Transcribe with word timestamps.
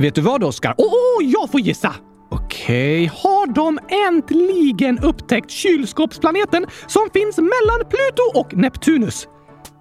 Vet 0.00 0.14
du 0.14 0.20
vad, 0.20 0.44
Oskar? 0.44 0.74
Åh, 0.78 0.86
oh, 0.86 1.24
jag 1.24 1.50
får 1.50 1.60
gissa! 1.60 1.94
Okej, 2.30 3.04
okay. 3.04 3.18
har 3.22 3.54
de 3.54 3.78
äntligen 4.08 4.98
upptäckt 4.98 5.50
kylskåpsplaneten 5.50 6.66
som 6.86 7.08
finns 7.12 7.38
mellan 7.38 7.90
Pluto 7.90 8.40
och 8.40 8.56
Neptunus? 8.56 9.28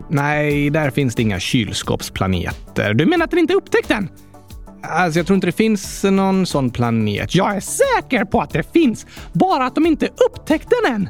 Nej, 0.10 0.70
där 0.70 0.90
finns 0.90 1.16
det 1.16 1.22
inga 1.22 1.40
kylskåpsplaneter. 1.40 2.94
Du 2.94 3.06
menar 3.06 3.26
att 3.26 3.32
den 3.32 3.40
inte 3.40 3.54
är 3.54 3.56
upptäckt 3.56 3.92
än? 3.92 4.10
Alltså, 4.84 5.20
jag 5.20 5.28
tror 5.28 5.36
inte 5.36 5.48
det 5.48 5.52
finns 5.52 6.04
någon 6.04 6.46
sån 6.46 6.70
planet. 6.70 7.36
Jag 7.36 7.56
är 7.56 7.60
säker 7.60 8.26
på 8.26 8.42
att 8.42 8.50
det 8.50 8.74
finns, 8.74 9.06
bara 9.34 9.66
att 9.66 9.76
de 9.76 9.86
inte 9.86 10.10
upptäckt 10.30 10.74
den 10.84 10.94
än. 10.96 11.10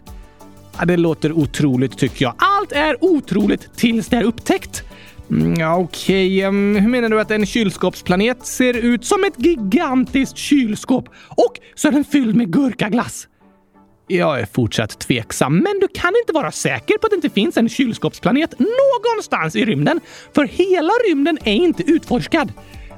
Ja, 0.79 0.85
det 0.85 0.97
låter 0.97 1.31
otroligt 1.31 1.97
tycker 1.97 2.25
jag. 2.25 2.33
Allt 2.37 2.71
är 2.71 3.03
otroligt 3.03 3.75
tills 3.75 4.07
det 4.07 4.17
är 4.17 4.23
upptäckt. 4.23 4.83
Mm, 5.31 5.59
ja, 5.59 5.77
Okej, 5.77 6.47
okay. 6.47 6.81
hur 6.81 6.89
menar 6.89 7.09
du 7.09 7.21
att 7.21 7.31
en 7.31 7.45
kylskåpsplanet 7.45 8.45
ser 8.45 8.73
ut 8.73 9.05
som 9.05 9.23
ett 9.23 9.33
gigantiskt 9.37 10.37
kylskåp 10.37 11.09
och 11.27 11.59
så 11.75 11.87
är 11.87 11.91
den 11.91 12.05
fylld 12.05 12.35
med 12.35 12.53
gurkaglass? 12.53 13.27
Jag 14.07 14.39
är 14.39 14.45
fortsatt 14.45 14.99
tveksam, 14.99 15.53
men 15.53 15.79
du 15.81 15.87
kan 15.87 16.13
inte 16.21 16.33
vara 16.33 16.51
säker 16.51 16.97
på 16.97 17.07
att 17.07 17.11
det 17.11 17.15
inte 17.15 17.29
finns 17.29 17.57
en 17.57 17.69
kylskåpsplanet 17.69 18.55
någonstans 18.59 19.55
i 19.55 19.65
rymden, 19.65 19.99
för 20.35 20.43
hela 20.43 20.91
rymden 21.09 21.37
är 21.43 21.53
inte 21.53 21.83
utforskad. 21.83 22.51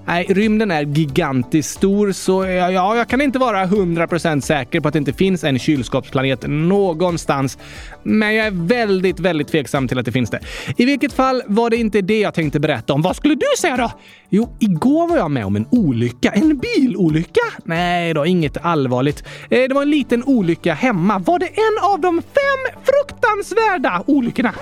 Nej, 0.05 0.26
rymden 0.30 0.72
är 0.72 0.84
gigantiskt 0.84 1.73
stor 1.73 2.12
så 2.12 2.46
ja, 2.46 2.96
jag 2.96 3.08
kan 3.08 3.22
inte 3.22 3.40
vara 3.40 3.66
100% 3.66 4.40
säker 4.40 4.80
på 4.80 4.88
att 4.88 4.94
det 4.94 4.98
inte 4.98 5.14
finns 5.14 5.44
en 5.44 5.59
kylskåpsplanet 5.59 6.46
någonstans. 6.48 7.58
Men 8.04 8.36
jag 8.36 8.48
är 8.48 8.52
väldigt, 8.52 9.20
väldigt 9.20 9.48
tveksam 9.48 9.88
till 9.88 10.00
att 10.00 10.06
det 10.06 10.12
finns 10.12 10.30
det. 10.30 10.40
I 10.78 10.86
vilket 10.86 11.14
fall 11.14 11.44
var 11.48 11.70
det 11.70 11.78
inte 11.78 12.02
det 12.02 12.20
jag 12.20 12.34
tänkte 12.34 12.59
berätta 12.59 12.94
om. 12.94 13.02
Vad 13.02 13.16
skulle 13.16 13.36
du 13.36 13.45
säga 13.58 13.78
då? 13.78 13.92
Jo, 14.30 14.58
igår 14.59 15.08
var 15.08 15.18
jag 15.18 15.32
med 15.32 15.45
om 15.45 15.56
en 15.56 15.68
olycka. 15.72 16.31
En 16.31 16.58
bilolycka? 16.58 17.42
Nej 17.66 18.14
då, 18.14 18.26
inget 18.26 18.66
allvarligt. 18.66 19.23
Eh, 19.50 19.68
det 19.68 19.73
var 19.73 19.81
en 19.81 19.90
liten 19.90 20.23
olycka 20.23 20.73
hemma. 20.73 21.20
Var 21.20 21.40
det 21.40 21.47
en 21.47 21.92
av 21.92 22.00
de 22.00 22.22
fem 22.22 22.81
fruktansvärda 22.84 24.03
olyckorna? 24.08 24.53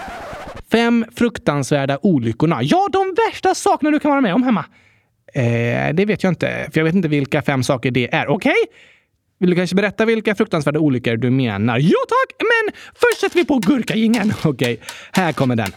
Fem 0.71 1.05
fruktansvärda 1.15 1.99
olyckorna. 2.01 2.59
Ja, 2.61 2.87
de 2.91 3.15
värsta 3.27 3.55
sakerna 3.55 3.91
du 3.91 3.99
kan 3.99 4.11
vara 4.11 4.21
med 4.21 4.33
om 4.33 4.43
hemma. 4.43 4.65
Eh, 5.33 5.93
det 5.93 6.05
vet 6.05 6.23
jag 6.23 6.31
inte, 6.31 6.69
för 6.73 6.79
jag 6.79 6.85
vet 6.85 6.95
inte 6.95 7.07
vilka 7.07 7.41
fem 7.41 7.63
saker 7.63 7.91
det 7.91 8.13
är. 8.13 8.27
Okej? 8.27 8.51
Okay? 8.51 8.75
Vill 9.39 9.49
du 9.49 9.55
kanske 9.55 9.75
berätta 9.75 10.05
vilka 10.05 10.35
fruktansvärda 10.35 10.79
olyckor 10.79 11.17
du 11.17 11.29
menar? 11.29 11.79
Ja 11.79 11.97
tack, 12.07 12.35
men 12.39 12.73
först 12.95 13.21
sätter 13.21 13.35
vi 13.35 13.45
på 13.45 13.57
gurkagingen. 13.59 14.33
Okej, 14.43 14.49
okay, 14.49 14.77
här 15.11 15.33
kommer 15.33 15.55
den. 15.55 15.71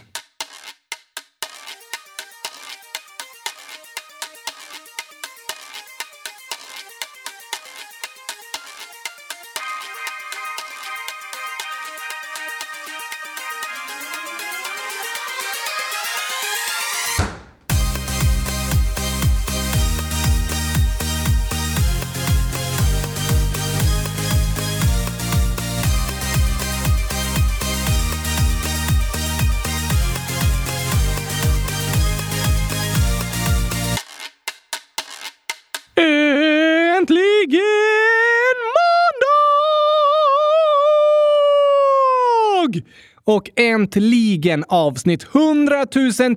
Och 43.25 43.49
äntligen 43.55 44.63
avsnitt 44.67 45.27
100 45.35 45.85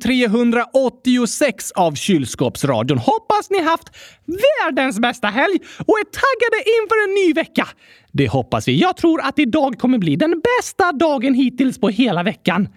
386 0.02 1.72
av 1.72 1.94
Kylskåpsradion. 1.94 2.98
Hoppas 2.98 3.50
ni 3.50 3.62
haft 3.62 3.88
världens 4.26 5.00
bästa 5.00 5.28
helg 5.28 5.58
och 5.78 5.98
är 5.98 6.04
taggade 6.04 6.56
inför 6.82 7.08
en 7.08 7.14
ny 7.14 7.32
vecka. 7.32 7.69
Det 8.12 8.28
hoppas 8.28 8.69
vi. 8.69 8.80
Jag 8.80 8.97
tror 8.97 9.20
att 9.20 9.38
idag 9.38 9.78
kommer 9.78 9.98
bli 9.98 10.16
den 10.16 10.41
bästa 10.41 10.92
dagen 10.92 11.34
hittills 11.34 11.80
på 11.80 11.88
hela 11.88 12.22
veckan. 12.22 12.69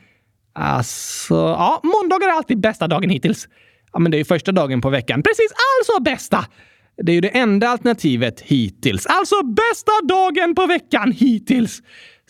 Alltså, 0.56 1.36
ja, 1.36 1.82
måndagar 1.84 2.28
är 2.28 2.32
alltid 2.32 2.60
bästa 2.60 2.88
dagen 2.88 3.10
hittills. 3.10 3.48
Ja, 3.94 4.00
men 4.00 4.12
det 4.12 4.18
är 4.18 4.20
ju 4.20 4.26
första 4.26 4.52
dagen 4.52 4.82
på 4.82 4.90
veckan. 4.90 5.24
Precis, 5.24 5.52
alltså 5.52 6.04
bästa! 6.04 6.46
Det 7.04 7.12
är 7.12 7.14
ju 7.14 7.22
det 7.22 7.38
enda 7.38 7.70
alternativet 7.70 8.42
hittills. 8.42 9.06
Alltså 9.06 9.44
bästa 9.44 9.92
dagen 10.04 10.56
på 10.56 10.66
veckan 10.66 11.12
hittills. 11.12 11.82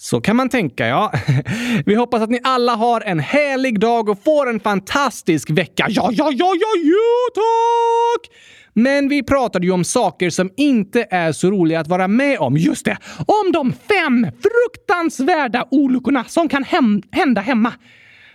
Så 0.02 0.22
kan 0.22 0.36
man 0.36 0.50
tänka, 0.50 0.88
ja. 0.88 1.14
Vi 1.86 1.96
hoppas 1.96 2.22
att 2.22 2.30
ni 2.30 2.40
alla 2.44 2.76
har 2.76 3.02
en 3.02 3.20
härlig 3.20 3.80
dag 3.80 4.10
och 4.10 4.24
får 4.24 4.50
en 4.50 4.60
fantastisk 4.60 5.50
vecka. 5.50 5.86
Ja, 5.90 6.10
ja, 6.12 6.32
ja, 6.32 6.54
ja, 6.60 6.68
ja, 6.84 7.34
tack! 7.36 8.36
Men 8.74 9.10
vi 9.10 9.24
pratade 9.24 9.66
ju 9.66 9.72
om 9.72 9.84
saker 9.84 10.30
som 10.30 10.52
inte 10.58 11.08
är 11.10 11.32
så 11.32 11.52
roliga 11.52 11.80
att 11.80 11.88
vara 11.88 12.08
med 12.08 12.40
om. 12.40 12.58
Just 12.58 12.86
det! 12.86 12.98
Om 13.18 13.52
de 13.52 13.74
fem 13.74 14.28
fruktansvärda 14.42 15.68
olyckorna 15.72 16.24
som 16.24 16.50
kan 16.50 16.64
hem 16.64 17.02
hända 17.12 17.42
hemma. 17.42 17.74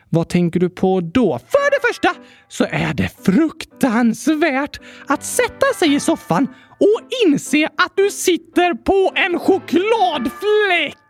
Vad 0.08 0.28
tänker 0.28 0.60
du 0.60 0.70
på 0.70 1.00
då? 1.00 1.38
För 1.38 1.70
det 1.70 1.88
första 1.88 2.10
så 2.48 2.64
är 2.64 2.94
det 2.94 3.10
fruktansvärt 3.24 4.80
att 5.06 5.24
sätta 5.24 5.66
sig 5.78 5.94
i 5.94 6.00
soffan 6.00 6.48
och 6.80 7.00
inse 7.26 7.66
att 7.66 7.92
du 7.96 8.10
sitter 8.10 8.74
på 8.74 9.12
en 9.14 9.38
chokladfläck! 9.38 11.03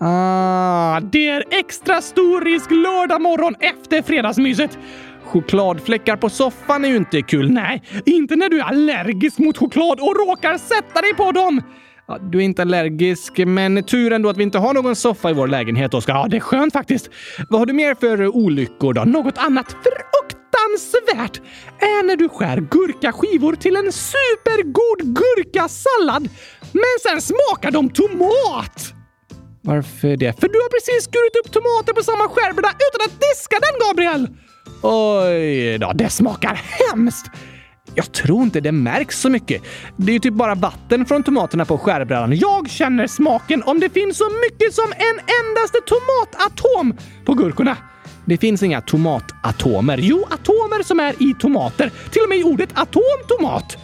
Ah, 0.00 1.00
det 1.00 1.28
är 1.28 1.44
extra 1.50 2.00
stor 2.00 2.40
risk 2.40 2.70
lördag 2.70 3.20
morgon 3.20 3.54
efter 3.60 4.02
fredagsmyset. 4.02 4.78
Chokladfläckar 5.24 6.16
på 6.16 6.28
soffan 6.28 6.84
är 6.84 6.88
ju 6.88 6.96
inte 6.96 7.22
kul. 7.22 7.50
Nej, 7.50 7.82
inte 8.06 8.36
när 8.36 8.48
du 8.48 8.60
är 8.60 8.64
allergisk 8.64 9.38
mot 9.38 9.58
choklad 9.58 10.00
och 10.00 10.16
råkar 10.28 10.58
sätta 10.58 11.00
dig 11.00 11.14
på 11.16 11.32
dem. 11.32 11.62
Ja, 12.08 12.18
du 12.18 12.38
är 12.38 12.42
inte 12.42 12.62
allergisk, 12.62 13.38
men 13.38 13.84
tur 13.84 14.12
ändå 14.12 14.28
att 14.28 14.36
vi 14.36 14.42
inte 14.42 14.58
har 14.58 14.74
någon 14.74 14.96
soffa 14.96 15.30
i 15.30 15.32
vår 15.32 15.48
lägenhet, 15.48 15.94
Oskar. 15.94 16.14
Ja, 16.14 16.26
det 16.30 16.36
är 16.36 16.40
skönt 16.40 16.72
faktiskt. 16.72 17.10
Vad 17.48 17.60
har 17.60 17.66
du 17.66 17.72
mer 17.72 17.94
för 17.94 18.36
olyckor 18.36 18.92
då? 18.92 19.04
Något 19.04 19.38
annat 19.38 19.66
fruktansvärt 19.70 21.40
är 21.78 22.06
när 22.06 22.16
du 22.16 22.28
skär 22.28 22.56
gurkaskivor 22.56 23.54
till 23.54 23.76
en 23.76 23.92
supergod 23.92 25.16
gurkasallad, 25.16 26.28
men 26.72 26.82
sen 27.02 27.20
smakar 27.20 27.70
de 27.70 27.90
tomat! 27.90 28.94
Varför 29.64 30.16
det? 30.16 30.40
För 30.40 30.48
du 30.48 30.58
har 30.58 30.68
precis 30.68 31.04
skurit 31.04 31.36
upp 31.40 31.52
tomater 31.52 31.92
på 31.92 32.02
samma 32.02 32.28
skärbräda 32.28 32.68
utan 32.68 33.06
att 33.06 33.20
diska 33.20 33.56
den, 33.60 33.88
Gabriel! 33.88 34.28
Oj 34.82 35.78
då, 35.78 35.92
det 35.94 36.10
smakar 36.10 36.54
hemskt! 36.54 37.26
Jag 37.94 38.12
tror 38.12 38.42
inte 38.42 38.60
det 38.60 38.72
märks 38.72 39.20
så 39.20 39.30
mycket. 39.30 39.62
Det 39.96 40.12
är 40.12 40.12
ju 40.12 40.18
typ 40.18 40.34
bara 40.34 40.54
vatten 40.54 41.06
från 41.06 41.22
tomaterna 41.22 41.64
på 41.64 41.78
skärbrädan. 41.78 42.36
Jag 42.36 42.70
känner 42.70 43.06
smaken 43.06 43.62
om 43.62 43.80
det 43.80 43.90
finns 43.90 44.18
så 44.18 44.28
mycket 44.50 44.74
som 44.74 44.92
en 44.92 45.20
endaste 45.40 45.78
tomatatom 45.86 46.98
på 47.24 47.34
gurkorna. 47.34 47.76
Det 48.24 48.38
finns 48.38 48.62
inga 48.62 48.80
tomatatomer. 48.80 49.98
Jo, 50.02 50.24
atomer 50.30 50.82
som 50.82 51.00
är 51.00 51.22
i 51.22 51.34
tomater. 51.40 51.90
Till 52.10 52.22
och 52.22 52.28
med 52.28 52.38
i 52.38 52.44
ordet 52.44 52.70
atomtomat. 52.74 53.76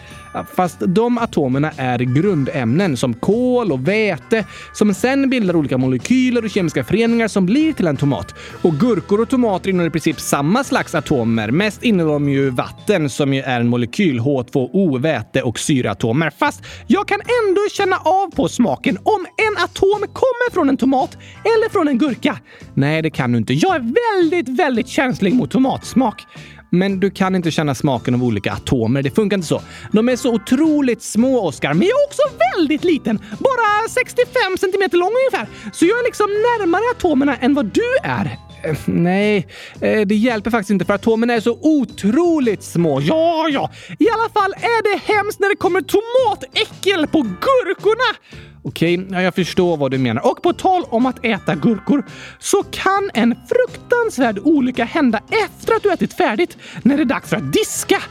Fast 0.55 0.77
de 0.81 1.19
atomerna 1.19 1.71
är 1.77 1.99
grundämnen 1.99 2.97
som 2.97 3.15
kol 3.15 3.73
och 3.73 3.89
väte 3.89 4.45
som 4.73 4.95
sen 4.95 5.31
bildar 5.31 5.57
olika 5.57 5.79
molekyler 5.79 6.45
och 6.45 6.51
kemiska 6.51 6.85
föreningar 6.85 7.29
som 7.29 7.47
blir 7.47 7.73
till 7.73 7.87
en 7.87 7.97
tomat. 7.97 8.35
Och 8.63 8.75
gurkor 8.75 9.21
och 9.21 9.29
tomater 9.29 9.71
innehåller 9.71 9.89
i 9.89 9.93
princip 9.93 10.21
samma 10.21 10.65
slags 10.65 10.95
atomer. 10.95 11.51
Mest 11.51 11.83
innehåller 11.83 12.13
de 12.13 12.29
ju 12.29 12.51
vatten 12.51 13.11
som 13.11 13.35
ju 13.35 13.43
är 13.43 13.61
en 13.61 13.69
molekyl, 13.69 14.21
H2O, 14.21 14.99
väte 14.99 15.43
och 15.43 15.59
syreatomer. 15.59 16.31
Fast 16.31 16.63
jag 16.87 17.09
kan 17.09 17.21
ändå 17.21 17.61
känna 17.73 17.97
av 17.97 18.31
på 18.31 18.49
smaken 18.49 18.99
om 19.03 19.27
en 19.37 19.65
atom 19.65 20.01
kommer 20.13 20.53
från 20.53 20.69
en 20.69 20.77
tomat 20.77 21.19
eller 21.43 21.71
från 21.71 21.89
en 21.89 21.99
gurka. 21.99 22.39
Nej, 22.75 23.03
det 23.03 23.11
kan 23.11 23.33
du 23.33 23.39
inte. 23.39 23.55
Jag 23.55 23.75
är 23.75 24.15
väldigt, 24.15 24.59
väldigt 24.61 24.89
känslig 24.89 25.35
mot 25.35 25.51
tomatsmak. 25.51 26.27
Men 26.71 27.01
du 27.01 27.11
kan 27.11 27.35
inte 27.35 27.51
känna 27.51 27.75
smaken 27.75 28.15
av 28.15 28.25
olika 28.25 28.53
atomer. 28.53 29.03
Det 29.03 29.11
funkar 29.11 29.37
inte 29.37 29.47
så. 29.49 29.63
De 29.93 30.09
är 30.09 30.17
så 30.17 30.35
otroligt 30.35 31.03
små, 31.03 31.47
Oskar. 31.47 31.75
Men 31.75 31.89
jag 31.89 32.01
är 32.01 32.07
också 32.07 32.23
väldigt 32.57 32.85
liten. 32.85 33.19
Bara 33.19 33.89
65 33.89 34.59
centimeter 34.61 34.99
lång 34.99 35.11
ungefär. 35.11 35.49
Så 35.73 35.85
jag 35.85 35.99
är 35.99 36.05
liksom 36.05 36.27
närmare 36.27 36.83
atomerna 36.97 37.37
än 37.37 37.55
vad 37.55 37.67
du 37.67 37.97
är. 38.03 38.39
Eh, 38.63 38.77
nej, 38.85 39.47
eh, 39.81 40.01
det 40.01 40.15
hjälper 40.15 40.51
faktiskt 40.51 40.71
inte 40.71 40.85
för 40.85 40.95
atomerna 40.95 41.35
är 41.35 41.41
så 41.41 41.59
otroligt 41.63 42.63
små. 42.63 43.01
Ja, 43.01 43.49
ja. 43.49 43.71
I 43.99 44.07
alla 44.11 44.29
fall 44.29 44.53
är 44.53 44.83
det 44.93 45.13
hemskt 45.13 45.41
när 45.41 45.49
det 45.49 45.57
kommer 45.57 45.81
tomatäckel 45.81 47.07
på 47.07 47.23
gurkorna. 47.23 48.17
Okej, 48.63 48.99
okay, 48.99 49.09
ja, 49.11 49.23
jag 49.23 49.35
förstår 49.35 49.77
vad 49.77 49.91
du 49.91 49.99
menar. 49.99 50.31
Och 50.31 50.43
på 50.43 50.53
tal 50.53 50.83
om 50.89 51.07
att 51.07 51.25
äta 51.25 51.55
gurkor 51.55 52.05
så 52.39 52.63
kan 52.63 53.11
en 53.15 53.35
fruktansvärd 53.49 54.39
olycka 54.39 54.85
hända 54.85 55.21
efter 55.45 55.75
att 55.75 55.83
du 55.83 55.93
ätit 55.93 56.13
färdigt 56.13 56.57
när 56.83 56.97
det 56.97 57.03
är 57.03 57.05
dags 57.05 57.31
för 57.31 57.37
att 57.37 57.53
diska. 57.53 58.03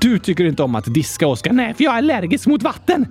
Du 0.00 0.18
tycker 0.18 0.44
inte 0.44 0.62
om 0.62 0.74
att 0.74 0.94
diska, 0.94 1.26
Oskar. 1.26 1.52
Nej, 1.52 1.74
för 1.74 1.84
jag 1.84 1.94
är 1.94 1.98
allergisk 1.98 2.46
mot 2.46 2.62
vatten. 2.62 3.06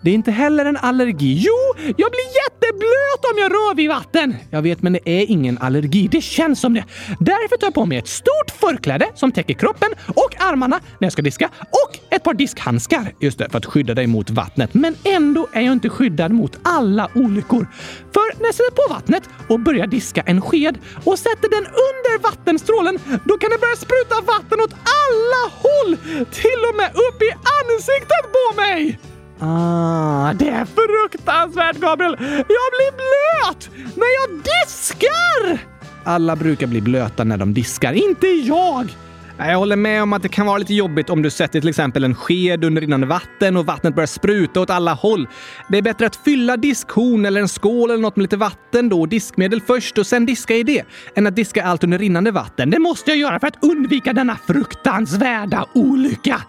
Det 0.00 0.10
är 0.10 0.14
inte 0.14 0.30
heller 0.30 0.64
en 0.64 0.76
allergi. 0.76 1.42
Jo, 1.46 1.82
jag 1.96 2.10
blir 2.10 2.28
jätteblöt 2.42 3.22
om 3.32 3.38
jag 3.38 3.52
rör 3.52 3.74
vid 3.74 3.88
vatten! 3.88 4.36
Jag 4.50 4.62
vet, 4.62 4.82
men 4.82 4.92
det 4.92 5.08
är 5.08 5.30
ingen 5.30 5.58
allergi. 5.58 6.08
Det 6.12 6.20
känns 6.20 6.60
som 6.60 6.74
det. 6.74 6.84
Därför 7.20 7.56
tar 7.56 7.66
jag 7.66 7.74
på 7.74 7.86
mig 7.86 7.98
ett 7.98 8.08
stort 8.08 8.50
förkläde 8.60 9.06
som 9.14 9.32
täcker 9.32 9.54
kroppen 9.54 9.88
och 10.08 10.40
armarna 10.40 10.80
när 10.98 11.06
jag 11.06 11.12
ska 11.12 11.22
diska 11.22 11.50
och 11.60 11.98
ett 12.10 12.22
par 12.24 12.34
diskhandskar. 12.34 13.12
Just 13.20 13.38
det, 13.38 13.50
för 13.50 13.58
att 13.58 13.66
skydda 13.66 13.94
dig 13.94 14.06
mot 14.06 14.30
vattnet. 14.30 14.74
Men 14.74 14.94
ändå 15.04 15.48
är 15.52 15.60
jag 15.60 15.72
inte 15.72 15.88
skyddad 15.88 16.32
mot 16.32 16.58
alla 16.62 17.08
olyckor. 17.14 17.68
För 18.14 18.38
när 18.40 18.46
jag 18.46 18.54
sätter 18.54 18.88
på 18.88 18.94
vattnet 18.94 19.22
och 19.48 19.60
börjar 19.60 19.86
diska 19.86 20.22
en 20.26 20.40
sked 20.40 20.78
och 21.04 21.18
sätter 21.18 21.50
den 21.50 21.66
under 21.66 22.22
vattenstrålen, 22.22 22.98
då 23.24 23.38
kan 23.38 23.50
det 23.50 23.58
börja 23.58 23.76
spruta 23.76 24.14
vatten 24.26 24.60
åt 24.60 24.74
alla 25.04 25.42
håll! 25.64 25.96
Till 26.32 26.60
och 26.70 26.76
med 26.76 26.90
upp 26.94 27.22
i 27.22 27.30
ansiktet 27.60 28.24
på 28.32 28.60
mig! 28.60 28.98
Ah, 29.40 30.32
det 30.32 30.48
är 30.48 30.64
fruktansvärt, 30.64 31.76
Gabriel! 31.76 32.16
Jag 32.20 32.68
blir 32.72 32.92
blöt 32.96 33.70
när 33.96 34.14
jag 34.20 34.42
diskar! 34.44 35.66
Alla 36.04 36.36
brukar 36.36 36.66
bli 36.66 36.80
blöta 36.80 37.24
när 37.24 37.36
de 37.36 37.54
diskar, 37.54 37.92
inte 37.92 38.26
jag! 38.26 38.96
Jag 39.38 39.58
håller 39.58 39.76
med 39.76 40.02
om 40.02 40.12
att 40.12 40.22
det 40.22 40.28
kan 40.28 40.46
vara 40.46 40.58
lite 40.58 40.74
jobbigt 40.74 41.10
om 41.10 41.22
du 41.22 41.30
sätter 41.30 41.60
till 41.60 41.68
exempel 41.68 42.04
en 42.04 42.14
sked 42.14 42.64
under 42.64 42.80
rinnande 42.80 43.06
vatten 43.06 43.56
och 43.56 43.66
vattnet 43.66 43.94
börjar 43.94 44.06
spruta 44.06 44.60
åt 44.60 44.70
alla 44.70 44.92
håll. 44.94 45.28
Det 45.68 45.78
är 45.78 45.82
bättre 45.82 46.06
att 46.06 46.16
fylla 46.16 46.56
diskhon 46.56 47.26
eller 47.26 47.40
en 47.40 47.48
skål 47.48 47.90
eller 47.90 48.02
något 48.02 48.16
med 48.16 48.22
lite 48.22 48.36
vatten 48.36 48.88
då, 48.88 49.06
diskmedel 49.06 49.60
först 49.60 49.98
och 49.98 50.06
sen 50.06 50.26
diska 50.26 50.54
i 50.54 50.62
det, 50.62 50.82
än 51.14 51.26
att 51.26 51.36
diska 51.36 51.64
allt 51.64 51.84
under 51.84 51.98
rinnande 51.98 52.30
vatten. 52.30 52.70
Det 52.70 52.78
måste 52.78 53.10
jag 53.10 53.18
göra 53.18 53.40
för 53.40 53.46
att 53.46 53.64
undvika 53.64 54.12
denna 54.12 54.36
fruktansvärda 54.46 55.66
olycka. 55.74 56.42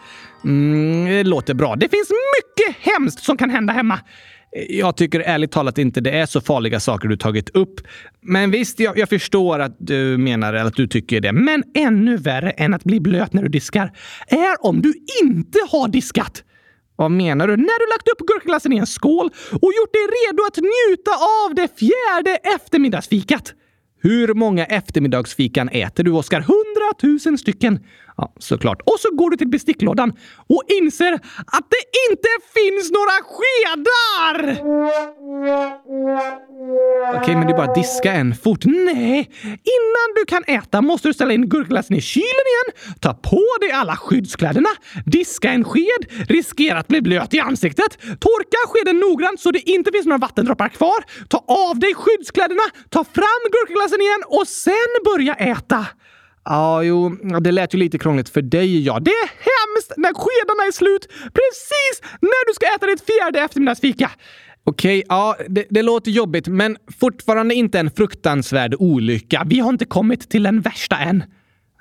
Mm, 0.43 1.05
det 1.05 1.23
låter 1.23 1.53
bra. 1.53 1.75
Det 1.75 1.89
finns 1.89 2.09
mycket 2.09 2.75
hemskt 2.93 3.23
som 3.23 3.37
kan 3.37 3.49
hända 3.49 3.73
hemma. 3.73 3.99
Jag 4.69 4.97
tycker 4.97 5.19
ärligt 5.19 5.51
talat 5.51 5.77
inte 5.77 6.01
det 6.01 6.11
är 6.11 6.25
så 6.25 6.41
farliga 6.41 6.79
saker 6.79 7.07
du 7.07 7.17
tagit 7.17 7.49
upp. 7.49 7.81
Men 8.21 8.51
visst, 8.51 8.79
jag, 8.79 8.97
jag, 8.97 9.09
förstår 9.09 9.59
att 9.59 9.75
du 9.79 10.17
menar 10.17 10.53
eller 10.53 10.65
att 10.65 10.75
du 10.75 10.87
tycker 10.87 11.21
det. 11.21 11.31
Men 11.31 11.63
ännu 11.75 12.17
värre 12.17 12.49
än 12.49 12.73
att 12.73 12.83
bli 12.83 12.99
blöt 12.99 13.33
när 13.33 13.43
du 13.43 13.49
diskar 13.49 13.91
är 14.27 14.65
om 14.65 14.81
du 14.81 14.93
inte 15.23 15.59
har 15.69 15.87
diskat. 15.87 16.43
Vad 16.95 17.11
menar 17.11 17.47
du? 17.47 17.57
När 17.57 17.79
du 17.79 17.93
lagt 17.93 18.07
upp 18.07 18.27
gurkaglassen 18.27 18.73
i 18.73 18.77
en 18.77 18.87
skål 18.87 19.29
och 19.51 19.71
gjort 19.77 19.93
dig 19.93 20.01
redo 20.01 20.43
att 20.47 20.57
njuta 20.57 21.11
av 21.11 21.55
det 21.55 21.79
fjärde 21.79 22.35
eftermiddagsfikat. 22.55 23.53
Hur 24.01 24.33
många 24.33 24.65
eftermiddagsfikan 24.65 25.69
äter 25.69 26.03
du, 26.03 26.11
Oskar? 26.11 26.41
Tusen 26.93 27.37
stycken! 27.37 27.79
Ja, 28.17 28.33
såklart. 28.39 28.81
Och 28.81 28.99
så 28.99 29.15
går 29.15 29.29
du 29.29 29.37
till 29.37 29.47
besticklådan 29.47 30.13
och 30.49 30.63
inser 30.81 31.13
att 31.47 31.67
det 31.69 31.83
inte 32.09 32.29
finns 32.55 32.91
några 32.91 33.17
skedar! 33.33 34.51
Okej, 37.09 37.21
okay, 37.21 37.35
men 37.35 37.47
det 37.47 37.53
är 37.53 37.57
bara 37.57 37.69
att 37.69 37.75
diska 37.75 38.13
en 38.13 38.35
fort. 38.35 38.65
Nej! 38.65 39.29
Innan 39.43 40.07
du 40.15 40.25
kan 40.27 40.43
äta 40.47 40.81
måste 40.81 41.07
du 41.07 41.13
ställa 41.13 41.33
in 41.33 41.49
gurkglassen 41.49 41.95
i 41.95 42.01
kylen 42.01 42.25
igen, 42.25 42.95
ta 42.99 43.13
på 43.13 43.43
dig 43.61 43.71
alla 43.71 43.95
skyddskläderna, 43.95 44.69
diska 45.05 45.49
en 45.49 45.63
sked, 45.63 46.27
riskera 46.29 46.79
att 46.79 46.87
bli 46.87 47.01
blöt 47.01 47.33
i 47.33 47.39
ansiktet, 47.39 47.97
torka 48.01 48.57
skeden 48.67 48.99
noggrant 48.99 49.39
så 49.39 49.51
det 49.51 49.69
inte 49.69 49.91
finns 49.91 50.05
några 50.05 50.17
vattendroppar 50.17 50.69
kvar, 50.69 51.27
ta 51.29 51.37
av 51.47 51.79
dig 51.79 51.93
skyddskläderna, 51.95 52.63
ta 52.89 53.03
fram 53.03 53.41
gurkglassen 53.51 54.01
igen 54.01 54.23
och 54.27 54.47
sen 54.47 54.91
börja 55.05 55.33
äta. 55.33 55.85
Ja, 56.49 56.83
jo, 56.83 57.09
det 57.41 57.51
lät 57.51 57.73
ju 57.73 57.77
lite 57.77 57.97
krångligt 57.97 58.29
för 58.29 58.41
dig, 58.41 58.85
ja. 58.85 58.99
Det 58.99 59.11
är 59.11 59.27
hemskt 59.27 59.93
när 59.97 60.13
skedarna 60.13 60.67
är 60.67 60.71
slut 60.71 61.07
precis 61.09 62.01
när 62.21 62.47
du 62.47 62.53
ska 62.53 62.65
äta 62.75 62.85
ditt 62.85 63.05
fjärde 63.05 63.39
eftermiddagsfika. 63.39 64.11
Okej, 64.63 65.03
ja, 65.07 65.35
det, 65.47 65.65
det, 65.69 65.81
låter 65.81 66.11
jobbigt, 66.11 66.47
men 66.47 66.77
fortfarande 66.99 67.55
inte 67.55 67.79
en 67.79 67.91
fruktansvärd 67.91 68.75
olycka. 68.79 69.43
Vi 69.45 69.59
har 69.59 69.69
inte 69.69 69.85
kommit 69.85 70.29
till 70.29 70.43
den 70.43 70.61
värsta 70.61 70.97
än. 70.97 71.23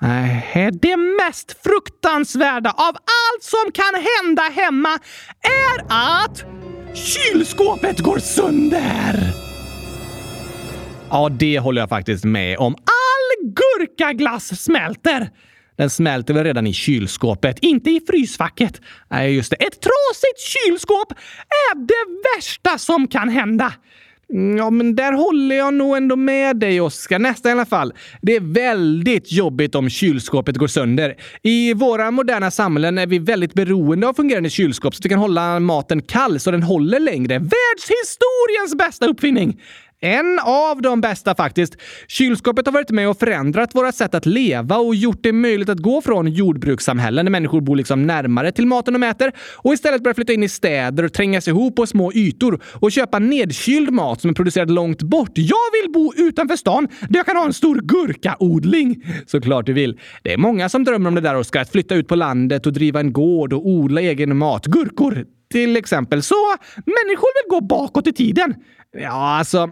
Nej, 0.01 0.69
det 0.71 0.97
mest 0.97 1.57
fruktansvärda 1.63 2.69
av 2.69 2.95
allt 2.95 3.43
som 3.43 3.71
kan 3.73 4.01
hända 4.03 4.41
hemma 4.41 4.99
är 5.41 5.85
att 5.89 6.45
kylskåpet 6.93 7.99
går 7.99 8.19
sönder! 8.19 9.33
Ja, 11.09 11.29
det 11.29 11.59
håller 11.59 11.81
jag 11.81 11.89
faktiskt 11.89 12.25
med 12.25 12.57
om 12.57 12.75
gurkaglass 13.43 14.63
smälter! 14.63 15.29
Den 15.77 15.89
smälter 15.89 16.33
väl 16.33 16.43
redan 16.43 16.67
i 16.67 16.73
kylskåpet, 16.73 17.59
inte 17.61 17.89
i 17.89 18.01
frysfacket. 18.07 18.81
Nej, 19.09 19.35
just 19.35 19.49
det. 19.49 19.55
Ett 19.55 19.81
trasigt 19.81 20.39
kylskåp 20.39 21.11
är 21.71 21.75
det 21.75 22.37
värsta 22.37 22.77
som 22.77 23.07
kan 23.07 23.29
hända. 23.29 23.73
Ja, 24.57 24.69
men 24.69 24.95
där 24.95 25.13
håller 25.13 25.55
jag 25.55 25.73
nog 25.73 25.97
ändå 25.97 26.15
med 26.15 26.57
dig, 26.57 26.81
Oskar. 26.81 27.19
Nästan 27.19 27.49
i 27.49 27.53
alla 27.53 27.65
fall. 27.65 27.93
Det 28.21 28.35
är 28.35 28.53
väldigt 28.53 29.31
jobbigt 29.31 29.75
om 29.75 29.89
kylskåpet 29.89 30.57
går 30.57 30.67
sönder. 30.67 31.15
I 31.43 31.73
våra 31.73 32.11
moderna 32.11 32.51
samhällen 32.51 32.97
är 32.97 33.07
vi 33.07 33.19
väldigt 33.19 33.53
beroende 33.53 34.07
av 34.07 34.13
fungerande 34.13 34.49
kylskåp 34.49 34.95
så 34.95 34.99
att 34.99 35.05
vi 35.05 35.09
kan 35.09 35.19
hålla 35.19 35.59
maten 35.59 36.01
kall 36.01 36.39
så 36.39 36.51
den 36.51 36.63
håller 36.63 36.99
längre. 36.99 37.33
Världshistoriens 37.33 38.75
bästa 38.77 39.07
uppfinning! 39.07 39.61
En 40.01 40.39
av 40.39 40.81
de 40.81 41.01
bästa 41.01 41.35
faktiskt. 41.35 41.77
Kylskåpet 42.07 42.65
har 42.65 42.73
varit 42.73 42.89
med 42.89 43.09
och 43.09 43.19
förändrat 43.19 43.75
våra 43.75 43.91
sätt 43.91 44.15
att 44.15 44.25
leva 44.25 44.77
och 44.77 44.95
gjort 44.95 45.19
det 45.21 45.33
möjligt 45.33 45.69
att 45.69 45.79
gå 45.79 46.01
från 46.01 46.27
jordbrukssamhällen 46.27 47.25
där 47.25 47.31
människor 47.31 47.61
bor 47.61 47.75
liksom 47.75 48.07
närmare 48.07 48.51
till 48.51 48.67
maten 48.67 48.93
de 48.93 49.03
äter 49.03 49.31
och 49.55 49.73
istället 49.73 50.03
börja 50.03 50.13
flytta 50.15 50.33
in 50.33 50.43
i 50.43 50.49
städer 50.49 51.03
och 51.03 51.13
trängas 51.13 51.47
ihop 51.47 51.75
på 51.75 51.85
små 51.85 52.11
ytor 52.13 52.61
och 52.73 52.91
köpa 52.91 53.19
nedkyld 53.19 53.91
mat 53.91 54.21
som 54.21 54.29
är 54.29 54.33
producerad 54.33 54.71
långt 54.71 55.03
bort. 55.03 55.31
Jag 55.33 55.81
vill 55.81 55.91
bo 55.91 56.13
utanför 56.17 56.55
stan 56.55 56.87
där 57.09 57.19
jag 57.19 57.25
kan 57.25 57.37
ha 57.37 57.45
en 57.45 57.53
stor 57.53 57.75
gurkaodling. 57.75 59.03
Såklart 59.25 59.65
du 59.65 59.73
vill. 59.73 59.99
Det 60.23 60.33
är 60.33 60.37
många 60.37 60.69
som 60.69 60.83
drömmer 60.83 61.07
om 61.07 61.15
det 61.15 61.21
där, 61.21 61.35
Oskar. 61.35 61.61
Att 61.61 61.71
flytta 61.71 61.95
ut 61.95 62.07
på 62.07 62.15
landet 62.15 62.65
och 62.65 62.73
driva 62.73 62.99
en 62.99 63.13
gård 63.13 63.53
och 63.53 63.67
odla 63.67 64.01
egen 64.01 64.37
mat. 64.37 64.65
Gurkor, 64.65 65.25
till 65.51 65.77
exempel. 65.77 66.23
Så 66.23 66.55
människor 66.75 67.43
vill 67.43 67.59
gå 67.59 67.61
bakåt 67.61 68.07
i 68.07 68.13
tiden. 68.13 68.55
Ja, 68.91 69.37
alltså, 69.37 69.69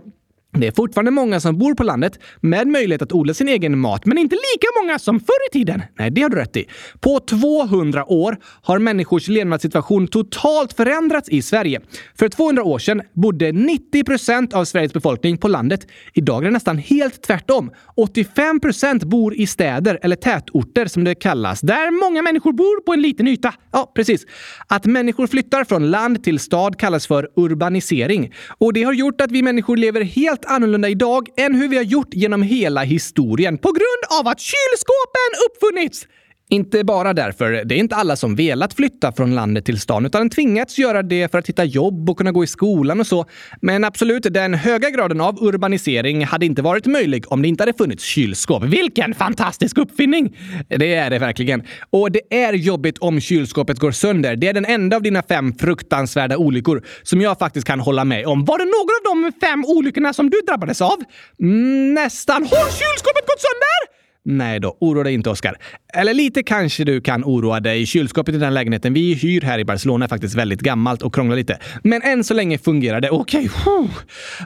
det 0.57 0.67
är 0.67 0.71
fortfarande 0.71 1.11
många 1.11 1.39
som 1.39 1.57
bor 1.57 1.73
på 1.73 1.83
landet 1.83 2.19
med 2.41 2.67
möjlighet 2.67 3.01
att 3.01 3.11
odla 3.11 3.33
sin 3.33 3.49
egen 3.49 3.79
mat, 3.79 4.05
men 4.05 4.17
inte 4.17 4.35
lika 4.35 4.67
många 4.81 4.99
som 4.99 5.19
förr 5.19 5.49
i 5.49 5.53
tiden. 5.53 5.81
Nej, 5.99 6.11
det 6.11 6.21
har 6.21 6.29
du 6.29 6.37
rätt 6.37 6.57
i. 6.57 6.65
På 6.99 7.19
200 7.19 8.11
år 8.11 8.37
har 8.61 8.79
människors 8.79 9.27
levnadssituation 9.27 10.07
totalt 10.07 10.73
förändrats 10.73 11.29
i 11.29 11.41
Sverige. 11.41 11.81
För 12.19 12.29
200 12.29 12.63
år 12.63 12.79
sedan 12.79 13.01
bodde 13.13 13.51
90 13.51 14.03
procent 14.03 14.53
av 14.53 14.65
Sveriges 14.65 14.93
befolkning 14.93 15.37
på 15.37 15.47
landet. 15.47 15.87
Idag 16.13 16.41
är 16.41 16.45
det 16.45 16.51
nästan 16.51 16.77
helt 16.77 17.21
tvärtom. 17.21 17.71
85 17.95 18.59
procent 18.59 19.03
bor 19.03 19.35
i 19.35 19.47
städer, 19.47 19.99
eller 20.01 20.15
tätorter 20.15 20.85
som 20.85 21.03
det 21.03 21.15
kallas, 21.15 21.61
där 21.61 22.09
många 22.09 22.21
människor 22.21 22.53
bor 22.53 22.81
på 22.81 22.93
en 22.93 23.01
liten 23.01 23.27
yta. 23.27 23.53
Ja, 23.71 23.91
precis. 23.95 24.25
Att 24.67 24.85
människor 24.85 25.27
flyttar 25.27 25.63
från 25.63 25.91
land 25.91 26.23
till 26.23 26.39
stad 26.39 26.79
kallas 26.79 27.07
för 27.07 27.29
urbanisering. 27.35 28.33
Och 28.57 28.73
det 28.73 28.83
har 28.83 28.93
gjort 28.93 29.21
att 29.21 29.31
vi 29.31 29.41
människor 29.41 29.77
lever 29.77 30.01
helt 30.01 30.44
annorlunda 30.47 30.89
idag 30.89 31.29
än 31.37 31.55
hur 31.55 31.67
vi 31.67 31.77
har 31.77 31.83
gjort 31.83 32.13
genom 32.13 32.41
hela 32.41 32.83
historien 32.83 33.57
på 33.57 33.71
grund 33.71 34.19
av 34.19 34.27
att 34.27 34.39
kylskåpen 34.39 35.31
uppfunnits! 35.47 36.07
Inte 36.49 36.83
bara 36.83 37.13
därför. 37.13 37.51
Det 37.65 37.75
är 37.75 37.79
inte 37.79 37.95
alla 37.95 38.15
som 38.15 38.35
velat 38.35 38.73
flytta 38.73 39.11
från 39.11 39.35
landet 39.35 39.65
till 39.65 39.79
stan 39.79 40.05
utan 40.05 40.29
tvingats 40.29 40.77
göra 40.77 41.03
det 41.03 41.31
för 41.31 41.37
att 41.37 41.49
hitta 41.49 41.63
jobb 41.63 42.09
och 42.09 42.17
kunna 42.17 42.31
gå 42.31 42.43
i 42.43 42.47
skolan 42.47 42.99
och 42.99 43.07
så. 43.07 43.25
Men 43.61 43.83
absolut, 43.83 44.23
den 44.29 44.53
höga 44.53 44.89
graden 44.89 45.21
av 45.21 45.43
urbanisering 45.43 46.25
hade 46.25 46.45
inte 46.45 46.61
varit 46.61 46.85
möjlig 46.85 47.31
om 47.31 47.41
det 47.41 47.47
inte 47.47 47.61
hade 47.61 47.73
funnits 47.73 48.03
kylskåp. 48.03 48.63
Vilken 48.63 49.15
fantastisk 49.15 49.77
uppfinning! 49.77 50.37
Det 50.67 50.93
är 50.93 51.09
det 51.09 51.19
verkligen. 51.19 51.63
Och 51.89 52.11
det 52.11 52.21
är 52.29 52.53
jobbigt 52.53 52.97
om 52.97 53.21
kylskåpet 53.21 53.79
går 53.79 53.91
sönder. 53.91 54.35
Det 54.35 54.47
är 54.47 54.53
den 54.53 54.65
enda 54.65 54.95
av 54.95 55.01
dina 55.01 55.23
fem 55.23 55.53
fruktansvärda 55.53 56.37
olyckor 56.37 56.83
som 57.03 57.21
jag 57.21 57.39
faktiskt 57.39 57.67
kan 57.67 57.79
hålla 57.79 58.03
med 58.03 58.25
om. 58.25 58.45
Var 58.45 58.57
det 58.57 58.65
någon 58.65 59.25
av 59.25 59.31
de 59.31 59.47
fem 59.47 59.65
olyckorna 59.65 60.13
som 60.13 60.29
du 60.29 60.41
drabbades 60.47 60.81
av? 60.81 60.97
Mm, 61.41 61.93
nästan. 61.93 62.43
Har 62.43 62.71
kylskåpet 62.71 63.27
gått 63.27 63.41
sönder? 63.41 63.94
Nej 64.25 64.59
då, 64.59 64.77
oroa 64.79 65.03
dig 65.03 65.13
inte 65.13 65.29
Oskar. 65.29 65.57
Eller 65.93 66.13
lite 66.13 66.43
kanske 66.43 66.83
du 66.83 67.01
kan 67.01 67.23
oroa 67.23 67.59
dig. 67.59 67.85
Kylskåpet 67.85 68.35
i 68.35 68.37
den 68.37 68.53
lägenheten 68.53 68.93
vi 68.93 69.13
hyr 69.13 69.41
här 69.41 69.59
i 69.59 69.65
Barcelona 69.65 70.05
är 70.05 70.09
faktiskt 70.09 70.35
väldigt 70.35 70.61
gammalt 70.61 71.01
och 71.01 71.15
krånglar 71.15 71.35
lite. 71.35 71.59
Men 71.83 72.01
än 72.01 72.23
så 72.23 72.33
länge 72.33 72.57
fungerar 72.57 73.01
det 73.01 73.09
okej. 73.09 73.49
Okay. 73.49 73.87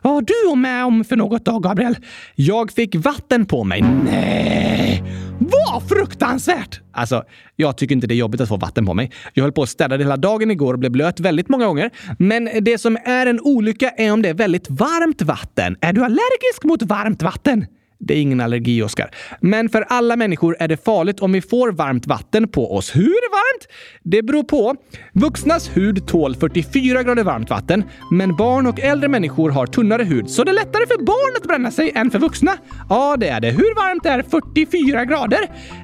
Vad 0.04 0.14
har 0.14 0.22
du 0.22 0.60
med 0.60 0.86
om 0.86 1.04
för 1.04 1.16
något 1.16 1.46
då, 1.46 1.60
Gabriel? 1.60 1.96
Jag 2.36 2.72
fick 2.72 2.96
vatten 2.96 3.46
på 3.46 3.64
mig. 3.64 3.82
Nej! 3.82 5.04
Vad 5.40 5.90
fruktansvärt! 5.90 6.82
Alltså, 6.92 7.24
jag 7.56 7.78
tycker 7.78 7.96
inte 7.96 8.08
det 8.08 8.14
är 8.14 8.18
jobbigt 8.18 8.42
att 8.42 8.50
få 8.50 8.58
vatten 8.58 8.86
på 8.86 8.94
mig. 8.94 9.12
Jag 9.34 9.44
höll 9.44 9.52
på 9.52 9.64
att 9.64 9.70
städa 9.70 9.98
hela 9.98 10.18
dagen 10.18 10.52
igår 10.52 10.74
och 10.74 10.80
blev 10.80 10.92
blöt 10.92 11.20
väldigt 11.20 11.50
många 11.50 11.66
gånger. 11.66 11.90
Men 12.20 12.50
det 12.62 12.78
som 12.78 12.98
är 13.06 13.26
en 13.26 13.40
olycka 13.40 13.90
är 13.90 14.14
om 14.14 14.22
det 14.22 14.30
är 14.30 14.34
väldigt 14.34 14.70
varmt 14.70 15.22
vatten. 15.22 15.78
Är 15.82 15.94
du 15.94 16.04
allergisk 16.04 16.64
mot 16.64 16.82
varmt 16.82 17.22
vatten? 17.22 17.66
Det 18.00 18.14
är 18.14 18.22
ingen 18.22 18.42
allergi, 18.42 18.82
Oskar. 18.82 19.12
Men 19.42 19.70
för 19.70 19.82
alla 19.82 20.16
människor 20.16 20.56
är 20.60 20.68
det 20.68 20.86
farligt 20.86 21.20
om 21.20 21.32
vi 21.32 21.42
får 21.42 21.72
varmt 21.72 22.08
vatten 22.08 22.48
på 22.48 22.76
oss. 22.76 22.96
Hur 22.96 23.32
varmt? 23.32 23.68
Det 24.04 24.22
beror 24.22 24.44
på. 24.44 24.76
Vuxnas 25.14 25.70
hud 25.78 26.08
tål 26.08 26.36
44 26.36 27.04
grader 27.04 27.24
varmt 27.24 27.50
vatten, 27.50 27.84
men 28.12 28.36
barn 28.36 28.68
och 28.68 28.80
äldre 28.80 29.10
människor 29.10 29.50
har 29.50 29.68
tunnare 29.68 30.04
hud, 30.04 30.30
så 30.30 30.44
det 30.44 30.52
är 30.52 30.56
lättare 30.56 30.88
för 30.88 31.06
barn 31.06 31.38
att 31.38 31.48
bränna 31.48 31.72
sig 31.72 31.92
än 31.96 32.12
för 32.12 32.20
vuxna. 32.20 32.52
Ja, 32.90 33.18
det 33.20 33.30
är 33.30 33.42
det. 33.42 33.52
Hur 33.52 33.76
varmt 33.76 34.06
är 34.06 34.22
44 34.22 35.06
grader? 35.06 35.40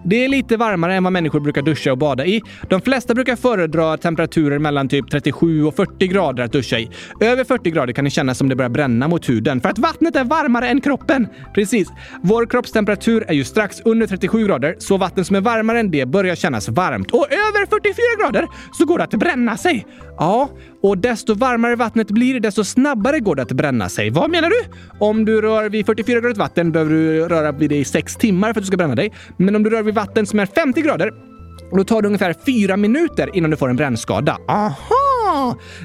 Det 0.05 0.25
är 0.25 0.27
lite 0.27 0.57
varmare 0.57 0.95
än 0.95 1.03
vad 1.03 1.13
människor 1.13 1.39
brukar 1.39 1.61
duscha 1.61 1.91
och 1.91 1.97
bada 1.97 2.25
i. 2.25 2.41
De 2.69 2.81
flesta 2.81 3.13
brukar 3.13 3.35
föredra 3.35 3.97
temperaturer 3.97 4.59
mellan 4.59 4.89
typ 4.89 5.11
37 5.11 5.65
och 5.65 5.75
40 5.75 6.07
grader 6.07 6.43
att 6.43 6.51
duscha 6.51 6.79
i. 6.79 6.89
Över 7.21 7.43
40 7.43 7.71
grader 7.71 7.93
kan 7.93 8.05
det 8.05 8.11
kännas 8.11 8.37
som 8.37 8.49
det 8.49 8.55
börjar 8.55 8.69
bränna 8.69 9.07
mot 9.07 9.29
huden 9.29 9.61
för 9.61 9.69
att 9.69 9.79
vattnet 9.79 10.15
är 10.15 10.23
varmare 10.23 10.69
än 10.69 10.81
kroppen. 10.81 11.27
Precis. 11.53 11.87
Vår 12.21 12.45
kroppstemperatur 12.45 13.25
är 13.27 13.33
ju 13.33 13.43
strax 13.43 13.81
under 13.85 14.07
37 14.07 14.45
grader, 14.47 14.75
så 14.79 14.97
vatten 14.97 15.25
som 15.25 15.35
är 15.35 15.41
varmare 15.41 15.79
än 15.79 15.91
det 15.91 16.05
börjar 16.05 16.35
kännas 16.35 16.69
varmt. 16.69 17.11
Och 17.11 17.27
över 17.31 17.65
44 17.65 17.95
grader 18.19 18.47
så 18.73 18.85
går 18.85 18.97
det 18.97 19.03
att 19.03 19.13
bränna 19.13 19.57
sig. 19.57 19.85
Ja, 20.17 20.49
och 20.83 20.97
desto 20.97 21.33
varmare 21.33 21.75
vattnet 21.75 22.11
blir, 22.11 22.39
desto 22.39 22.63
snabbare 22.63 23.19
går 23.19 23.35
det 23.35 23.41
att 23.41 23.51
bränna 23.51 23.89
sig. 23.89 24.09
Vad 24.09 24.29
menar 24.31 24.49
du? 24.49 24.61
Om 24.99 25.25
du 25.25 25.41
rör 25.41 25.69
vid 25.69 25.85
44 25.85 26.19
grader 26.19 26.35
vatten 26.35 26.71
behöver 26.71 26.91
du 26.91 27.27
röra 27.27 27.51
vid 27.51 27.69
det 27.69 27.77
i 27.77 27.85
6 27.85 28.15
timmar 28.15 28.53
för 28.53 28.59
att 28.59 28.63
du 28.63 28.67
ska 28.67 28.77
bränna 28.77 28.95
dig. 28.95 29.11
Men 29.37 29.55
om 29.55 29.63
du 29.63 29.69
rör 29.69 29.83
vid 29.83 29.95
vatten 29.95 30.25
som 30.25 30.39
är 30.39 30.45
50 30.45 30.81
grader 30.81 31.11
då 31.71 31.83
tar 31.83 32.01
det 32.01 32.07
ungefär 32.07 32.35
4 32.45 32.77
minuter 32.77 33.29
innan 33.33 33.49
du 33.49 33.57
får 33.57 33.69
en 33.69 33.75
brännskada. 33.75 34.37
Aha! 34.47 35.14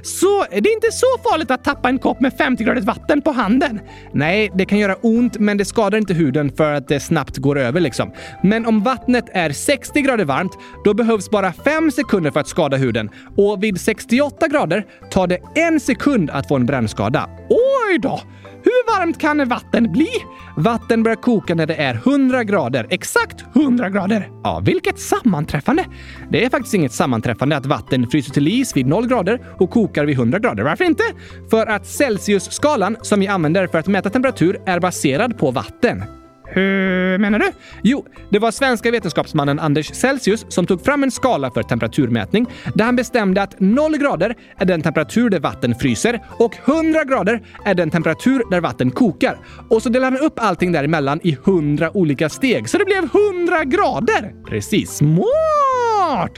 Så 0.03 0.45
det 0.51 0.71
är 0.71 0.75
inte 0.75 0.93
så 0.93 1.07
farligt 1.31 1.51
att 1.51 1.65
tappa 1.65 1.89
en 1.89 1.99
kopp 1.99 2.21
med 2.21 2.33
50 2.39 2.65
gradigt 2.65 2.85
vatten 2.85 3.23
på 3.23 3.31
handen? 3.31 3.81
Nej, 4.13 4.51
det 4.55 4.65
kan 4.65 4.79
göra 4.79 4.95
ont, 4.95 5.39
men 5.39 5.57
det 5.57 5.65
skadar 5.65 5.99
inte 5.99 6.15
huden 6.15 6.53
för 6.57 6.73
att 6.73 6.89
det 6.89 7.01
snabbt 7.01 7.37
går 7.37 7.59
över 7.59 7.81
liksom. 7.81 8.13
Men 8.43 8.67
om 8.67 8.83
vattnet 8.83 9.25
är 9.33 9.51
60 9.51 10.01
grader 10.01 10.25
varmt, 10.25 10.53
då 10.85 10.95
behövs 10.95 11.31
bara 11.31 11.53
5 11.53 11.91
sekunder 11.91 12.31
för 12.31 12.41
att 12.41 12.49
skada 12.49 12.77
huden. 12.77 13.11
Och 13.37 13.63
vid 13.63 13.81
68 13.81 14.49
grader 14.49 14.87
tar 15.11 15.27
det 15.27 15.39
en 15.55 15.81
sekund 15.81 16.31
att 16.31 16.49
få 16.49 16.57
en 16.57 16.67
brännskada. 16.67 17.29
Oj 17.49 17.99
då! 17.99 18.21
Hur 18.63 18.99
varmt 18.99 19.19
kan 19.19 19.49
vatten 19.49 19.93
bli? 19.93 20.09
Vatten 20.57 21.03
börjar 21.03 21.17
koka 21.17 21.55
när 21.55 21.67
det 21.67 21.75
är 21.75 21.95
100 21.95 22.45
grader. 22.45 22.87
Exakt 22.91 23.45
100 23.57 23.91
grader. 23.91 24.29
Ja, 24.45 24.61
vilket 24.65 24.99
sammanträffande! 24.99 25.85
Det 26.31 26.45
är 26.45 26.51
faktiskt 26.51 26.75
inget 26.75 26.93
sammanträffande 26.93 27.57
att 27.57 27.67
vatten 27.67 28.07
fryser 28.11 28.33
till 28.33 28.49
is 28.49 28.77
vid 28.77 28.87
0 28.87 29.07
grader 29.09 29.40
och 29.59 29.71
kokar 29.71 30.05
vid 30.05 30.17
100 30.17 30.39
grader. 30.39 30.63
Varför 30.63 30.85
inte? 30.85 31.03
För 31.51 31.67
att 31.67 31.87
Celsius-skalan 31.87 32.97
som 33.03 33.21
vi 33.21 33.27
använder 33.27 33.67
för 33.67 33.79
att 33.79 33.87
mäta 33.87 34.11
temperatur 34.11 34.61
är 34.67 34.81
baserad 34.81 35.39
på 35.39 35.51
vatten. 35.51 36.20
Hur 36.53 37.19
menar 37.19 37.39
du? 37.39 37.53
Jo, 37.83 38.07
det 38.31 38.39
var 38.39 38.51
svenska 38.51 38.91
vetenskapsmannen 38.91 39.59
Anders 39.59 39.95
Celsius 39.95 40.47
som 40.49 40.67
tog 40.67 40.85
fram 40.85 41.03
en 41.03 41.11
skala 41.11 41.51
för 41.51 41.63
temperaturmätning 41.63 42.47
där 42.75 42.85
han 42.85 42.97
bestämde 42.97 43.43
att 43.43 43.61
0 43.61 43.99
grader 43.99 44.35
är 44.57 44.65
den 44.65 44.83
temperatur 44.83 45.31
där 45.31 45.41
vatten 45.41 45.75
fryser 45.75 46.21
och 46.39 46.57
100 46.65 47.05
grader 47.05 47.43
är 47.65 47.75
den 47.75 47.91
temperatur 47.91 48.43
där 48.51 48.61
vatten 48.61 48.91
kokar. 48.91 49.39
Och 49.69 49.83
så 49.83 49.89
delade 49.89 50.17
han 50.17 50.27
upp 50.27 50.35
allting 50.37 50.73
däremellan 50.73 51.21
i 51.23 51.33
100 51.33 51.97
olika 51.97 52.29
steg, 52.29 52.69
så 52.69 52.79
det 52.79 52.85
blev 52.85 52.99
100 52.99 53.65
grader! 53.65 54.45
Precis. 54.49 54.91
Smart! 54.91 56.33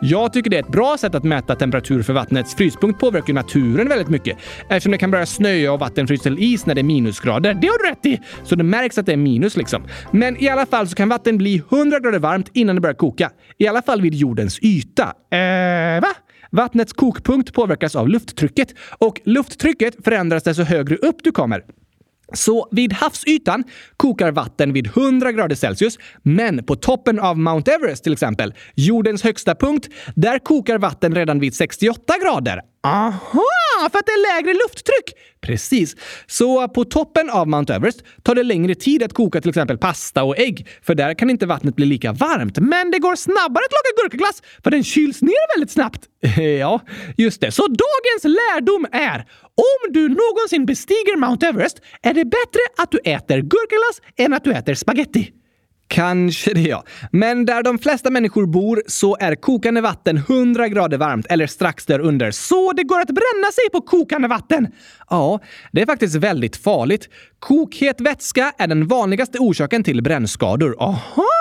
Jag 0.00 0.32
tycker 0.32 0.50
det 0.50 0.56
är 0.56 0.62
ett 0.62 0.72
bra 0.72 0.96
sätt 0.98 1.14
att 1.14 1.24
mäta 1.24 1.54
temperatur 1.54 2.02
för 2.02 2.12
vattnets 2.12 2.54
fryspunkt 2.54 3.00
påverkar 3.00 3.32
naturen 3.32 3.88
väldigt 3.88 4.08
mycket 4.08 4.38
eftersom 4.68 4.92
det 4.92 4.98
kan 4.98 5.10
börja 5.10 5.26
snöa 5.26 5.72
och 5.72 5.80
vatten 5.80 6.06
fryser 6.06 6.22
till 6.22 6.38
is 6.38 6.66
när 6.66 6.74
det 6.74 6.80
är 6.80 6.82
minusgrader. 6.82 7.54
Det 7.54 7.66
har 7.66 7.78
du 7.78 7.90
rätt 7.90 8.06
i! 8.06 8.20
Så 8.44 8.54
det 8.54 8.64
märks 8.64 8.98
att 8.98 9.06
det 9.06 9.12
är 9.12 9.16
minus 9.16 9.56
liksom. 9.58 9.82
Men 10.12 10.42
i 10.42 10.48
alla 10.48 10.66
fall 10.66 10.88
så 10.88 10.94
kan 10.94 11.08
vatten 11.08 11.38
bli 11.38 11.62
100 11.70 12.00
grader 12.00 12.18
varmt 12.18 12.50
innan 12.54 12.74
det 12.74 12.80
börjar 12.80 12.94
koka. 12.94 13.30
I 13.58 13.66
alla 13.66 13.82
fall 13.82 14.00
vid 14.00 14.14
jordens 14.14 14.58
yta. 14.58 15.14
Eh, 15.30 16.00
va? 16.00 16.14
Vattnets 16.50 16.92
kokpunkt 16.92 17.52
påverkas 17.52 17.96
av 17.96 18.08
lufttrycket 18.08 18.74
och 18.98 19.20
lufttrycket 19.24 20.04
förändras 20.04 20.42
desto 20.42 20.62
högre 20.62 20.96
upp 20.96 21.16
du 21.22 21.32
kommer. 21.32 21.62
Så 22.32 22.68
vid 22.70 22.92
havsytan 22.92 23.64
kokar 23.96 24.32
vatten 24.32 24.72
vid 24.72 24.86
100 24.86 25.32
grader 25.32 25.56
Celsius, 25.56 25.98
men 26.22 26.64
på 26.64 26.76
toppen 26.76 27.18
av 27.18 27.38
Mount 27.38 27.72
Everest 27.72 28.04
till 28.04 28.12
exempel, 28.12 28.54
jordens 28.74 29.22
högsta 29.24 29.54
punkt, 29.54 29.88
där 30.14 30.38
kokar 30.38 30.78
vatten 30.78 31.14
redan 31.14 31.40
vid 31.40 31.54
68 31.54 32.14
grader. 32.22 32.60
Aha! 32.82 33.42
För 33.92 33.98
att 33.98 34.06
det 34.06 34.12
är 34.12 34.36
lägre 34.36 34.54
lufttryck! 34.54 35.14
Precis. 35.40 35.96
Så 36.26 36.68
på 36.68 36.84
toppen 36.84 37.30
av 37.30 37.48
Mount 37.48 37.74
Everest 37.74 38.02
tar 38.22 38.34
det 38.34 38.42
längre 38.42 38.74
tid 38.74 39.02
att 39.02 39.12
koka 39.12 39.40
till 39.40 39.48
exempel 39.48 39.78
pasta 39.78 40.24
och 40.24 40.38
ägg, 40.38 40.68
för 40.82 40.94
där 40.94 41.14
kan 41.14 41.30
inte 41.30 41.46
vattnet 41.46 41.76
bli 41.76 41.86
lika 41.86 42.12
varmt. 42.12 42.58
Men 42.58 42.90
det 42.90 42.98
går 42.98 43.16
snabbare 43.16 43.64
att 43.64 43.72
laga 43.72 44.02
gurkaglass, 44.02 44.42
för 44.64 44.70
den 44.70 44.84
kyls 44.84 45.22
ner 45.22 45.56
väldigt 45.56 45.70
snabbt. 45.70 46.00
ja, 46.60 46.80
just 47.16 47.40
det. 47.40 47.50
Så 47.50 47.62
dagens 47.62 48.24
lärdom 48.24 48.86
är 48.92 49.18
om 49.54 49.92
du 49.92 50.08
någonsin 50.08 50.66
bestiger 50.66 51.16
Mount 51.16 51.46
Everest 51.46 51.80
är 52.02 52.14
det 52.14 52.24
bättre 52.24 52.60
att 52.76 52.90
du 52.90 52.98
äter 52.98 53.38
gurkaglass 53.38 54.02
än 54.16 54.34
att 54.34 54.44
du 54.44 54.52
äter 54.52 54.74
spaghetti. 54.74 55.32
Kanske 55.88 56.54
det 56.54 56.60
ja. 56.60 56.84
Men 57.12 57.44
där 57.44 57.62
de 57.62 57.78
flesta 57.78 58.10
människor 58.10 58.46
bor 58.46 58.82
så 58.86 59.16
är 59.20 59.34
kokande 59.34 59.80
vatten 59.80 60.16
100 60.16 60.68
grader 60.68 60.98
varmt 60.98 61.26
eller 61.30 61.46
strax 61.46 61.86
därunder. 61.86 62.30
Så 62.30 62.72
det 62.72 62.82
går 62.82 63.00
att 63.00 63.06
bränna 63.06 63.52
sig 63.52 63.70
på 63.72 63.80
kokande 63.80 64.28
vatten! 64.28 64.68
Ja, 65.10 65.40
det 65.72 65.82
är 65.82 65.86
faktiskt 65.86 66.14
väldigt 66.14 66.56
farligt. 66.56 67.08
Kokhet 67.38 68.00
vätska 68.00 68.52
är 68.58 68.66
den 68.66 68.86
vanligaste 68.86 69.38
orsaken 69.38 69.84
till 69.84 70.02
brännskador. 70.02 70.76
Aha! 70.78 71.37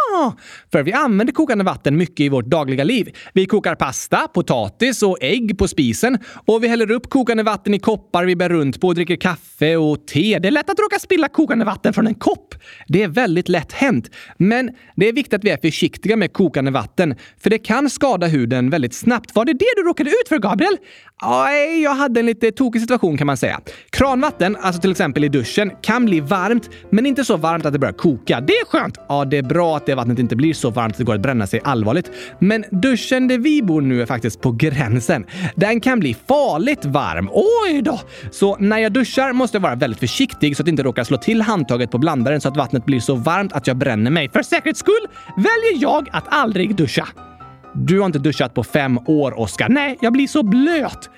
För 0.72 0.84
vi 0.84 0.94
använder 0.94 1.34
kokande 1.34 1.64
vatten 1.64 1.98
mycket 1.98 2.20
i 2.20 2.30
vårt 2.30 2.46
dagliga 2.46 2.84
liv. 2.84 3.16
Vi 3.34 3.46
kokar 3.46 3.76
pasta, 3.76 4.28
potatis 4.28 5.04
och 5.04 5.18
ägg 5.22 5.58
på 5.58 5.68
spisen 5.68 6.18
och 6.46 6.64
vi 6.64 6.68
häller 6.68 6.92
upp 6.92 7.10
kokande 7.10 7.44
vatten 7.44 7.74
i 7.74 7.80
koppar 7.80 8.26
vi 8.26 8.36
bär 8.36 8.50
runt 8.50 8.82
på 8.82 8.88
och 8.88 8.96
dricker 8.96 9.16
kaffe 9.16 9.76
och 9.76 10.08
te. 10.08 10.40
Det 10.40 10.48
är 10.48 10.52
lätt 10.52 10.70
att 10.70 10.80
råka 10.80 11.00
spilla 11.00 11.30
kokande 11.30 11.66
vatten 11.66 11.94
från 11.94 12.08
en 12.08 12.16
kopp. 12.16 12.56
Det 12.88 13.04
är 13.04 13.08
väldigt 13.08 13.50
lätt 13.50 13.72
hänt. 13.72 14.10
Men 14.38 14.72
det 14.96 15.10
är 15.10 15.14
viktigt 15.14 15.34
att 15.34 15.44
vi 15.44 15.50
är 15.50 15.58
försiktiga 15.58 16.16
med 16.16 16.34
kokande 16.34 16.72
vatten, 16.72 17.16
för 17.40 17.50
det 17.50 17.60
kan 17.60 17.90
skada 17.90 18.28
huden 18.28 18.70
väldigt 18.70 18.94
snabbt. 18.94 19.36
Var 19.36 19.46
det 19.46 19.54
det 19.54 19.74
du 19.76 19.84
råkade 19.84 20.10
ut 20.10 20.28
för, 20.30 20.40
Gabriel? 20.40 20.78
Nej, 21.22 21.82
jag 21.82 21.96
hade 21.96 22.20
en 22.20 22.26
lite 22.26 22.52
tokig 22.52 22.82
situation 22.82 23.18
kan 23.18 23.28
man 23.28 23.38
säga. 23.38 23.62
Kranvatten, 23.90 24.56
alltså 24.62 24.82
till 24.82 24.92
exempel 24.92 25.24
i 25.24 25.30
duschen, 25.30 25.72
kan 25.82 26.06
bli 26.06 26.20
varmt, 26.20 26.70
men 26.90 27.06
inte 27.06 27.26
så 27.26 27.38
varmt 27.38 27.66
att 27.66 27.74
det 27.74 27.80
börjar 27.80 27.94
koka. 27.94 28.42
Det 28.42 28.54
är 28.54 28.66
skönt! 28.66 28.98
Ja, 29.10 29.26
det 29.26 29.38
är 29.38 29.44
bra 29.44 29.78
att 29.78 29.86
det 29.86 29.96
var 29.96 30.06
vattnet 30.08 30.20
inte 30.20 30.36
blir 30.36 30.54
så 30.54 30.70
varmt 30.70 30.94
att 30.94 30.98
det 30.98 31.04
går 31.04 31.16
att 31.16 31.22
bränna 31.22 31.48
sig 31.48 31.62
allvarligt. 31.64 32.12
Men 32.40 32.66
duschen 32.72 33.28
där 33.28 33.38
vi 33.38 33.62
bor 33.62 33.82
nu 33.82 34.02
är 34.02 34.06
faktiskt 34.06 34.42
på 34.42 34.52
gränsen. 34.52 35.26
Den 35.56 35.82
kan 35.82 36.00
bli 36.00 36.16
farligt 36.28 36.86
varm. 36.86 37.30
Oj 37.34 37.82
då! 37.82 38.00
Så 38.32 38.58
när 38.60 38.78
jag 38.78 38.94
duschar 38.94 39.34
måste 39.34 39.58
jag 39.58 39.62
vara 39.62 39.76
väldigt 39.76 40.00
försiktig 40.00 40.58
så 40.58 40.64
att 40.64 40.68
jag 40.68 40.74
inte 40.74 40.84
råkar 40.84 41.04
slå 41.04 41.18
till 41.18 41.42
handtaget 41.42 41.92
på 41.92 41.98
blandaren 41.98 42.42
så 42.42 42.48
att 42.50 42.58
vattnet 42.58 42.86
blir 42.86 43.00
så 43.00 43.16
varmt 43.16 43.54
att 43.54 43.68
jag 43.68 43.78
bränner 43.78 44.12
mig. 44.12 44.30
För 44.30 44.44
säkerhets 44.44 44.80
skull 44.80 45.08
väljer 45.36 45.82
jag 45.82 46.10
att 46.12 46.26
aldrig 46.28 46.76
duscha. 46.76 47.08
Du 47.74 48.00
har 48.00 48.06
inte 48.06 48.20
duschat 48.20 48.54
på 48.54 48.64
fem 48.64 49.00
år, 49.06 49.40
Oskar. 49.40 49.70
Nej, 49.70 49.98
jag 50.02 50.14
blir 50.14 50.28
så 50.28 50.44
blöt. 50.44 51.10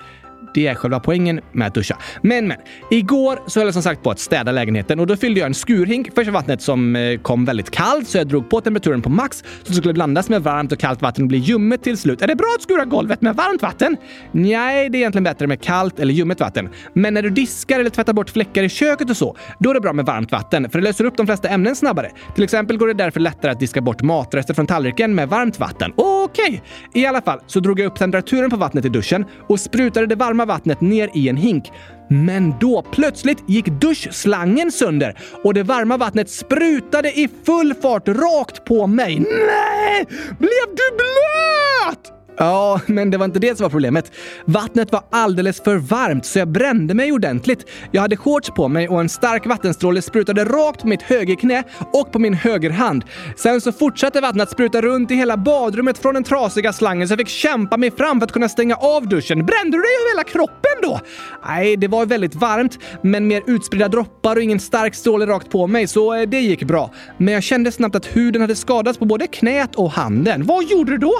Det 0.54 0.66
är 0.66 0.74
själva 0.74 1.00
poängen 1.00 1.40
med 1.52 1.66
att 1.66 1.74
duscha. 1.74 1.96
Men, 2.22 2.48
men. 2.48 2.58
Igår 2.90 3.38
så 3.46 3.60
höll 3.60 3.66
jag 3.66 3.74
som 3.74 3.82
sagt 3.82 4.02
på 4.02 4.10
att 4.10 4.18
städa 4.18 4.52
lägenheten 4.52 5.00
och 5.00 5.06
då 5.06 5.16
fyllde 5.16 5.40
jag 5.40 5.46
en 5.46 5.54
skurhink 5.54 6.14
för 6.14 6.30
vattnet 6.30 6.62
som 6.62 6.96
eh, 6.96 7.18
kom 7.18 7.44
väldigt 7.44 7.70
kallt 7.70 8.08
så 8.08 8.18
jag 8.18 8.26
drog 8.26 8.50
på 8.50 8.60
temperaturen 8.60 9.02
på 9.02 9.08
max 9.08 9.38
så 9.38 9.68
det 9.68 9.74
skulle 9.74 9.94
blandas 9.94 10.28
med 10.28 10.42
varmt 10.42 10.72
och 10.72 10.78
kallt 10.78 11.02
vatten 11.02 11.24
och 11.24 11.28
bli 11.28 11.38
ljummet 11.38 11.82
till 11.82 11.98
slut. 11.98 12.22
Är 12.22 12.26
det 12.26 12.36
bra 12.36 12.54
att 12.56 12.62
skura 12.62 12.84
golvet 12.84 13.22
med 13.22 13.36
varmt 13.36 13.62
vatten? 13.62 13.96
Nej, 14.32 14.90
det 14.90 14.98
är 14.98 15.00
egentligen 15.00 15.24
bättre 15.24 15.46
med 15.46 15.62
kallt 15.62 16.00
eller 16.00 16.14
ljummet 16.14 16.40
vatten. 16.40 16.68
Men 16.92 17.14
när 17.14 17.22
du 17.22 17.30
diskar 17.30 17.80
eller 17.80 17.90
tvättar 17.90 18.12
bort 18.12 18.30
fläckar 18.30 18.62
i 18.62 18.68
köket 18.68 19.10
och 19.10 19.16
så, 19.16 19.36
då 19.58 19.70
är 19.70 19.74
det 19.74 19.80
bra 19.80 19.92
med 19.92 20.06
varmt 20.06 20.32
vatten 20.32 20.70
för 20.70 20.78
det 20.78 20.84
löser 20.84 21.04
upp 21.04 21.16
de 21.16 21.26
flesta 21.26 21.48
ämnen 21.48 21.76
snabbare. 21.76 22.10
Till 22.34 22.44
exempel 22.44 22.76
går 22.76 22.88
det 22.88 22.94
därför 22.94 23.20
lättare 23.20 23.52
att 23.52 23.60
diska 23.60 23.80
bort 23.80 24.02
matrester 24.02 24.54
från 24.54 24.66
tallriken 24.66 25.14
med 25.14 25.28
varmt 25.28 25.58
vatten. 25.58 25.92
Okej! 25.96 26.62
Okay. 26.92 27.02
I 27.02 27.06
alla 27.06 27.20
fall 27.22 27.40
så 27.46 27.60
drog 27.60 27.80
jag 27.80 27.86
upp 27.86 27.98
temperaturen 27.98 28.50
på 28.50 28.56
vattnet 28.56 28.84
i 28.84 28.88
duschen 28.88 29.24
och 29.48 29.60
sprutade 29.60 30.06
det 30.06 30.14
varma 30.14 30.39
vattnet 30.46 30.80
ner 30.80 31.10
i 31.14 31.28
en 31.28 31.36
hink. 31.36 31.72
Men 32.08 32.54
då 32.60 32.84
plötsligt 32.92 33.44
gick 33.48 33.66
duschslangen 33.66 34.72
sönder 34.72 35.18
och 35.44 35.54
det 35.54 35.62
varma 35.62 35.96
vattnet 35.96 36.30
sprutade 36.30 37.08
i 37.08 37.28
full 37.46 37.74
fart 37.74 38.08
rakt 38.08 38.64
på 38.64 38.86
mig. 38.86 39.18
Nej! 39.18 40.06
Blev 40.38 40.66
du 40.76 40.96
blöt? 40.96 42.19
Ja, 42.40 42.80
men 42.86 43.10
det 43.10 43.18
var 43.18 43.24
inte 43.24 43.38
det 43.38 43.56
som 43.56 43.64
var 43.64 43.70
problemet. 43.70 44.12
Vattnet 44.44 44.92
var 44.92 45.02
alldeles 45.10 45.60
för 45.60 45.76
varmt 45.76 46.26
så 46.26 46.38
jag 46.38 46.48
brände 46.48 46.94
mig 46.94 47.12
ordentligt. 47.12 47.66
Jag 47.90 48.02
hade 48.02 48.16
shorts 48.16 48.50
på 48.50 48.68
mig 48.68 48.88
och 48.88 49.00
en 49.00 49.08
stark 49.08 49.46
vattenstråle 49.46 50.02
sprutade 50.02 50.44
rakt 50.44 50.80
på 50.80 50.86
mitt 50.86 51.02
högerknä 51.02 51.62
och 51.92 52.12
på 52.12 52.18
min 52.18 52.34
högerhand. 52.34 53.04
Sen 53.36 53.60
så 53.60 53.72
fortsatte 53.72 54.20
vattnet 54.20 54.42
att 54.42 54.50
spruta 54.50 54.80
runt 54.80 55.10
i 55.10 55.14
hela 55.14 55.36
badrummet 55.36 55.98
från 55.98 56.14
den 56.14 56.24
trasiga 56.24 56.72
slangen 56.72 57.08
så 57.08 57.12
jag 57.12 57.18
fick 57.18 57.28
kämpa 57.28 57.76
mig 57.76 57.90
fram 57.90 58.20
för 58.20 58.26
att 58.26 58.32
kunna 58.32 58.48
stänga 58.48 58.76
av 58.76 59.08
duschen. 59.08 59.46
Brände 59.46 59.76
du 59.76 59.82
dig 59.82 59.90
över 60.00 60.10
hela 60.10 60.24
kroppen 60.24 60.72
då? 60.82 61.00
Nej, 61.46 61.76
det 61.76 61.88
var 61.88 62.06
väldigt 62.06 62.34
varmt, 62.34 62.78
men 63.02 63.26
mer 63.26 63.42
utspridda 63.46 63.88
droppar 63.88 64.36
och 64.36 64.42
ingen 64.42 64.60
stark 64.60 64.94
stråle 64.94 65.26
rakt 65.26 65.50
på 65.50 65.66
mig, 65.66 65.86
så 65.86 66.14
eh, 66.14 66.28
det 66.28 66.40
gick 66.40 66.62
bra. 66.62 66.90
Men 67.16 67.34
jag 67.34 67.42
kände 67.42 67.72
snabbt 67.72 67.96
att 67.96 68.06
huden 68.06 68.40
hade 68.40 68.56
skadats 68.56 68.98
på 68.98 69.04
både 69.04 69.26
knät 69.26 69.74
och 69.74 69.90
handen. 69.90 70.46
Vad 70.46 70.64
gjorde 70.64 70.92
du 70.92 70.98
då? 70.98 71.14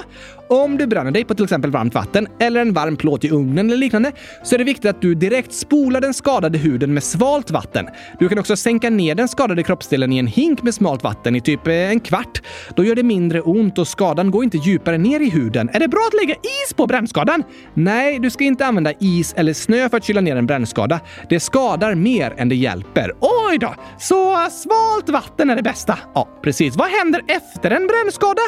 Om 0.51 0.77
du 0.77 0.87
bränner 0.87 1.11
dig 1.11 1.25
på 1.25 1.35
till 1.35 1.43
exempel 1.43 1.71
varmt 1.71 1.95
vatten 1.95 2.27
eller 2.39 2.61
en 2.61 2.73
varm 2.73 2.97
plåt 2.97 3.23
i 3.23 3.29
ugnen 3.29 3.67
eller 3.69 3.77
liknande 3.77 4.11
så 4.43 4.55
är 4.55 4.57
det 4.57 4.63
viktigt 4.63 4.89
att 4.89 5.01
du 5.01 5.15
direkt 5.15 5.53
spolar 5.53 6.01
den 6.01 6.13
skadade 6.13 6.57
huden 6.57 6.93
med 6.93 7.03
svalt 7.03 7.51
vatten. 7.51 7.87
Du 8.19 8.29
kan 8.29 8.39
också 8.39 8.55
sänka 8.55 8.89
ner 8.89 9.15
den 9.15 9.27
skadade 9.27 9.63
kroppsdelen 9.63 10.13
i 10.13 10.17
en 10.17 10.27
hink 10.27 10.63
med 10.63 10.73
smalt 10.73 11.03
vatten 11.03 11.35
i 11.35 11.41
typ 11.41 11.67
eh, 11.67 11.73
en 11.73 11.99
kvart. 11.99 12.41
Då 12.75 12.83
gör 12.83 12.95
det 12.95 13.03
mindre 13.03 13.41
ont 13.41 13.77
och 13.77 13.87
skadan 13.87 14.31
går 14.31 14.43
inte 14.43 14.57
djupare 14.57 14.97
ner 14.97 15.19
i 15.19 15.29
huden. 15.29 15.69
Är 15.73 15.79
det 15.79 15.87
bra 15.87 16.07
att 16.07 16.21
lägga 16.21 16.35
is 16.35 16.73
på 16.73 16.87
brännskadan? 16.87 17.43
Nej, 17.73 18.19
du 18.19 18.29
ska 18.29 18.43
inte 18.43 18.65
använda 18.65 18.93
is 18.99 19.33
eller 19.37 19.53
snö 19.53 19.89
för 19.89 19.97
att 19.97 20.03
kyla 20.03 20.21
ner 20.21 20.35
en 20.35 20.47
brännskada. 20.47 20.99
Det 21.29 21.39
skadar 21.39 21.95
mer 21.95 22.33
än 22.37 22.49
det 22.49 22.55
hjälper. 22.55 23.11
Oj 23.19 23.57
då! 23.57 23.75
Så 23.99 24.47
svalt 24.51 25.09
vatten 25.09 25.49
är 25.49 25.55
det 25.55 25.63
bästa? 25.63 25.97
Ja, 26.13 26.27
precis. 26.43 26.75
Vad 26.75 26.87
händer 26.87 27.21
efter 27.27 27.71
en 27.71 27.87
brännskada? 27.87 28.41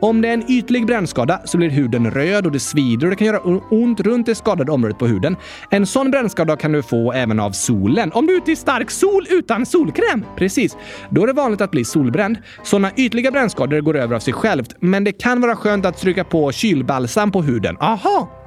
Om 0.00 0.20
det 0.20 0.28
är 0.28 0.34
en 0.34 0.50
ytlig 0.50 0.86
brännskada 0.86 1.40
så 1.50 1.58
blir 1.58 1.70
huden 1.70 2.10
röd 2.10 2.46
och 2.46 2.52
det 2.52 2.60
svider 2.60 3.06
och 3.06 3.10
det 3.10 3.16
kan 3.16 3.26
göra 3.26 3.60
ont 3.70 4.00
runt 4.00 4.26
det 4.26 4.34
skadade 4.34 4.72
området 4.72 4.98
på 4.98 5.06
huden. 5.06 5.36
En 5.70 5.86
sån 5.86 6.10
brännskada 6.10 6.56
kan 6.56 6.72
du 6.72 6.82
få 6.82 7.12
även 7.12 7.40
av 7.40 7.50
solen. 7.50 8.12
Om 8.12 8.26
du 8.26 8.32
är 8.32 8.36
ute 8.36 8.52
i 8.52 8.56
stark 8.56 8.90
sol 8.90 9.26
utan 9.30 9.66
solkräm. 9.66 10.24
Precis. 10.36 10.76
Då 11.10 11.22
är 11.22 11.26
det 11.26 11.32
vanligt 11.32 11.60
att 11.60 11.70
bli 11.70 11.84
solbränd. 11.84 12.38
Såna 12.62 12.90
ytliga 12.96 13.30
brännskador 13.30 13.80
går 13.80 13.96
över 13.96 14.16
av 14.16 14.20
sig 14.20 14.32
självt, 14.32 14.74
men 14.80 15.04
det 15.04 15.12
kan 15.12 15.40
vara 15.40 15.56
skönt 15.56 15.86
att 15.86 15.98
stryka 15.98 16.24
på 16.24 16.52
kylbalsam 16.52 17.32
på 17.32 17.42
huden. 17.42 17.76
Aha! 17.80 18.39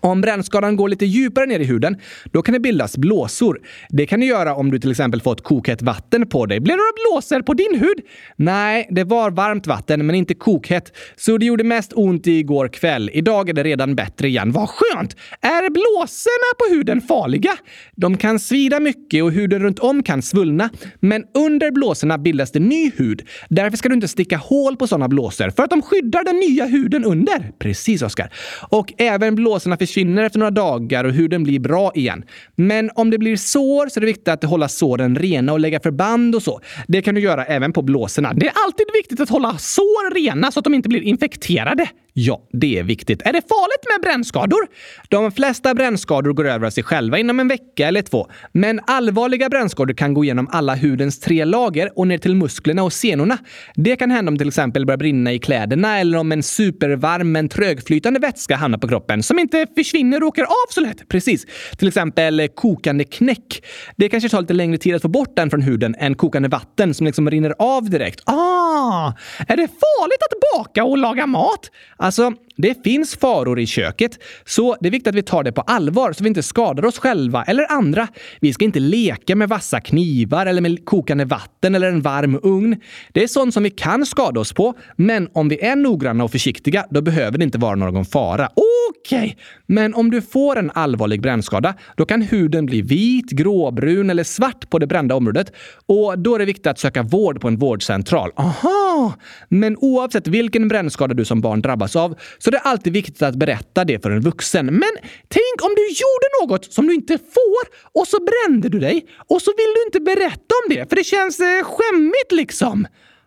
Om 0.00 0.20
brännskadan 0.20 0.76
går 0.76 0.88
lite 0.88 1.06
djupare 1.06 1.46
ner 1.46 1.60
i 1.60 1.64
huden, 1.64 1.96
då 2.32 2.42
kan 2.42 2.52
det 2.52 2.60
bildas 2.60 2.96
blåsor. 2.96 3.60
Det 3.88 4.06
kan 4.06 4.20
det 4.20 4.26
göra 4.26 4.54
om 4.54 4.70
du 4.70 4.78
till 4.78 4.90
exempel 4.90 5.20
fått 5.20 5.44
kokhett 5.44 5.82
vatten 5.82 6.26
på 6.26 6.46
dig. 6.46 6.60
Blev 6.60 6.76
det 6.76 6.82
några 6.82 7.12
blåsor 7.12 7.42
på 7.42 7.54
din 7.54 7.80
hud? 7.80 8.00
Nej, 8.36 8.88
det 8.90 9.04
var 9.04 9.30
varmt 9.30 9.66
vatten, 9.66 10.06
men 10.06 10.14
inte 10.14 10.34
kokhett. 10.34 10.92
Så 11.16 11.38
det 11.38 11.46
gjorde 11.46 11.64
mest 11.64 11.92
ont 11.92 12.26
igår 12.26 12.68
kväll. 12.68 13.10
Idag 13.12 13.48
är 13.48 13.52
det 13.52 13.62
redan 13.62 13.94
bättre 13.94 14.28
igen. 14.28 14.52
Vad 14.52 14.68
skönt! 14.68 15.16
Är 15.40 15.70
blåsorna 15.70 16.54
på 16.58 16.74
huden 16.74 17.00
farliga? 17.00 17.52
De 17.96 18.16
kan 18.16 18.38
svida 18.38 18.80
mycket 18.80 19.24
och 19.24 19.32
huden 19.32 19.62
runt 19.62 19.78
om 19.78 20.02
kan 20.02 20.22
svullna. 20.22 20.70
Men 21.00 21.24
under 21.34 21.70
blåsorna 21.70 22.18
bildas 22.18 22.52
det 22.52 22.60
ny 22.60 22.90
hud. 22.96 23.22
Därför 23.48 23.76
ska 23.76 23.88
du 23.88 23.94
inte 23.94 24.08
sticka 24.08 24.36
hål 24.36 24.76
på 24.76 24.86
sådana 24.86 25.08
blåsor, 25.08 25.50
för 25.50 25.62
att 25.62 25.70
de 25.70 25.82
skyddar 25.82 26.24
den 26.24 26.36
nya 26.36 26.66
huden 26.66 27.04
under. 27.04 27.52
Precis, 27.58 28.02
Oskar. 28.02 28.32
Och 28.68 28.92
även 28.98 29.34
blåsorna 29.34 29.76
försvinner 29.88 30.24
efter 30.24 30.38
några 30.38 30.50
dagar 30.50 31.04
och 31.04 31.12
huden 31.12 31.44
blir 31.44 31.60
bra 31.60 31.92
igen. 31.94 32.24
Men 32.54 32.90
om 32.94 33.10
det 33.10 33.18
blir 33.18 33.36
sår 33.36 33.88
så 33.88 33.98
är 33.98 34.00
det 34.00 34.06
viktigt 34.06 34.28
att 34.28 34.44
hålla 34.44 34.68
såren 34.68 35.16
rena 35.16 35.52
och 35.52 35.60
lägga 35.60 35.80
förband 35.80 36.34
och 36.34 36.42
så. 36.42 36.60
Det 36.88 37.02
kan 37.02 37.14
du 37.14 37.20
göra 37.20 37.44
även 37.44 37.72
på 37.72 37.82
blåsorna. 37.82 38.32
Det 38.34 38.46
är 38.46 38.52
alltid 38.66 38.86
viktigt 38.94 39.20
att 39.20 39.28
hålla 39.28 39.58
sår 39.58 40.14
rena 40.14 40.52
så 40.52 40.60
att 40.60 40.64
de 40.64 40.74
inte 40.74 40.88
blir 40.88 41.02
infekterade. 41.02 41.88
Ja, 42.20 42.40
det 42.52 42.78
är 42.78 42.82
viktigt. 42.82 43.22
Är 43.22 43.32
det 43.32 43.42
farligt 43.48 43.86
med 43.92 44.00
brännskador? 44.02 44.66
De 45.08 45.32
flesta 45.32 45.74
brännskador 45.74 46.32
går 46.32 46.48
över 46.48 46.66
av 46.66 46.70
sig 46.70 46.84
själva 46.84 47.18
inom 47.18 47.40
en 47.40 47.48
vecka 47.48 47.88
eller 47.88 48.02
två. 48.02 48.26
Men 48.52 48.80
allvarliga 48.86 49.48
brännskador 49.48 49.94
kan 49.94 50.14
gå 50.14 50.24
igenom 50.24 50.48
alla 50.52 50.74
hudens 50.74 51.20
tre 51.20 51.44
lager 51.44 51.98
och 51.98 52.06
ner 52.06 52.18
till 52.18 52.34
musklerna 52.34 52.82
och 52.82 52.92
senorna. 52.92 53.38
Det 53.74 53.96
kan 53.96 54.10
hända 54.10 54.30
om 54.30 54.38
till 54.38 54.48
exempel 54.48 54.86
börjar 54.86 54.98
brinna 54.98 55.32
i 55.32 55.38
kläderna 55.38 55.98
eller 55.98 56.18
om 56.18 56.32
en 56.32 56.42
supervarm 56.42 57.32
men 57.32 57.48
trögflytande 57.48 58.20
vätska 58.20 58.56
hamnar 58.56 58.78
på 58.78 58.88
kroppen 58.88 59.22
som 59.22 59.38
inte 59.38 59.66
försvinner 59.76 60.22
och 60.22 60.28
åker 60.28 60.42
av 60.42 60.66
så 60.70 60.80
lätt. 60.80 61.08
Precis. 61.08 61.46
Till 61.76 61.88
exempel 61.88 62.48
kokande 62.48 63.04
knäck. 63.04 63.64
Det 63.96 64.08
kanske 64.08 64.28
tar 64.28 64.40
lite 64.40 64.54
längre 64.54 64.78
tid 64.78 64.94
att 64.94 65.02
få 65.02 65.08
bort 65.08 65.36
den 65.36 65.50
från 65.50 65.62
huden 65.62 65.94
än 65.98 66.14
kokande 66.14 66.48
vatten 66.48 66.94
som 66.94 67.06
liksom 67.06 67.30
rinner 67.30 67.54
av 67.58 67.90
direkt. 67.90 68.20
Ah! 68.24 69.12
Är 69.48 69.56
det 69.56 69.68
farligt 69.68 70.22
att 70.22 70.58
baka 70.58 70.84
och 70.84 70.98
laga 70.98 71.26
mat? 71.26 71.70
Alltså, 72.08 72.32
det 72.60 72.84
finns 72.84 73.16
faror 73.16 73.60
i 73.60 73.66
köket, 73.66 74.18
så 74.44 74.76
det 74.80 74.88
är 74.88 74.90
viktigt 74.90 75.06
att 75.06 75.14
vi 75.14 75.22
tar 75.22 75.42
det 75.42 75.52
på 75.52 75.60
allvar 75.60 76.12
så 76.12 76.24
vi 76.24 76.28
inte 76.28 76.42
skadar 76.42 76.84
oss 76.84 76.98
själva 76.98 77.44
eller 77.44 77.72
andra. 77.72 78.08
Vi 78.40 78.52
ska 78.52 78.64
inte 78.64 78.80
leka 78.80 79.36
med 79.36 79.48
vassa 79.48 79.80
knivar 79.80 80.46
eller 80.46 80.60
med 80.60 80.84
kokande 80.84 81.24
vatten 81.24 81.74
eller 81.74 81.88
en 81.88 82.00
varm 82.00 82.40
ugn. 82.42 82.80
Det 83.12 83.22
är 83.22 83.26
sånt 83.26 83.54
som 83.54 83.62
vi 83.62 83.70
kan 83.70 84.06
skada 84.06 84.40
oss 84.40 84.52
på, 84.52 84.74
men 84.96 85.28
om 85.32 85.48
vi 85.48 85.64
är 85.64 85.76
noggranna 85.76 86.24
och 86.24 86.30
försiktiga, 86.30 86.86
då 86.90 87.00
behöver 87.00 87.38
det 87.38 87.44
inte 87.44 87.58
vara 87.58 87.74
någon 87.74 88.04
fara. 88.04 88.48
Okej, 88.90 89.18
okay. 89.18 89.34
men 89.66 89.94
om 89.94 90.10
du 90.10 90.22
får 90.22 90.58
en 90.58 90.70
allvarlig 90.74 91.22
brännskada, 91.22 91.74
då 91.96 92.06
kan 92.06 92.22
huden 92.22 92.66
bli 92.66 92.82
vit, 92.82 93.30
gråbrun 93.30 94.10
eller 94.10 94.24
svart 94.24 94.70
på 94.70 94.78
det 94.78 94.86
brända 94.86 95.14
området 95.14 95.52
och 95.86 96.18
då 96.18 96.34
är 96.34 96.38
det 96.38 96.44
viktigt 96.44 96.66
att 96.66 96.78
söka 96.78 97.02
vård 97.02 97.40
på 97.40 97.48
en 97.48 97.56
vårdcentral. 97.56 98.30
Aha! 98.36 99.14
Men 99.48 99.76
oavsett 99.76 100.28
vilken 100.28 100.68
brännskada 100.68 101.14
du 101.14 101.24
som 101.24 101.40
barn 101.40 101.62
drabbas 101.62 101.96
av 101.96 102.14
så 102.48 102.52
det 102.52 102.58
är 102.58 102.70
alltid 102.70 102.92
viktigt 102.92 103.22
att 103.22 103.34
berätta 103.34 103.84
det 103.84 104.02
för 104.02 104.10
en 104.10 104.20
vuxen. 104.20 104.66
Men 104.66 104.92
tänk 105.28 105.56
om 105.62 105.72
du 105.76 105.82
gjorde 105.82 106.28
något 106.40 106.72
som 106.72 106.86
du 106.86 106.94
inte 106.94 107.18
får 107.18 107.62
och 108.00 108.08
så 108.08 108.18
brände 108.28 108.68
du 108.68 108.78
dig 108.78 109.06
och 109.26 109.42
så 109.42 109.52
vill 109.56 109.72
du 109.74 109.82
inte 109.86 110.00
berätta 110.00 110.52
om 110.60 110.74
det 110.74 110.88
för 110.88 110.96
det 110.96 111.04
känns 111.04 111.40
eh, 111.40 111.62
skämmigt 111.64 112.32
liksom. 112.32 112.86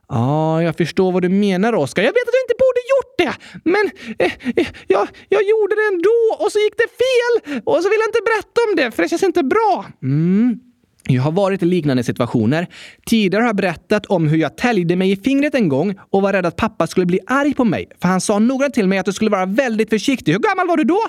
Ja, 0.09 0.15
ah, 0.17 0.61
jag 0.61 0.77
förstår 0.77 1.11
vad 1.11 1.21
du 1.21 1.29
menar, 1.29 1.73
Oskar. 1.73 2.03
Jag 2.03 2.13
vet 2.13 2.27
att 2.27 2.37
jag 2.39 2.45
inte 2.47 2.61
borde 2.65 2.81
gjort 2.93 3.13
det, 3.23 3.33
men 3.73 3.85
eh, 4.19 4.33
eh, 4.55 4.67
jag, 4.87 5.07
jag 5.29 5.43
gjorde 5.43 5.75
det 5.75 5.87
ändå 5.93 6.43
och 6.43 6.51
så 6.51 6.59
gick 6.59 6.77
det 6.77 6.89
fel 7.03 7.61
och 7.65 7.83
så 7.83 7.89
vill 7.89 7.99
jag 8.03 8.09
inte 8.09 8.23
berätta 8.29 8.59
om 8.69 8.75
det 8.75 8.91
för 8.91 9.03
det 9.03 9.09
känns 9.09 9.23
inte 9.23 9.43
bra. 9.43 9.85
Mm. 10.03 10.59
Jag 11.07 11.21
har 11.21 11.31
varit 11.31 11.63
i 11.63 11.65
liknande 11.65 12.03
situationer. 12.03 12.67
Tidigare 13.05 13.41
har 13.41 13.47
jag 13.47 13.55
berättat 13.55 14.05
om 14.05 14.27
hur 14.27 14.37
jag 14.37 14.57
täljde 14.57 14.95
mig 14.95 15.11
i 15.11 15.15
fingret 15.15 15.55
en 15.55 15.69
gång 15.69 15.95
och 16.09 16.21
var 16.21 16.33
rädd 16.33 16.45
att 16.45 16.55
pappa 16.55 16.87
skulle 16.87 17.05
bli 17.05 17.19
arg 17.27 17.53
på 17.53 17.65
mig. 17.65 17.85
För 18.01 18.07
han 18.07 18.21
sa 18.21 18.39
noggrant 18.39 18.73
till 18.73 18.87
mig 18.87 18.99
att 18.99 19.07
jag 19.07 19.15
skulle 19.15 19.31
vara 19.31 19.45
väldigt 19.45 19.89
försiktig. 19.89 20.31
Hur 20.31 20.39
gammal 20.39 20.67
var 20.67 20.77
du 20.77 20.83
då? 20.83 20.99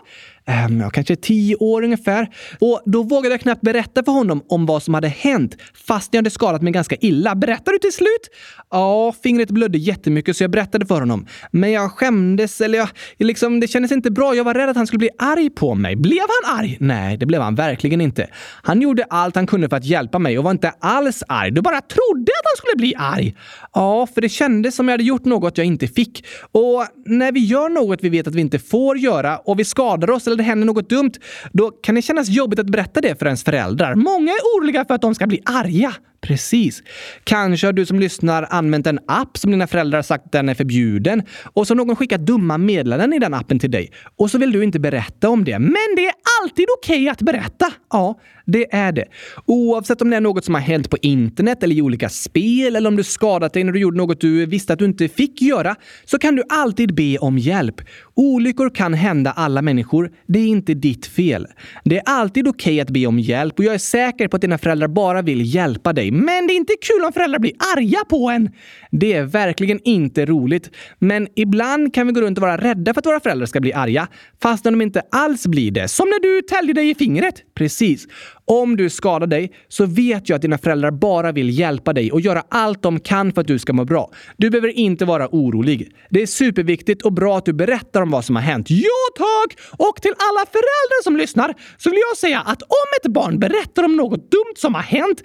Ähm, 0.47 0.81
jag 0.81 0.93
kanske 0.93 1.17
tio 1.17 1.57
år 1.57 1.83
ungefär. 1.83 2.29
Och 2.61 2.83
då 2.85 3.03
vågade 3.03 3.35
jag 3.35 3.41
knappt 3.41 3.61
berätta 3.61 4.05
för 4.05 4.13
honom 4.13 4.43
om 4.49 4.67
vad 4.67 4.83
som 4.83 4.95
hade 4.95 5.09
hänt, 5.09 5.57
fast 5.87 6.15
jag 6.15 6.19
hade 6.19 6.31
skadat 6.31 6.63
mig 6.63 6.73
ganska 6.73 6.97
illa. 7.01 7.35
Berättade 7.35 7.75
du 7.75 7.79
till 7.79 7.93
slut? 7.93 8.31
Ja, 8.71 9.15
fingret 9.23 9.51
blödde 9.51 9.79
jättemycket 9.79 10.37
så 10.37 10.45
jag 10.45 10.51
berättade 10.51 10.87
för 10.87 11.01
honom. 11.01 11.27
Men 11.51 11.73
jag 11.73 11.91
skämdes, 11.91 12.61
eller 12.61 12.79
jag, 12.79 12.89
liksom, 13.19 13.61
det 13.61 13.69
kändes 13.69 13.93
inte 13.93 14.11
bra. 14.11 14.35
Jag 14.35 14.45
var 14.45 14.55
rädd 14.55 14.69
att 14.69 14.77
han 14.77 14.87
skulle 14.87 14.99
bli 14.99 15.11
arg 15.19 15.51
på 15.51 15.75
mig. 15.75 15.97
Blev 15.97 16.25
han 16.43 16.59
arg? 16.59 16.77
Nej, 16.81 17.17
det 17.17 17.27
blev 17.27 17.43
han 17.43 17.55
verkligen 17.55 18.01
inte. 18.01 18.27
Han 18.63 18.83
gjorde 18.83 19.05
allt 19.05 19.37
han 19.37 19.47
kunde 19.47 19.69
för 19.69 19.77
att 19.77 19.82
hjälpa 19.85 20.19
mig 20.19 20.39
och 20.39 20.45
var 20.45 20.51
inte 20.51 20.73
alls 20.81 21.23
arg. 21.29 21.51
Du 21.51 21.61
bara 21.61 21.81
trodde 21.81 22.33
att 22.39 22.45
han 22.45 22.57
skulle 22.57 22.77
bli 22.77 22.95
arg. 22.97 23.35
Ja, 23.75 24.07
för 24.15 24.21
det 24.21 24.29
kändes 24.29 24.75
som 24.75 24.89
jag 24.89 24.93
hade 24.93 25.05
gjort 25.05 25.25
något 25.25 25.59
jag 25.59 25.67
inte 25.67 25.89
fick. 25.89 26.25
Och 26.53 26.87
när 27.07 27.33
vi 27.33 27.41
gör 27.41 27.69
något 27.69 27.99
vi 28.03 28.09
vet 28.09 28.27
att 28.27 28.35
vi 28.35 28.41
inte 28.41 28.59
får 28.59 28.99
göra 28.99 29.39
och 29.39 29.59
vi 29.59 29.65
skadar 29.65 30.11
oss 30.11 30.27
eller 30.27 30.37
det 30.37 30.43
händer 30.43 30.67
något 30.67 30.89
dumt, 30.89 31.13
då 31.53 31.71
kan 31.71 31.95
det 31.95 32.03
kännas 32.03 32.29
jobbigt 32.29 32.59
att 32.59 32.67
berätta 32.67 33.01
det 33.01 33.19
för 33.19 33.27
ens 33.27 33.45
föräldrar. 33.45 33.95
Många 33.95 34.33
är 34.33 34.59
oroliga 34.59 34.85
för 34.85 34.95
att 34.95 35.03
de 35.03 35.15
ska 35.15 35.27
bli 35.27 35.41
arga. 35.45 35.95
Precis. 36.23 36.83
Kanske 37.25 37.67
har 37.67 37.73
du 37.73 37.87
som 37.87 38.01
lyssnar 38.01 38.47
använt 38.51 38.87
en 38.87 38.99
app 39.07 39.39
som 39.39 39.51
dina 39.51 39.67
föräldrar 39.67 40.03
sagt 40.03 40.33
den 40.33 40.49
är 40.49 40.55
förbjuden 40.55 41.23
och 41.45 41.67
så 41.67 41.75
har 41.75 41.77
någon 41.77 41.97
skickat 41.97 42.21
dumma 42.21 42.59
meddelanden 42.59 43.13
i 43.13 43.19
den 43.19 43.35
appen 43.35 43.59
till 43.59 43.71
dig 43.71 43.91
och 44.17 44.31
så 44.31 44.39
vill 44.39 44.53
du 44.53 44.65
inte 44.65 44.81
berätta 44.81 45.29
om 45.29 45.45
det. 45.45 45.59
Men 45.59 45.97
det 45.97 46.07
är 46.07 46.15
alltid 46.43 46.67
okej 46.79 46.97
okay 46.97 47.09
att 47.09 47.23
berätta. 47.23 47.73
Ja, 47.91 48.21
det 48.47 48.75
är 48.75 48.93
det. 48.93 49.05
Oavsett 49.47 50.03
om 50.03 50.11
det 50.11 50.17
är 50.17 50.21
något 50.21 50.45
som 50.45 50.55
har 50.55 50.61
hänt 50.61 50.91
på 50.91 50.97
internet 51.03 51.63
eller 51.63 51.77
i 51.77 51.83
olika 51.83 52.09
spel 52.09 52.77
eller 52.77 52.89
om 52.89 52.97
du 52.97 53.05
skadat 53.05 53.53
dig 53.53 53.65
när 53.65 53.73
du 53.73 53.81
gjorde 53.81 53.97
något 53.97 54.21
du 54.21 54.47
visste 54.47 54.73
att 54.73 54.79
du 54.79 54.85
inte 54.85 55.09
fick 55.09 55.43
göra 55.43 55.77
så 56.05 56.19
kan 56.19 56.37
du 56.37 56.43
alltid 56.49 56.95
be 56.95 57.19
om 57.19 57.39
hjälp. 57.39 57.81
Olyckor 58.15 58.75
kan 58.75 58.95
hända 58.95 59.31
alla 59.31 59.63
människor. 59.63 60.11
Det 60.27 60.39
är 60.39 60.47
inte 60.47 60.75
ditt 60.75 61.07
fel. 61.07 61.47
Det 61.85 61.97
är 61.97 62.03
alltid 62.07 62.49
okej 62.49 62.73
okay 62.73 62.81
att 62.81 62.91
be 62.91 63.07
om 63.07 63.19
hjälp 63.19 63.59
och 63.59 63.65
jag 63.65 63.75
är 63.75 63.79
säker 63.79 64.29
på 64.29 64.37
att 64.37 64.43
dina 64.43 64.59
föräldrar 64.59 64.89
bara 64.89 65.23
vill 65.23 65.55
hjälpa 65.55 65.93
dig 65.93 66.12
men 66.13 66.47
det 66.47 66.53
är 66.53 66.57
inte 66.57 66.75
kul 66.83 67.05
om 67.05 67.13
föräldrar 67.13 67.39
blir 67.39 67.53
arga 67.77 68.05
på 68.05 68.31
en. 68.31 68.51
Det 68.91 69.13
är 69.13 69.23
verkligen 69.23 69.81
inte 69.85 70.27
roligt. 70.27 70.71
Men 70.99 71.29
ibland 71.37 71.95
kan 71.95 72.07
vi 72.07 72.13
gå 72.13 72.21
runt 72.21 72.39
och 72.39 72.43
vara 72.43 72.57
rädda 72.57 72.95
för 72.95 73.01
att 73.01 73.07
våra 73.07 73.21
föräldrar 73.21 73.47
ska 73.47 73.61
bli 73.61 73.73
arga, 73.73 74.09
fast 74.43 74.65
de 74.65 74.83
inte 74.83 75.03
alls 75.11 75.47
blir 75.47 75.71
det. 75.71 75.89
Som 75.89 76.09
när 76.09 76.21
du 76.21 76.43
täljde 76.43 76.73
dig 76.73 76.91
i 76.91 76.95
fingret. 76.95 77.35
Precis. 77.55 78.07
Om 78.45 78.77
du 78.77 78.91
skadar 78.91 79.27
dig 79.27 79.53
så 79.69 79.87
vet 79.87 80.29
jag 80.29 80.37
att 80.37 80.43
dina 80.43 80.59
föräldrar 80.59 80.91
bara 80.91 81.33
vill 81.33 81.59
hjälpa 81.59 81.93
dig 81.93 82.13
och 82.13 82.21
göra 82.21 82.43
allt 82.49 82.83
de 82.83 83.01
kan 83.01 83.33
för 83.33 83.41
att 83.41 83.47
du 83.47 83.59
ska 83.59 83.73
må 83.73 83.85
bra. 83.85 84.11
Du 84.37 84.51
behöver 84.51 84.69
inte 84.69 85.05
vara 85.05 85.29
orolig. 85.33 85.97
Det 86.11 86.23
är 86.23 86.27
superviktigt 86.27 87.03
och 87.03 87.13
bra 87.13 87.39
att 87.39 87.45
du 87.45 87.53
berättar 87.53 88.03
om 88.03 88.11
vad 88.11 88.25
som 88.25 88.37
har 88.37 88.43
hänt. 88.43 88.67
Ja, 88.71 89.03
tack! 89.17 89.59
Och 89.89 90.03
till 90.03 90.15
alla 90.17 90.47
föräldrar 90.47 91.03
som 91.03 91.17
lyssnar 91.17 91.55
så 91.79 91.91
vill 91.91 92.01
jag 92.11 92.17
säga 92.17 92.41
att 92.41 92.63
om 92.63 92.89
ett 93.01 93.13
barn 93.13 93.39
berättar 93.39 93.83
om 93.83 93.97
något 93.97 94.31
dumt 94.31 94.57
som 94.57 94.75
har 94.75 94.83
hänt, 94.83 95.23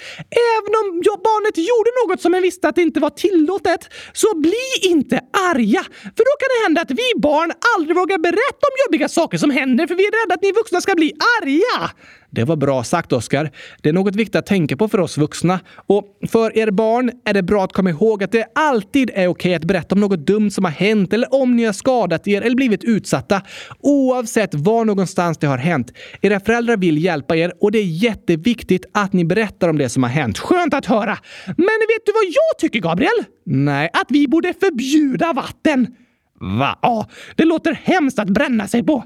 även 0.53 0.73
om 0.81 1.01
barnet 1.29 1.57
gjorde 1.57 1.91
något 2.01 2.21
som 2.21 2.33
jag 2.33 2.41
visste 2.41 2.67
att 2.69 2.75
det 2.75 2.81
inte 2.81 2.99
var 2.99 3.09
tillåtet, 3.09 3.89
så 4.13 4.27
bli 4.37 4.67
inte 4.81 5.15
arga. 5.51 5.83
För 6.17 6.23
då 6.29 6.33
kan 6.41 6.49
det 6.53 6.63
hända 6.65 6.81
att 6.81 6.91
vi 6.91 7.19
barn 7.21 7.51
aldrig 7.75 7.95
vågar 7.95 8.17
berätta 8.17 8.63
om 8.69 8.75
jobbiga 8.85 9.07
saker 9.09 9.37
som 9.37 9.51
händer 9.51 9.87
för 9.87 9.95
vi 9.95 10.07
är 10.07 10.25
rädda 10.25 10.33
att 10.35 10.41
ni 10.41 10.51
vuxna 10.51 10.81
ska 10.81 10.95
bli 10.95 11.13
arga. 11.41 11.91
Det 12.29 12.43
var 12.43 12.55
bra 12.55 12.83
sagt, 12.83 13.13
Oskar. 13.13 13.51
Det 13.81 13.89
är 13.89 13.93
något 13.93 14.15
viktigt 14.15 14.35
att 14.35 14.45
tänka 14.45 14.77
på 14.77 14.87
för 14.87 14.99
oss 14.99 15.17
vuxna. 15.17 15.59
Och 15.85 16.05
för 16.27 16.57
er 16.57 16.71
barn 16.71 17.11
är 17.25 17.33
det 17.33 17.43
bra 17.43 17.63
att 17.63 17.73
komma 17.73 17.89
ihåg 17.89 18.23
att 18.23 18.31
det 18.31 18.45
alltid 18.55 19.11
är 19.13 19.27
okej 19.27 19.55
att 19.55 19.65
berätta 19.65 19.95
om 19.95 20.01
något 20.01 20.27
dumt 20.27 20.51
som 20.51 20.63
har 20.65 20.71
hänt 20.71 21.13
eller 21.13 21.33
om 21.33 21.55
ni 21.55 21.65
har 21.65 21.73
skadat 21.73 22.27
er 22.27 22.41
eller 22.41 22.55
blivit 22.55 22.83
utsatta. 22.83 23.41
Oavsett 23.79 24.53
var 24.53 24.85
någonstans 24.85 25.37
det 25.37 25.47
har 25.47 25.57
hänt. 25.57 25.91
Era 26.21 26.39
föräldrar 26.39 26.77
vill 26.77 27.03
hjälpa 27.03 27.35
er 27.35 27.53
och 27.61 27.71
det 27.71 27.79
är 27.79 28.03
jätteviktigt 28.03 28.85
att 28.93 29.13
ni 29.13 29.25
berättar 29.25 29.69
om 29.69 29.77
det 29.77 29.89
som 29.89 30.03
har 30.03 30.09
hänt. 30.09 30.37
Skönt 30.39 30.73
att 30.73 30.85
höra! 30.85 31.17
Men 31.45 31.55
vet 31.57 32.05
du 32.05 32.11
vad 32.11 32.25
jag 32.25 32.59
tycker, 32.59 32.79
Gabriel? 32.79 33.23
Nej, 33.45 33.89
att 33.93 34.07
vi 34.09 34.27
borde 34.27 34.53
förbjuda 34.53 35.33
vatten. 35.33 35.87
Va? 36.39 36.79
Ja, 36.81 37.09
det 37.35 37.45
låter 37.45 37.73
hemskt 37.73 38.19
att 38.19 38.29
bränna 38.29 38.67
sig 38.67 38.83
på. 38.83 39.03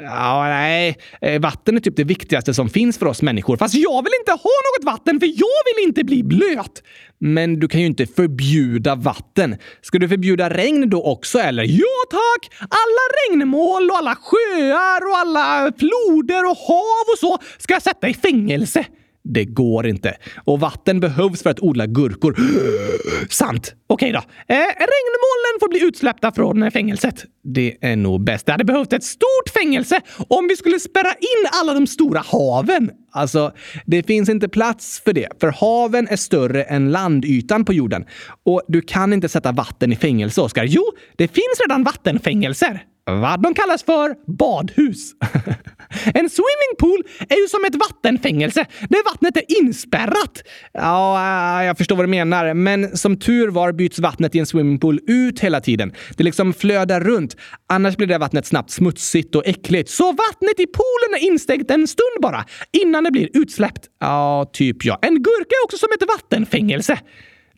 Ja, 0.00 0.44
nej. 0.44 0.96
Eh, 1.20 1.40
vatten 1.40 1.76
är 1.76 1.80
typ 1.80 1.96
det 1.96 2.04
viktigaste 2.04 2.54
som 2.54 2.68
finns 2.68 2.98
för 2.98 3.06
oss 3.06 3.22
människor. 3.22 3.56
Fast 3.56 3.74
jag 3.74 4.02
vill 4.02 4.12
inte 4.20 4.32
ha 4.32 4.38
något 4.38 4.84
vatten 4.84 5.20
för 5.20 5.26
jag 5.26 5.76
vill 5.76 5.88
inte 5.88 6.04
bli 6.04 6.22
blöt! 6.22 6.82
Men 7.18 7.60
du 7.60 7.68
kan 7.68 7.80
ju 7.80 7.86
inte 7.86 8.06
förbjuda 8.06 8.94
vatten. 8.94 9.56
Ska 9.82 9.98
du 9.98 10.08
förbjuda 10.08 10.50
regn 10.50 10.90
då 10.90 11.02
också 11.02 11.38
eller? 11.38 11.64
Ja 11.64 12.04
tack! 12.10 12.52
Alla 12.60 13.04
regnmål 13.28 13.90
och 13.90 13.96
alla 13.96 14.16
sjöar 14.16 15.10
och 15.10 15.16
alla 15.16 15.72
floder 15.78 16.44
och 16.44 16.56
hav 16.56 17.04
och 17.12 17.18
så 17.18 17.38
ska 17.58 17.74
jag 17.74 17.82
sätta 17.82 18.08
i 18.08 18.14
fängelse. 18.14 18.84
Det 19.24 19.44
går 19.44 19.86
inte. 19.86 20.16
Och 20.44 20.60
vatten 20.60 21.00
behövs 21.00 21.42
för 21.42 21.50
att 21.50 21.60
odla 21.60 21.86
gurkor. 21.86 22.36
Sant! 23.30 23.74
Okej 23.86 24.12
då. 24.12 24.18
Eh, 24.18 24.56
regnmolnen 24.58 25.60
får 25.60 25.68
bli 25.68 25.82
utsläppta 25.82 26.32
från 26.32 26.70
fängelset. 26.70 27.24
Det 27.44 27.76
är 27.80 27.96
nog 27.96 28.24
bäst. 28.24 28.46
Det 28.46 28.52
hade 28.52 28.64
behövt 28.64 28.92
ett 28.92 29.04
stort 29.04 29.48
fängelse 29.54 30.00
om 30.28 30.48
vi 30.48 30.56
skulle 30.56 30.80
spärra 30.80 31.10
in 31.10 31.48
alla 31.52 31.74
de 31.74 31.86
stora 31.86 32.20
haven. 32.26 32.90
Alltså, 33.12 33.52
det 33.86 34.06
finns 34.06 34.28
inte 34.28 34.48
plats 34.48 35.02
för 35.04 35.12
det, 35.12 35.28
för 35.40 35.48
haven 35.48 36.08
är 36.08 36.16
större 36.16 36.62
än 36.62 36.92
landytan 36.92 37.64
på 37.64 37.72
jorden. 37.72 38.04
Och 38.44 38.62
du 38.68 38.80
kan 38.80 39.12
inte 39.12 39.28
sätta 39.28 39.52
vatten 39.52 39.92
i 39.92 39.96
fängelse, 39.96 40.40
Oskar. 40.40 40.64
Jo, 40.64 40.84
det 41.16 41.28
finns 41.28 41.60
redan 41.66 41.84
vattenfängelser. 41.84 42.84
Vad 43.06 43.42
De 43.42 43.54
kallas 43.54 43.82
för 43.82 44.14
badhus. 44.38 45.12
en 46.14 46.30
swimmingpool 46.30 47.02
är 47.28 47.42
ju 47.42 47.48
som 47.48 47.64
ett 47.64 47.74
vattenfängelse 47.74 48.66
där 48.88 49.04
vattnet 49.12 49.36
är 49.36 49.58
inspärrat. 49.60 50.42
Ja, 50.72 51.16
eh, 51.60 51.66
jag 51.66 51.78
förstår 51.78 51.96
vad 51.96 52.04
du 52.04 52.10
menar, 52.10 52.54
men 52.54 52.96
som 52.96 53.18
tur 53.18 53.48
var 53.48 53.72
byts 53.72 53.98
vattnet 53.98 54.34
i 54.34 54.38
en 54.38 54.46
swimmingpool 54.46 55.00
ut 55.06 55.40
hela 55.40 55.60
tiden. 55.60 55.92
Det 56.16 56.24
liksom 56.24 56.52
flödar 56.52 57.00
runt. 57.00 57.36
Annars 57.68 57.96
blir 57.96 58.06
det 58.06 58.18
vattnet 58.18 58.46
snabbt 58.46 58.70
smutsigt 58.70 59.34
och 59.34 59.46
äckligt. 59.46 59.90
Så 59.90 60.04
vattnet 60.04 60.60
i 60.60 60.66
poolen 60.66 61.22
är 61.22 61.26
instängt 61.26 61.70
en 61.70 61.86
stund 61.86 62.22
bara, 62.22 62.44
innan 62.82 63.04
det 63.04 63.10
blir 63.10 63.28
utsläppt. 63.32 63.86
Ja, 64.00 64.50
typ 64.52 64.84
ja. 64.84 64.98
En 65.02 65.14
gurka 65.14 65.54
är 65.62 65.64
också 65.64 65.78
som 65.78 65.88
ett 66.00 66.08
vattenfängelse. 66.08 66.98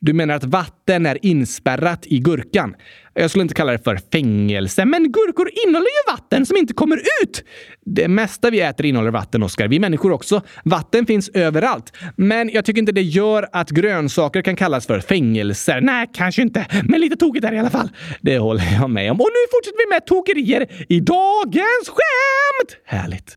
Du 0.01 0.13
menar 0.13 0.35
att 0.35 0.45
vatten 0.45 1.07
är 1.07 1.27
inspärrat 1.27 2.07
i 2.07 2.19
gurkan? 2.19 2.75
Jag 3.15 3.31
skulle 3.31 3.43
inte 3.43 3.55
kalla 3.55 3.73
det 3.73 3.79
för 3.79 3.99
fängelse, 4.13 4.85
men 4.85 5.13
gurkor 5.13 5.51
innehåller 5.67 5.87
ju 5.87 6.13
vatten 6.13 6.47
som 6.47 6.57
inte 6.57 6.75
kommer 6.75 6.97
ut! 7.23 7.45
Det 7.85 8.09
mesta 8.09 8.51
vi 8.51 8.61
äter 8.61 8.87
innehåller 8.87 9.11
vatten, 9.11 9.43
Oskar. 9.43 9.69
Vi 9.69 9.79
människor 9.79 10.13
också. 10.13 10.43
Vatten 10.65 11.07
finns 11.07 11.29
överallt. 11.29 11.93
Men 12.17 12.51
jag 12.51 12.65
tycker 12.65 12.79
inte 12.79 12.93
det 12.93 13.03
gör 13.03 13.49
att 13.53 13.71
grönsaker 13.71 14.43
kan 14.43 14.57
kallas 14.57 14.87
för 14.87 15.01
fängelser. 15.01 15.81
Nej, 15.81 16.11
kanske 16.15 16.43
inte. 16.43 16.67
Men 16.85 17.01
lite 17.01 17.17
tokigt 17.17 17.45
är 17.45 17.51
det 17.51 17.57
i 17.57 17.61
alla 17.61 17.71
fall. 17.71 17.91
Det 18.21 18.39
håller 18.39 18.65
jag 18.81 18.91
med 18.91 19.11
om. 19.11 19.21
Och 19.21 19.29
nu 19.33 19.49
fortsätter 19.51 19.79
vi 19.87 19.95
med 19.95 20.07
tokerier 20.07 20.87
i 20.89 21.01
dagens 21.01 21.89
skämt! 21.89 22.83
Härligt. 22.85 23.37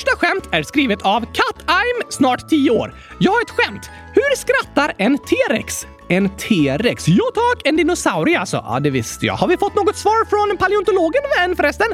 Första 0.00 0.16
skämt 0.16 0.48
är 0.52 0.62
skrivet 0.62 1.02
av 1.02 1.20
Kat 1.20 1.66
I'm 1.66 2.04
snart 2.08 2.48
10 2.48 2.70
år. 2.70 2.94
Jag 3.18 3.32
har 3.32 3.42
ett 3.42 3.50
skämt. 3.50 3.90
Hur 4.14 4.36
skrattar 4.36 4.92
en 4.98 5.18
T-rex? 5.18 5.86
En 6.10 6.28
T-rex? 6.28 7.08
Ja 7.08 7.24
tack, 7.34 7.66
en 7.66 7.76
dinosaurie 7.76 8.38
alltså. 8.38 8.64
Ja, 8.66 8.80
det 8.80 8.90
visste 8.90 9.26
jag. 9.26 9.34
Har 9.34 9.48
vi 9.48 9.56
fått 9.56 9.74
något 9.74 9.96
svar 9.96 10.24
från 10.24 10.58
paleontologen 10.58 11.22
än 11.44 11.56
förresten? 11.56 11.86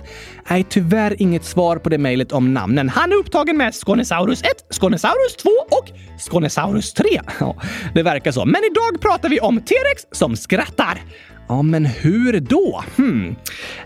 Nej, 0.50 0.66
tyvärr 0.68 1.22
inget 1.22 1.44
svar 1.44 1.76
på 1.76 1.88
det 1.88 1.98
mejlet 1.98 2.32
om 2.32 2.54
namnen. 2.54 2.88
Han 2.88 3.12
är 3.12 3.16
upptagen 3.16 3.56
med 3.56 3.74
Skånesaurus 3.74 4.42
1, 4.42 4.48
Skånesaurus 4.70 5.36
2 5.36 5.50
och 5.70 5.90
Skånesaurus 6.18 6.94
3. 6.94 7.06
Ja, 7.40 7.56
det 7.94 8.02
verkar 8.02 8.32
så. 8.32 8.44
Men 8.44 8.60
idag 8.70 9.00
pratar 9.00 9.28
vi 9.28 9.40
om 9.40 9.60
T-rex 9.60 10.02
som 10.12 10.36
skrattar. 10.36 11.02
Ja, 11.48 11.62
men 11.62 11.86
hur 11.86 12.40
då? 12.40 12.84
Hmm. 12.96 13.36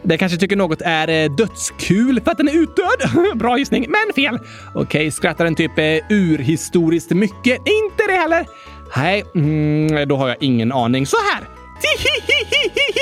Det 0.02 0.18
kanske 0.18 0.38
tycker 0.38 0.56
något 0.56 0.82
är 0.82 1.08
eh, 1.08 1.30
dödskul 1.34 2.20
för 2.24 2.30
att 2.30 2.38
den 2.38 2.48
är 2.48 2.62
utdöd. 2.62 3.28
Bra 3.38 3.58
gissning, 3.58 3.86
men 3.88 4.14
fel. 4.14 4.38
Okej, 4.74 5.10
skrattar 5.10 5.44
den 5.44 5.54
typ 5.54 5.78
eh, 5.78 5.84
urhistoriskt 6.08 7.10
mycket? 7.10 7.58
Inte 7.58 8.06
det 8.08 8.12
heller. 8.12 8.46
Nej, 8.96 9.24
mm, 9.34 10.08
då 10.08 10.16
har 10.16 10.28
jag 10.28 10.36
ingen 10.40 10.72
aning. 10.72 11.06
Så 11.06 11.16
här. 11.32 11.40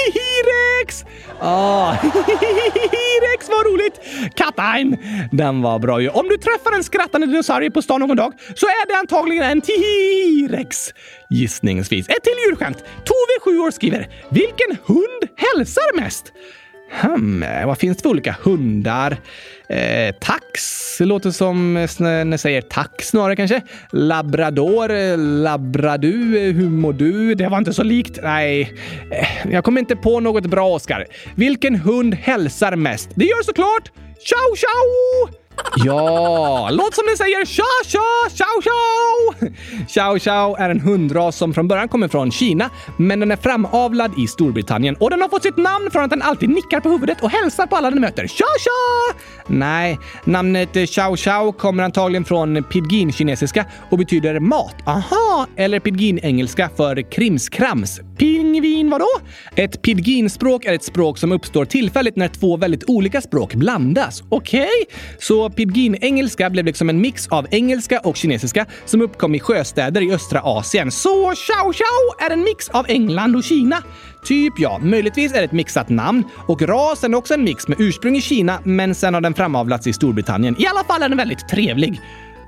T-rex! 0.08 1.04
Ah, 1.40 1.96
T-rex, 2.02 3.48
vad 3.48 3.66
roligt! 3.66 4.00
Katain! 4.36 4.96
Den 5.32 5.62
var 5.62 5.78
bra 5.78 6.00
ju. 6.00 6.08
Om 6.08 6.28
du 6.28 6.36
träffar 6.36 6.72
en 6.72 6.84
skrattande 6.84 7.26
dinosaurie 7.26 7.70
på 7.70 7.82
stan 7.82 8.00
någon 8.00 8.16
dag 8.16 8.32
så 8.54 8.66
är 8.66 8.88
det 8.88 8.94
antagligen 8.98 9.44
en 9.44 9.60
T-rex. 9.60 10.94
Gissningsvis. 11.30 12.08
Ett 12.08 12.22
till 12.22 12.32
djurskämt. 12.48 12.78
Tove, 12.78 13.54
7 13.56 13.58
år, 13.58 13.70
skriver 13.70 14.08
“Vilken 14.30 14.76
hund 14.86 15.28
hälsar 15.36 16.00
mest?” 16.00 16.32
Hmm, 16.90 17.44
vad 17.66 17.78
finns 17.78 17.96
det 17.96 18.02
för 18.02 18.10
olika 18.10 18.36
hundar? 18.42 19.16
Eh, 19.70 20.14
tax 20.20 21.00
låter 21.00 21.30
som 21.30 21.76
eh, 21.76 21.88
när 22.24 22.36
säger 22.36 22.60
tack 22.62 23.02
snarare 23.02 23.36
kanske. 23.36 23.62
Labrador, 23.90 24.90
eh, 24.90 25.18
labradu, 25.18 26.38
eh, 26.38 26.54
hur 26.54 26.68
mår 26.70 26.92
du? 26.92 27.34
Det 27.34 27.48
var 27.48 27.58
inte 27.58 27.72
så 27.72 27.82
likt. 27.82 28.18
Nej, 28.22 28.74
eh, 29.10 29.52
jag 29.52 29.64
kommer 29.64 29.80
inte 29.80 29.96
på 29.96 30.20
något 30.20 30.46
bra, 30.46 30.74
Oskar. 30.74 31.06
Vilken 31.34 31.74
hund 31.74 32.14
hälsar 32.14 32.76
mest? 32.76 33.10
Det 33.14 33.24
gör 33.24 33.42
såklart 33.42 33.90
Ciao, 34.18 34.56
ciao! 34.56 35.47
Ja, 35.76 36.68
låt 36.70 36.94
som 36.94 37.04
ni 37.10 37.16
säger 37.16 37.44
tja, 37.44 37.62
tja, 37.84 38.00
ciao, 38.30 38.62
ciao! 38.62 39.50
Ciao, 39.88 40.18
ciao 40.18 40.56
är 40.56 40.70
en 40.70 40.80
hundras 40.80 41.36
som 41.36 41.54
från 41.54 41.68
början 41.68 41.88
kommer 41.88 42.08
från 42.08 42.30
Kina, 42.30 42.70
men 42.96 43.20
den 43.20 43.30
är 43.30 43.36
framavlad 43.36 44.12
i 44.18 44.26
Storbritannien 44.26 44.96
och 44.96 45.10
den 45.10 45.22
har 45.22 45.28
fått 45.28 45.42
sitt 45.42 45.56
namn 45.56 45.90
från 45.92 46.04
att 46.04 46.10
den 46.10 46.22
alltid 46.22 46.48
nickar 46.48 46.80
på 46.80 46.88
huvudet 46.88 47.22
och 47.22 47.30
hälsar 47.30 47.66
på 47.66 47.76
alla 47.76 47.90
den 47.90 48.00
möter. 48.00 48.26
Tja, 48.26 48.44
tja! 48.58 49.18
Nej, 49.46 49.98
namnet 50.24 50.90
ciao, 50.90 51.16
ciao 51.16 51.52
kommer 51.52 51.84
antagligen 51.84 52.24
från 52.24 52.64
pidgin-kinesiska 52.64 53.64
och 53.90 53.98
betyder 53.98 54.40
mat. 54.40 54.76
Aha! 54.86 55.46
Eller 55.56 55.80
pidgin-engelska 55.80 56.70
för 56.76 57.10
krimskrams. 57.10 58.00
Pingvin 58.18 58.90
vadå? 58.90 59.08
Ett 59.56 59.82
pidginspråk 59.82 60.64
är 60.64 60.72
ett 60.72 60.84
språk 60.84 61.18
som 61.18 61.32
uppstår 61.32 61.64
tillfälligt 61.64 62.16
när 62.16 62.28
två 62.28 62.56
väldigt 62.56 62.84
olika 62.86 63.20
språk 63.20 63.54
blandas. 63.54 64.22
Okej? 64.28 64.60
Okay. 64.60 64.96
Så 65.18 65.50
pidgin-engelska 65.50 66.50
blev 66.50 66.64
liksom 66.64 66.88
en 66.88 67.00
mix 67.00 67.28
av 67.28 67.46
engelska 67.50 68.00
och 68.00 68.16
kinesiska 68.16 68.66
som 68.84 69.02
uppkom 69.02 69.34
i 69.34 69.40
sjöstäder 69.40 70.02
i 70.02 70.12
östra 70.12 70.40
Asien. 70.44 70.90
Så 70.90 71.34
Xiao 71.34 71.72
Xiao 71.72 72.26
är 72.26 72.30
en 72.30 72.40
mix 72.40 72.68
av 72.68 72.86
England 72.88 73.36
och 73.36 73.44
Kina. 73.44 73.82
Typ 74.24 74.54
ja, 74.58 74.78
möjligtvis 74.82 75.32
är 75.32 75.38
det 75.38 75.44
ett 75.44 75.52
mixat 75.52 75.88
namn 75.88 76.24
och 76.46 76.62
rasen 76.62 77.14
är 77.14 77.18
också 77.18 77.34
en 77.34 77.44
mix 77.44 77.68
med 77.68 77.80
ursprung 77.80 78.16
i 78.16 78.20
Kina 78.20 78.60
men 78.64 78.94
sen 78.94 79.14
har 79.14 79.20
den 79.20 79.34
framavlats 79.34 79.86
i 79.86 79.92
Storbritannien. 79.92 80.56
I 80.58 80.66
alla 80.66 80.84
fall 80.84 81.02
är 81.02 81.08
den 81.08 81.18
väldigt 81.18 81.48
trevlig 81.48 82.00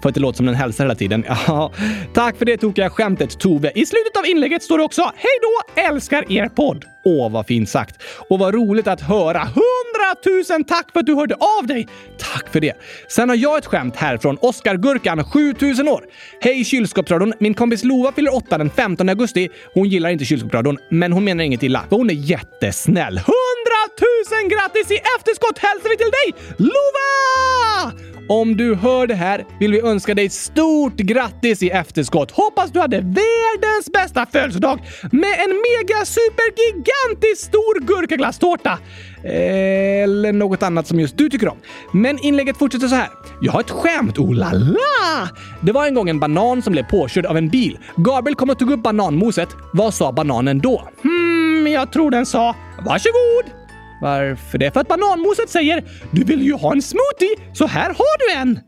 för 0.02 0.08
att 0.08 0.14
det 0.14 0.20
låter 0.20 0.36
som 0.36 0.46
den 0.46 0.54
hälsar 0.54 0.84
hela 0.84 0.94
tiden. 0.94 1.24
Ja, 1.46 1.72
tack 2.14 2.36
för 2.36 2.44
det 2.44 2.56
tokiga 2.56 2.90
skämtet 2.90 3.38
Tove. 3.38 3.72
I 3.74 3.86
slutet 3.86 4.16
av 4.16 4.26
inlägget 4.26 4.62
står 4.62 4.78
det 4.78 4.84
också 4.84 5.02
“Hej 5.16 5.38
då! 5.42 5.82
Älskar 5.82 6.32
er 6.32 6.48
podd!” 6.48 6.84
Åh, 7.04 7.30
vad 7.32 7.46
fint 7.46 7.68
sagt. 7.68 8.02
Och 8.28 8.38
vad 8.38 8.54
roligt 8.54 8.86
att 8.86 9.00
höra. 9.00 9.38
Hundratusen 9.38 10.64
tack 10.64 10.92
för 10.92 11.00
att 11.00 11.06
du 11.06 11.14
hörde 11.14 11.34
av 11.34 11.66
dig! 11.66 11.88
Tack 12.18 12.52
för 12.52 12.60
det. 12.60 12.72
Sen 13.08 13.28
har 13.28 13.36
jag 13.36 13.58
ett 13.58 13.66
skämt 13.66 13.96
här 13.96 14.18
från 14.18 14.36
Oskar 14.40 14.76
Gurkan, 14.76 15.24
7000 15.24 15.88
år. 15.88 16.04
Hej 16.40 16.64
kylskåpsradion! 16.64 17.32
Min 17.38 17.54
kompis 17.54 17.84
Lova 17.84 18.12
fyller 18.12 18.34
8 18.34 18.58
den 18.58 18.70
15 18.70 19.08
augusti. 19.08 19.48
Hon 19.74 19.88
gillar 19.88 20.10
inte 20.10 20.24
kylskåpsradion, 20.24 20.78
men 20.90 21.12
hon 21.12 21.24
menar 21.24 21.44
inget 21.44 21.62
illa, 21.62 21.84
hon 21.90 22.10
är 22.10 22.14
jättesnäll. 22.14 23.18
Hundratusen 23.18 24.48
grattis 24.48 24.90
i 24.90 24.98
efterskott 25.18 25.58
hälsar 25.58 25.88
vi 25.88 25.96
till 25.96 26.10
dig, 26.10 26.56
Lova! 26.58 28.19
Om 28.30 28.56
du 28.56 28.74
hör 28.74 29.06
det 29.06 29.14
här 29.14 29.44
vill 29.60 29.72
vi 29.72 29.80
önska 29.80 30.14
dig 30.14 30.30
stort 30.30 30.96
grattis 30.96 31.62
i 31.62 31.70
efterskott. 31.70 32.30
Hoppas 32.30 32.70
du 32.70 32.80
hade 32.80 32.96
världens 32.96 33.92
bästa 33.92 34.26
födelsedag 34.26 34.80
med 35.02 35.30
en 35.30 35.50
mega 35.50 36.04
supergigantisk 36.04 37.46
stor 37.46 37.80
gurkaglasstårta. 37.80 38.78
Eller 39.24 40.32
något 40.32 40.62
annat 40.62 40.86
som 40.86 41.00
just 41.00 41.18
du 41.18 41.28
tycker 41.28 41.48
om. 41.48 41.56
Men 41.92 42.18
inlägget 42.18 42.56
fortsätter 42.56 42.88
så 42.88 42.94
här. 42.94 43.08
Jag 43.40 43.52
har 43.52 43.60
ett 43.60 43.70
skämt, 43.70 44.18
oh 44.18 44.34
la 44.34 44.52
la! 44.52 45.28
Det 45.60 45.72
var 45.72 45.86
en 45.86 45.94
gång 45.94 46.08
en 46.08 46.20
banan 46.20 46.62
som 46.62 46.72
blev 46.72 46.84
påkörd 46.84 47.26
av 47.26 47.36
en 47.36 47.48
bil. 47.48 47.78
Gabriel 47.96 48.36
kom 48.36 48.50
och 48.50 48.58
tog 48.58 48.70
upp 48.70 48.82
bananmoset. 48.82 49.48
Vad 49.72 49.94
sa 49.94 50.12
bananen 50.12 50.58
då? 50.58 50.88
Hmm, 51.02 51.66
jag 51.66 51.92
tror 51.92 52.10
den 52.10 52.26
sa 52.26 52.56
“Varsågod!” 52.84 53.59
Varför 54.00 54.58
det? 54.58 54.70
För 54.70 54.80
att 54.80 54.88
bananmoset 54.88 55.50
säger 55.50 55.84
“Du 56.10 56.24
vill 56.24 56.42
ju 56.42 56.52
ha 56.52 56.72
en 56.72 56.82
smoothie, 56.82 57.36
så 57.52 57.66
här 57.66 57.86
har 57.86 58.18
du 58.18 58.40
en!” 58.40 58.60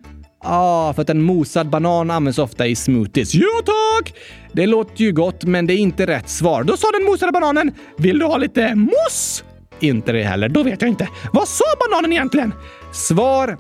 Ja, 0.45 0.51
ah, 0.51 0.93
för 0.93 1.03
att 1.03 1.11
en 1.11 1.23
mosad 1.23 1.71
banan 1.71 2.11
används 2.11 2.39
ofta 2.39 2.67
i 2.67 2.77
smoothies. 2.77 3.35
Jo 3.35 3.49
tack! 3.65 4.15
Det 4.53 4.67
låter 4.67 5.05
ju 5.05 5.13
gott, 5.13 5.45
men 5.45 5.67
det 5.67 5.75
är 5.75 5.79
inte 5.79 6.07
rätt 6.07 6.29
svar. 6.29 6.65
Då 6.65 6.77
sa 6.77 6.91
den 6.91 7.05
mosade 7.05 7.33
bananen 7.33 7.73
“Vill 7.99 8.19
du 8.19 8.25
ha 8.25 8.37
lite 8.37 8.75
mousse?” 8.75 9.45
Inte 9.81 10.13
det 10.13 10.23
heller. 10.23 10.49
Då 10.49 10.63
vet 10.63 10.83
jag 10.83 10.89
inte. 10.89 11.09
Vad 11.33 11.49
sa 11.49 11.65
bananen 11.81 12.13
egentligen? 12.13 12.53
Svar 12.93 13.59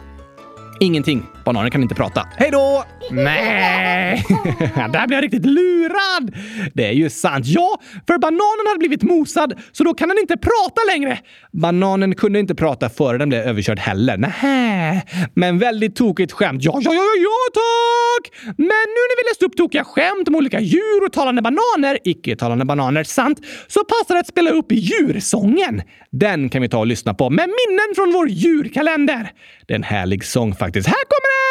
Ingenting. 0.83 1.27
Bananen 1.45 1.71
kan 1.71 1.83
inte 1.83 1.95
prata. 1.95 2.29
Hej 2.37 2.51
då! 2.51 2.85
Nej, 3.11 4.25
där 4.75 5.07
blev 5.07 5.17
jag 5.17 5.25
riktigt 5.25 5.47
lurad! 5.47 6.35
Det 6.75 6.87
är 6.87 6.93
ju 6.93 7.11
sant. 7.11 7.47
Ja, 7.47 7.81
för 8.07 8.19
bananen 8.19 8.67
hade 8.69 8.79
blivit 8.79 9.03
mosad, 9.03 9.55
så 9.73 9.85
då 9.85 9.95
kan 9.95 10.09
den 10.09 10.19
inte 10.19 10.37
prata 10.37 10.81
längre. 10.93 11.19
Bananen 11.53 12.15
kunde 12.15 12.39
inte 12.39 12.55
prata 12.55 12.89
före 12.89 13.19
den 13.19 13.29
blev 13.29 13.41
överkörd 13.43 13.79
heller. 13.79 14.17
Nähä. 14.17 15.03
Men 15.35 15.59
väldigt 15.59 15.97
tokigt 15.97 16.33
skämt. 16.33 16.65
Ja, 16.65 16.81
ja, 16.83 16.95
ja, 16.95 17.03
ja, 17.23 17.39
tack! 17.55 18.33
Men 18.47 18.67
nu 18.67 19.01
när 19.09 19.25
vi 19.25 19.31
läst 19.31 19.43
upp 19.43 19.57
tokiga 19.57 19.85
skämt 19.85 20.29
om 20.29 20.35
olika 20.35 20.61
djur 20.61 21.05
och 21.07 21.13
talande 21.13 21.43
bananer, 21.43 21.99
icke-talande 22.05 22.65
bananer, 22.65 23.05
sant, 23.05 23.39
så 23.69 23.85
passar 23.85 24.15
det 24.15 24.21
att 24.21 24.27
spela 24.27 24.51
upp 24.51 24.67
djursången. 24.73 25.83
Den 26.11 26.49
kan 26.49 26.63
vi 26.63 26.69
ta 26.69 26.79
och 26.79 26.87
lyssna 26.87 27.15
på 27.15 27.31
med 27.31 27.49
minnen 27.49 27.95
från 27.95 28.13
vår 28.13 28.29
djurkalender. 28.29 29.33
Det 29.67 29.75
är 29.75 29.77
en 29.77 29.83
härlig 29.83 30.25
sång 30.25 30.55
faktiskt. 30.55 30.89
Här 30.89 30.95
kommer 30.95 31.29
den! 31.37 31.42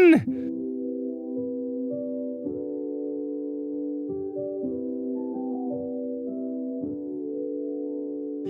One. 0.00 0.29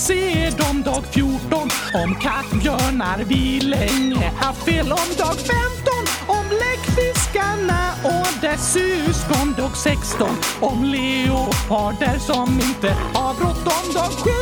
Se 0.00 0.14
ser 0.14 0.50
dem. 0.58 0.82
Dag 0.82 1.04
14 1.10 1.68
om 1.94 2.14
kattbjörnar 2.14 3.24
vi 3.24 3.60
länge 3.60 4.30
haft 4.36 4.64
fel 4.64 4.92
om. 4.92 5.08
Dag 5.18 5.36
15 5.36 5.56
om 6.26 6.44
läckfiskarna 6.62 7.92
och 8.04 8.40
dess 8.40 8.72
syskon. 8.72 9.54
Dag 9.56 9.76
16 9.76 10.28
om 10.60 10.84
leoparder 10.84 12.18
som 12.18 12.60
inte 12.60 12.88
har 13.14 13.34
bråttom. 13.34 13.94
Dag 13.94 14.12
17 14.12 14.32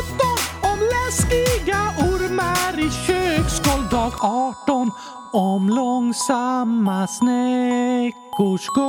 om 0.62 0.78
läskiga 0.94 1.82
ormar 2.10 2.78
i 2.78 2.90
köksgolv. 3.06 3.88
Dag 3.90 4.12
18 4.20 4.90
om 5.32 5.68
långsamma 5.68 7.06
snäckors 7.06 8.66
gång. 8.66 8.88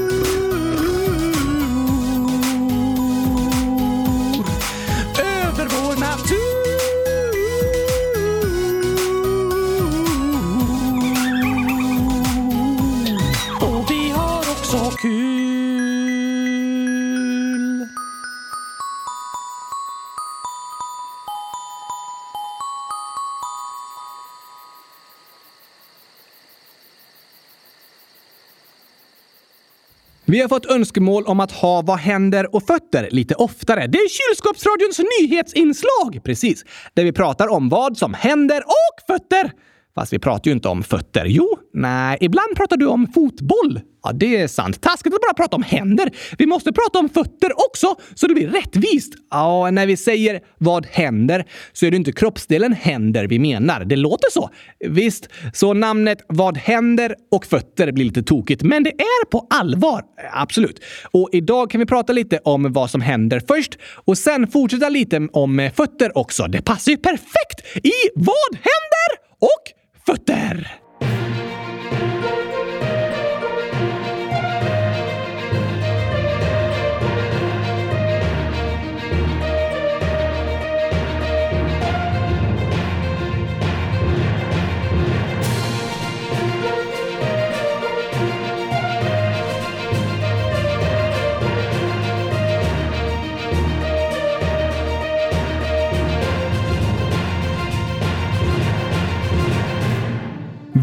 Vi 30.41 30.43
har 30.43 30.49
fått 30.49 30.65
önskemål 30.65 31.23
om 31.25 31.39
att 31.39 31.51
ha 31.51 31.81
Vad 31.81 31.97
händer 31.97 32.55
och 32.55 32.63
fötter 32.63 33.09
lite 33.11 33.35
oftare. 33.35 33.87
Det 33.87 33.97
är 33.97 34.09
kylskåpsradions 34.09 34.99
nyhetsinslag! 35.19 36.23
Precis. 36.23 36.65
Där 36.93 37.03
vi 37.03 37.11
pratar 37.11 37.47
om 37.47 37.69
vad 37.69 37.97
som 37.97 38.13
händer 38.13 38.63
och 38.65 39.15
fötter. 39.15 39.51
Fast 39.95 40.13
vi 40.13 40.19
pratar 40.19 40.51
ju 40.51 40.55
inte 40.55 40.67
om 40.67 40.83
fötter. 40.83 41.25
Jo, 41.25 41.57
nej, 41.73 42.17
ibland 42.21 42.55
pratar 42.55 42.77
du 42.77 42.85
om 42.85 43.07
fotboll. 43.07 43.79
Ja, 44.03 44.11
det 44.13 44.41
är 44.41 44.47
sant. 44.47 44.81
Taskigt 44.81 45.13
att 45.13 45.21
bara 45.21 45.33
prata 45.33 45.55
om 45.55 45.63
händer. 45.63 46.09
Vi 46.37 46.45
måste 46.45 46.73
prata 46.73 46.99
om 46.99 47.09
fötter 47.09 47.51
också, 47.69 47.95
så 48.15 48.27
det 48.27 48.33
blir 48.33 48.47
rättvist. 48.47 49.13
Ja, 49.31 49.71
när 49.71 49.87
vi 49.87 49.97
säger 49.97 50.39
vad 50.57 50.85
händer 50.85 51.45
så 51.73 51.85
är 51.85 51.91
det 51.91 51.97
inte 51.97 52.11
kroppsdelen 52.11 52.73
händer 52.73 53.27
vi 53.27 53.39
menar. 53.39 53.85
Det 53.85 53.95
låter 53.95 54.31
så. 54.31 54.49
Visst, 54.79 55.29
så 55.53 55.73
namnet 55.73 56.17
Vad 56.27 56.57
händer 56.57 57.15
och 57.31 57.45
fötter 57.45 57.91
blir 57.91 58.05
lite 58.05 58.23
tokigt, 58.23 58.63
men 58.63 58.83
det 58.83 58.89
är 58.89 59.25
på 59.25 59.47
allvar. 59.49 60.03
Absolut. 60.33 60.79
Och 61.11 61.29
idag 61.31 61.71
kan 61.71 61.79
vi 61.79 61.85
prata 61.85 62.13
lite 62.13 62.39
om 62.43 62.73
vad 62.73 62.89
som 62.89 63.01
händer 63.01 63.41
först 63.47 63.77
och 64.05 64.17
sen 64.17 64.47
fortsätta 64.47 64.89
lite 64.89 65.27
om 65.33 65.69
fötter 65.75 66.17
också. 66.17 66.43
Det 66.43 66.61
passar 66.61 66.91
ju 66.91 66.97
perfekt 66.97 67.77
i 67.83 67.91
Vad 68.15 68.55
händer 68.55 69.11
och 69.39 69.63
fötter! 70.05 70.81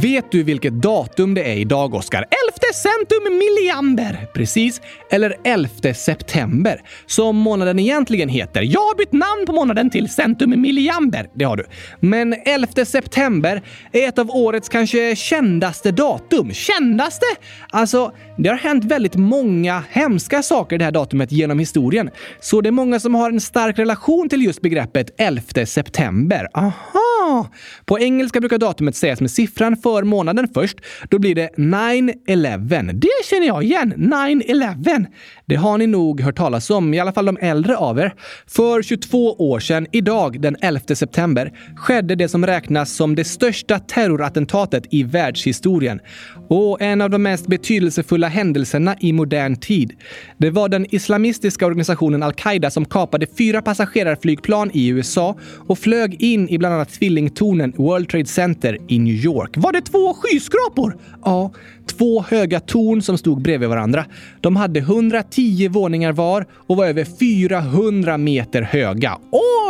Vet 0.03 0.33
du 0.33 0.43
vilket 0.43 0.73
datum 0.73 1.35
det 1.35 1.53
är 1.53 1.57
idag, 1.57 1.95
Oskar? 1.95 2.19
11 2.19 2.29
centum 2.75 3.39
milliamber! 3.39 4.27
Precis. 4.35 4.81
Eller 5.11 5.37
11 5.45 5.95
september, 5.95 6.81
som 7.07 7.37
månaden 7.37 7.79
egentligen 7.79 8.29
heter. 8.29 8.63
Jag 8.63 8.81
har 8.81 8.97
bytt 8.97 9.13
namn 9.13 9.47
på 9.47 9.53
månaden 9.53 9.91
till 9.91 10.09
centum 10.09 10.61
milliamber. 10.61 11.31
Det 11.35 11.45
har 11.45 11.57
du. 11.57 11.67
Men 12.01 12.35
11 12.47 12.85
september 12.85 13.63
är 13.93 14.09
ett 14.09 14.19
av 14.19 14.31
årets 14.31 14.69
kanske 14.69 15.17
kändaste 15.17 15.91
datum. 15.91 16.53
Kändaste? 16.53 17.27
Alltså, 17.71 18.13
det 18.39 18.49
har 18.49 18.57
hänt 18.57 18.85
väldigt 18.85 19.17
många 19.17 19.85
hemska 19.91 20.43
saker 20.43 20.79
det 20.79 20.85
här 20.85 20.93
datumet 20.93 21.33
genom 21.33 21.59
historien. 21.59 22.11
Så 22.41 22.61
det 22.61 22.69
är 22.69 22.71
många 22.71 23.01
som 23.01 23.15
har 23.15 23.31
en 23.31 23.41
stark 23.41 23.79
relation 23.79 24.29
till 24.29 24.43
just 24.43 24.61
begreppet 24.61 25.15
11 25.19 25.67
september. 25.67 26.49
Aha! 26.55 27.49
På 27.85 27.99
engelska 27.99 28.41
brukar 28.41 28.59
datumet 28.59 28.97
sägas 28.97 29.21
med 29.21 29.31
siffran 29.31 29.77
för 29.89 30.03
månaden 30.03 30.49
först. 30.55 30.79
Då 31.09 31.19
blir 31.19 31.35
det 31.35 31.51
9-11. 31.57 32.93
Det 32.93 33.09
känner 33.31 33.47
jag 33.47 33.63
igen. 33.63 33.95
9-11. 33.97 35.07
Det 35.47 35.57
har 35.57 35.79
ni 35.79 35.87
nog 35.87 36.21
hört 36.21 36.37
talas 36.37 36.71
om, 36.71 36.95
i 36.95 37.01
alla 37.01 37.13
fall 37.13 37.27
de 37.27 37.39
äldre 37.41 37.77
av 37.77 37.99
er. 37.99 38.15
För 38.47 38.83
22 38.83 39.33
år 39.33 39.61
sedan, 39.61 39.87
idag 39.93 40.41
den 40.41 40.57
11 40.61 40.81
september, 40.95 41.53
skedde 41.77 42.15
det 42.15 42.29
som 42.29 42.47
räknas 42.47 42.93
som 42.93 43.15
det 43.15 43.25
största 43.25 43.79
terrorattentatet 43.79 44.85
i 44.91 45.03
världshistorien. 45.03 46.01
Och 46.49 46.83
en 46.83 47.01
av 47.01 47.11
de 47.11 47.23
mest 47.23 47.47
betydelsefulla 47.47 48.29
händelserna 48.29 48.97
i 49.01 49.13
modern 49.13 49.57
tid. 49.57 49.93
Det 50.39 50.51
var 50.51 50.69
den 50.69 50.87
islamistiska 50.95 51.67
organisationen 51.67 52.23
al-Qaida 52.23 52.71
som 52.71 52.85
kapade 52.85 53.27
fyra 53.39 53.63
passagerarflygplan 53.63 54.71
i 54.75 54.89
USA 54.89 55.37
och 55.69 55.79
flög 55.79 56.23
in 56.23 56.49
i 56.49 56.59
bland 56.59 56.75
annat 56.75 56.93
tvillingtornen 56.93 57.73
World 57.77 58.09
Trade 58.09 58.27
Center 58.27 58.79
i 58.89 58.99
New 58.99 59.15
York. 59.15 59.51
Var 59.57 59.73
det 59.81 59.87
två 59.87 60.15
skyskrapor? 60.15 60.99
Ja, 61.25 61.51
två 61.89 62.23
höga 62.23 62.61
torn 62.61 63.03
som 63.03 63.19
stod 63.19 63.43
bredvid 63.43 63.69
varandra. 63.69 64.05
De 64.41 64.57
hade 64.57 64.81
110 64.81 65.69
våningar 65.69 66.13
var 66.13 66.47
och 66.53 66.77
var 66.77 66.87
över 66.87 67.05
400 67.05 68.19
meter 68.19 68.63
höga. 68.63 69.19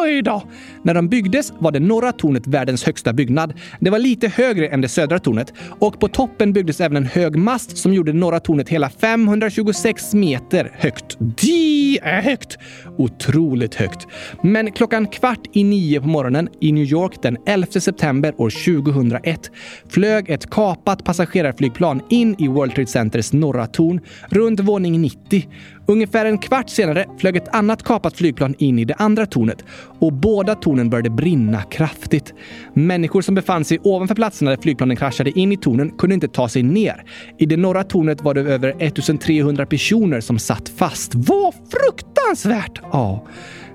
Oj 0.02 0.22
då! 0.22 0.42
När 0.82 0.94
de 0.94 1.08
byggdes 1.08 1.52
var 1.58 1.72
det 1.72 1.80
norra 1.80 2.12
tornet 2.12 2.46
världens 2.46 2.84
högsta 2.84 3.12
byggnad. 3.12 3.52
Det 3.80 3.90
var 3.90 3.98
lite 3.98 4.28
högre 4.28 4.68
än 4.68 4.80
det 4.80 4.88
södra 4.88 5.18
tornet 5.18 5.52
och 5.78 6.00
på 6.00 6.08
toppen 6.08 6.52
byggdes 6.52 6.80
även 6.80 6.96
en 6.96 7.04
hög 7.04 7.36
mast 7.36 7.78
som 7.78 7.94
gjorde 7.94 8.12
norra 8.12 8.40
tornet 8.40 8.68
hela 8.68 8.90
526 8.90 10.14
meter 10.14 10.72
högt. 10.74 11.16
Det 11.18 11.98
är 12.02 12.22
högt! 12.22 12.58
Otroligt 12.98 13.74
högt. 13.74 14.06
Men 14.42 14.72
klockan 14.72 15.06
kvart 15.06 15.46
i 15.52 15.64
nio 15.64 16.00
på 16.00 16.08
morgonen 16.08 16.48
i 16.60 16.72
New 16.72 16.84
York 16.84 17.22
den 17.22 17.36
11 17.46 17.66
september 17.66 18.34
år 18.36 18.50
2001 18.50 19.50
flög 19.88 20.30
ett 20.30 20.50
kapat 20.50 21.04
passagerarflygplan 21.04 22.00
in 22.10 22.34
i 22.38 22.48
World 22.48 22.74
Trade 22.74 22.86
Centers 22.86 23.32
norra 23.32 23.66
torn 23.66 24.00
runt 24.28 24.60
våning 24.60 25.00
90. 25.00 25.48
Ungefär 25.86 26.24
en 26.24 26.38
kvart 26.38 26.70
senare 26.70 27.04
flög 27.18 27.36
ett 27.36 27.54
annat 27.54 27.82
kapat 27.82 28.16
flygplan 28.16 28.54
in 28.58 28.78
i 28.78 28.84
det 28.84 28.94
andra 28.94 29.26
tornet 29.26 29.64
och 30.00 30.12
båda 30.12 30.54
tornen 30.54 30.90
började 30.90 31.10
brinna 31.10 31.62
kraftigt. 31.62 32.34
Människor 32.74 33.22
som 33.22 33.34
befann 33.34 33.64
sig 33.64 33.78
ovanför 33.82 34.14
platserna 34.14 34.50
där 34.50 34.62
flygplanen 34.62 34.96
kraschade 34.96 35.38
in 35.38 35.52
i 35.52 35.56
tornen 35.56 35.90
kunde 35.90 36.14
inte 36.14 36.28
ta 36.28 36.48
sig 36.48 36.62
ner. 36.62 37.04
I 37.38 37.46
det 37.46 37.56
norra 37.56 37.84
tornet 37.84 38.22
var 38.22 38.34
det 38.34 38.40
över 38.40 38.74
1300 38.78 39.66
personer 39.66 40.20
som 40.20 40.38
satt 40.38 40.68
fast. 40.68 41.12
Vad 41.14 41.54
fruktansvärt! 41.54 42.80
Ja. 42.92 43.26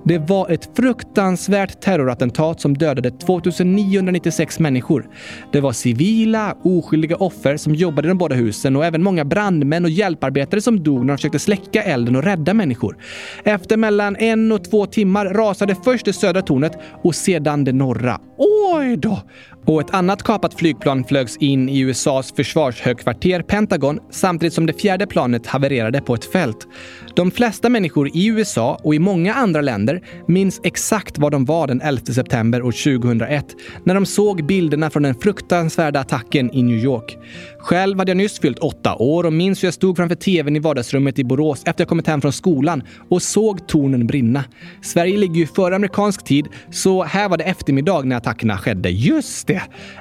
Det 0.05 0.17
var 0.17 0.49
ett 0.49 0.69
fruktansvärt 0.75 1.81
terrorattentat 1.81 2.61
som 2.61 2.77
dödade 2.77 3.11
2996 3.11 4.59
människor. 4.59 5.09
Det 5.51 5.61
var 5.61 5.71
civila, 5.71 6.55
oskyldiga 6.63 7.15
offer 7.15 7.57
som 7.57 7.75
jobbade 7.75 8.07
i 8.07 8.09
de 8.09 8.17
båda 8.17 8.35
husen 8.35 8.75
och 8.75 8.85
även 8.85 9.03
många 9.03 9.25
brandmän 9.25 9.83
och 9.83 9.89
hjälparbetare 9.89 10.61
som 10.61 10.83
dog 10.83 10.99
när 10.99 11.07
de 11.07 11.17
försökte 11.17 11.39
släcka 11.39 11.83
elden 11.83 12.15
och 12.15 12.23
rädda 12.23 12.53
människor. 12.53 12.97
Efter 13.43 13.77
mellan 13.77 14.15
en 14.15 14.51
och 14.51 14.63
två 14.63 14.85
timmar 14.85 15.25
rasade 15.25 15.75
först 15.83 16.05
det 16.05 16.13
södra 16.13 16.41
tornet 16.41 16.77
och 17.03 17.15
sedan 17.15 17.63
det 17.63 17.73
norra. 17.73 18.19
Oj 18.37 18.97
då! 18.97 19.19
Och 19.65 19.82
ett 19.82 19.93
annat 19.93 20.23
kapat 20.23 20.54
flygplan 20.54 21.04
flögs 21.04 21.38
in 21.38 21.69
i 21.69 21.80
USAs 21.80 22.34
försvarshögkvarter 22.36 23.41
Pentagon 23.41 23.99
samtidigt 24.12 24.54
som 24.54 24.65
det 24.65 24.73
fjärde 24.73 25.08
planet 25.08 25.47
havererade 25.47 26.02
på 26.02 26.13
ett 26.13 26.26
fält. 26.26 26.67
De 27.15 27.32
flesta 27.32 27.69
människor 27.69 28.10
i 28.13 28.28
USA 28.28 28.80
och 28.84 28.95
i 28.95 28.99
många 28.99 29.34
andra 29.34 29.62
länder 29.62 30.02
minns 30.28 30.62
exakt 30.63 31.17
var 31.17 31.32
de 31.32 31.45
var 31.45 31.67
den 31.67 31.82
11 31.82 32.06
september 32.06 32.62
år 32.62 32.99
2001 32.99 33.45
när 33.84 33.93
de 33.93 34.06
såg 34.06 34.45
bilderna 34.45 34.89
från 34.89 35.04
den 35.04 35.15
fruktansvärda 35.15 35.99
attacken 35.99 36.54
i 36.54 36.63
New 36.63 36.78
York. 36.78 37.17
Själv 37.60 37.97
hade 37.97 38.12
jag 38.12 38.17
nyss 38.17 38.39
fyllt 38.39 38.60
åtta 38.60 38.95
år 38.95 39.23
och 39.23 39.34
minns 39.34 39.63
hur 39.63 39.67
jag 39.67 39.73
stod 39.73 39.97
framför 39.97 40.15
tvn 40.15 40.56
i 40.56 40.60
vardagsrummet 40.60 41.19
i 41.19 41.23
Borås 41.23 41.62
efter 41.65 41.82
jag 41.82 41.89
kommit 41.89 42.08
hem 42.08 42.21
från 42.21 42.34
skolan 42.34 42.84
och 43.10 43.21
såg 43.21 43.67
tornen 43.67 44.08
brinna. 44.08 44.43
Sverige 44.82 45.17
ligger 45.17 45.36
ju 45.36 45.47
före 45.47 45.76
amerikansk 45.76 46.23
tid, 46.23 46.47
så 46.71 47.04
här 47.04 47.30
var 47.30 47.38
det 47.38 47.43
eftermiddag 47.43 48.02
när 48.02 48.15
attackerna 48.15 48.58
skedde. 48.58 48.89
Just 48.89 49.47
det! 49.47 49.52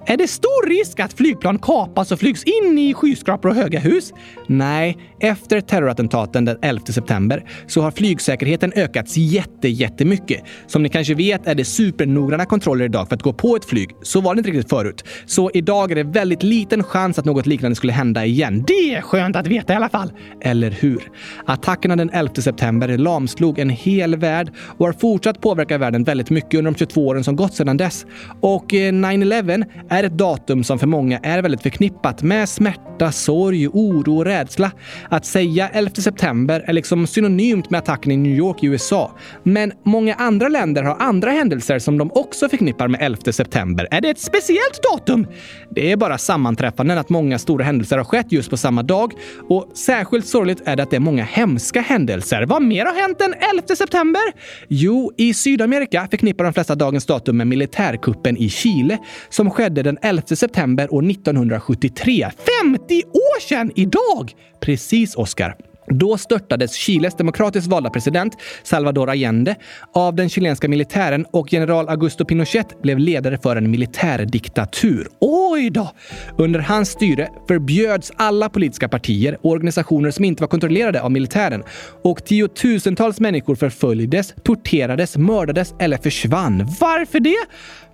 Är 0.06 0.16
det 0.16 0.28
stor 0.28 0.68
risk 0.68 1.00
att 1.00 1.12
flygplan 1.12 1.58
kapas 1.58 2.12
och 2.12 2.18
flygs 2.18 2.44
in 2.44 2.78
i 2.78 2.94
skyskrapor 2.94 3.48
och 3.48 3.54
höga 3.54 3.78
hus? 3.78 4.12
Nej, 4.46 4.98
efter 5.20 5.60
terrorattentaten 5.60 6.44
den 6.44 6.58
11 6.62 6.86
september 6.86 7.44
så 7.66 7.82
har 7.82 7.90
flygsäkerheten 7.90 8.72
ökats 8.76 9.16
jätte, 9.16 9.68
jättemycket. 9.68 10.42
Som 10.66 10.82
ni 10.82 10.88
kanske 10.88 11.14
vet 11.14 11.46
är 11.46 11.54
det 11.54 11.64
supernoggranna 11.64 12.44
kontroller 12.44 12.84
idag 12.84 13.08
för 13.08 13.14
att 13.14 13.22
gå 13.22 13.32
på 13.32 13.56
ett 13.56 13.64
flyg. 13.64 13.90
Så 14.02 14.20
var 14.20 14.34
det 14.34 14.38
inte 14.38 14.50
riktigt 14.50 14.70
förut. 14.70 15.04
Så 15.26 15.50
idag 15.54 15.90
är 15.90 15.94
det 15.94 16.02
väldigt 16.02 16.42
liten 16.42 16.82
chans 16.84 17.18
att 17.18 17.24
något 17.24 17.46
liknande 17.46 17.74
skulle 17.74 17.92
hända 17.92 18.24
igen. 18.24 18.64
Det 18.66 18.94
är 18.94 19.00
skönt 19.00 19.36
att 19.36 19.46
veta 19.46 19.72
i 19.72 19.76
alla 19.76 19.88
fall. 19.88 20.12
Eller 20.40 20.70
hur? 20.70 21.10
Attackerna 21.46 21.96
den 21.96 22.10
11 22.10 22.34
september 22.34 22.98
lamslog 22.98 23.58
en 23.58 23.70
hel 23.70 24.16
värld 24.16 24.52
och 24.78 24.86
har 24.86 24.92
fortsatt 24.92 25.40
påverka 25.40 25.78
världen 25.78 26.04
väldigt 26.04 26.30
mycket 26.30 26.58
under 26.58 26.70
de 26.70 26.78
22 26.78 27.06
åren 27.06 27.24
som 27.24 27.36
gått 27.36 27.54
sedan 27.54 27.76
dess. 27.76 28.06
Och 28.40 28.66
9-11 28.72 29.41
är 29.88 30.04
ett 30.04 30.18
datum 30.18 30.64
som 30.64 30.78
för 30.78 30.86
många 30.86 31.18
är 31.18 31.42
väldigt 31.42 31.62
förknippat 31.62 32.22
med 32.22 32.48
smärta, 32.48 33.12
sorg, 33.12 33.68
oro 33.68 34.16
och 34.16 34.24
rädsla. 34.24 34.70
Att 35.08 35.26
säga 35.26 35.68
11 35.68 35.94
september 35.94 36.64
är 36.66 36.72
liksom 36.72 37.06
synonymt 37.06 37.70
med 37.70 37.78
attacken 37.78 38.12
i 38.12 38.16
New 38.16 38.32
York 38.32 38.62
i 38.62 38.66
USA. 38.66 39.16
Men 39.42 39.72
många 39.84 40.14
andra 40.14 40.48
länder 40.48 40.82
har 40.82 40.96
andra 41.00 41.30
händelser 41.30 41.78
som 41.78 41.98
de 41.98 42.10
också 42.14 42.48
förknippar 42.48 42.88
med 42.88 43.02
11 43.02 43.32
september. 43.32 43.88
Är 43.90 44.00
det 44.00 44.10
ett 44.10 44.20
speciellt 44.20 44.80
datum? 44.92 45.26
Det 45.70 45.92
är 45.92 45.96
bara 45.96 46.18
sammanträffanden 46.18 46.98
att 46.98 47.08
många 47.08 47.38
stora 47.38 47.64
händelser 47.64 47.96
har 47.96 48.04
skett 48.04 48.32
just 48.32 48.50
på 48.50 48.56
samma 48.56 48.82
dag. 48.82 49.12
Och 49.48 49.70
särskilt 49.74 50.26
sorgligt 50.26 50.62
är 50.64 50.76
det 50.76 50.82
att 50.82 50.90
det 50.90 50.96
är 50.96 51.00
många 51.00 51.24
hemska 51.24 51.80
händelser. 51.80 52.42
Vad 52.42 52.62
mer 52.62 52.84
har 52.84 53.00
hänt 53.00 53.18
den 53.18 53.34
11 53.54 53.76
september? 53.76 54.22
Jo, 54.68 55.12
i 55.16 55.34
Sydamerika 55.34 56.08
förknippar 56.10 56.44
de 56.44 56.52
flesta 56.52 56.74
dagens 56.74 57.06
datum 57.06 57.36
med 57.36 57.46
militärkuppen 57.46 58.36
i 58.36 58.48
Chile 58.48 58.98
som 59.32 59.50
skedde 59.50 59.82
den 59.82 59.98
11 60.02 60.22
september 60.26 60.94
år 60.94 61.10
1973. 61.10 62.30
50 62.62 63.02
år 63.04 63.40
sedan 63.40 63.72
idag! 63.74 64.32
Precis, 64.60 65.14
Oscar. 65.14 65.56
Då 65.86 66.18
störtades 66.18 66.74
Chiles 66.74 67.14
demokratiskt 67.14 67.66
valda 67.66 67.90
president 67.90 68.36
Salvador 68.62 69.10
Allende 69.10 69.56
av 69.94 70.14
den 70.14 70.28
chilenska 70.28 70.68
militären 70.68 71.26
och 71.30 71.52
general 71.52 71.88
Augusto 71.88 72.24
Pinochet 72.24 72.82
blev 72.82 72.98
ledare 72.98 73.38
för 73.38 73.56
en 73.56 73.70
militärdiktatur. 73.70 75.08
Oj 75.20 75.70
då! 75.70 75.90
Under 76.38 76.60
hans 76.60 76.88
styre 76.88 77.28
förbjöds 77.48 78.12
alla 78.16 78.48
politiska 78.48 78.88
partier 78.88 79.38
och 79.42 79.50
organisationer 79.50 80.10
som 80.10 80.24
inte 80.24 80.42
var 80.42 80.48
kontrollerade 80.48 81.02
av 81.02 81.10
militären 81.10 81.62
och 82.04 82.24
tiotusentals 82.24 83.20
människor 83.20 83.54
förföljdes, 83.54 84.34
torterades, 84.44 85.16
mördades 85.16 85.74
eller 85.78 85.96
försvann. 85.96 86.66
Varför 86.80 87.20
det? 87.20 87.46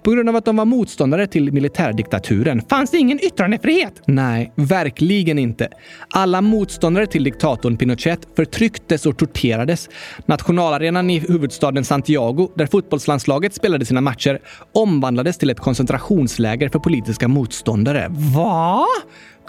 På 0.02 0.10
grund 0.10 0.28
av 0.28 0.36
att 0.36 0.44
de 0.44 0.56
var 0.56 0.64
motståndare 0.64 1.26
till 1.26 1.52
militärdiktaturen. 1.52 2.62
Fanns 2.68 2.90
det 2.90 2.98
ingen 2.98 3.24
yttrandefrihet? 3.24 4.02
Nej, 4.06 4.52
verkligen 4.54 5.38
inte. 5.38 5.68
Alla 6.14 6.40
motståndare 6.40 7.06
till 7.06 7.24
diktatorn 7.24 7.76
Pinochet 7.76 8.28
förtrycktes 8.36 9.06
och 9.06 9.18
torterades. 9.18 9.88
Nationalarenan 10.26 11.10
i 11.10 11.18
huvudstaden 11.18 11.84
Santiago, 11.84 12.48
där 12.54 12.66
fotbollslandslaget 12.66 13.54
spelade 13.54 13.84
sina 13.84 14.00
matcher, 14.00 14.40
omvandlades 14.72 15.38
till 15.38 15.50
ett 15.50 15.60
koncentrationsläger 15.60 16.68
för 16.68 16.78
politiska 16.78 17.28
motståndare. 17.28 18.06
Va? 18.34 18.86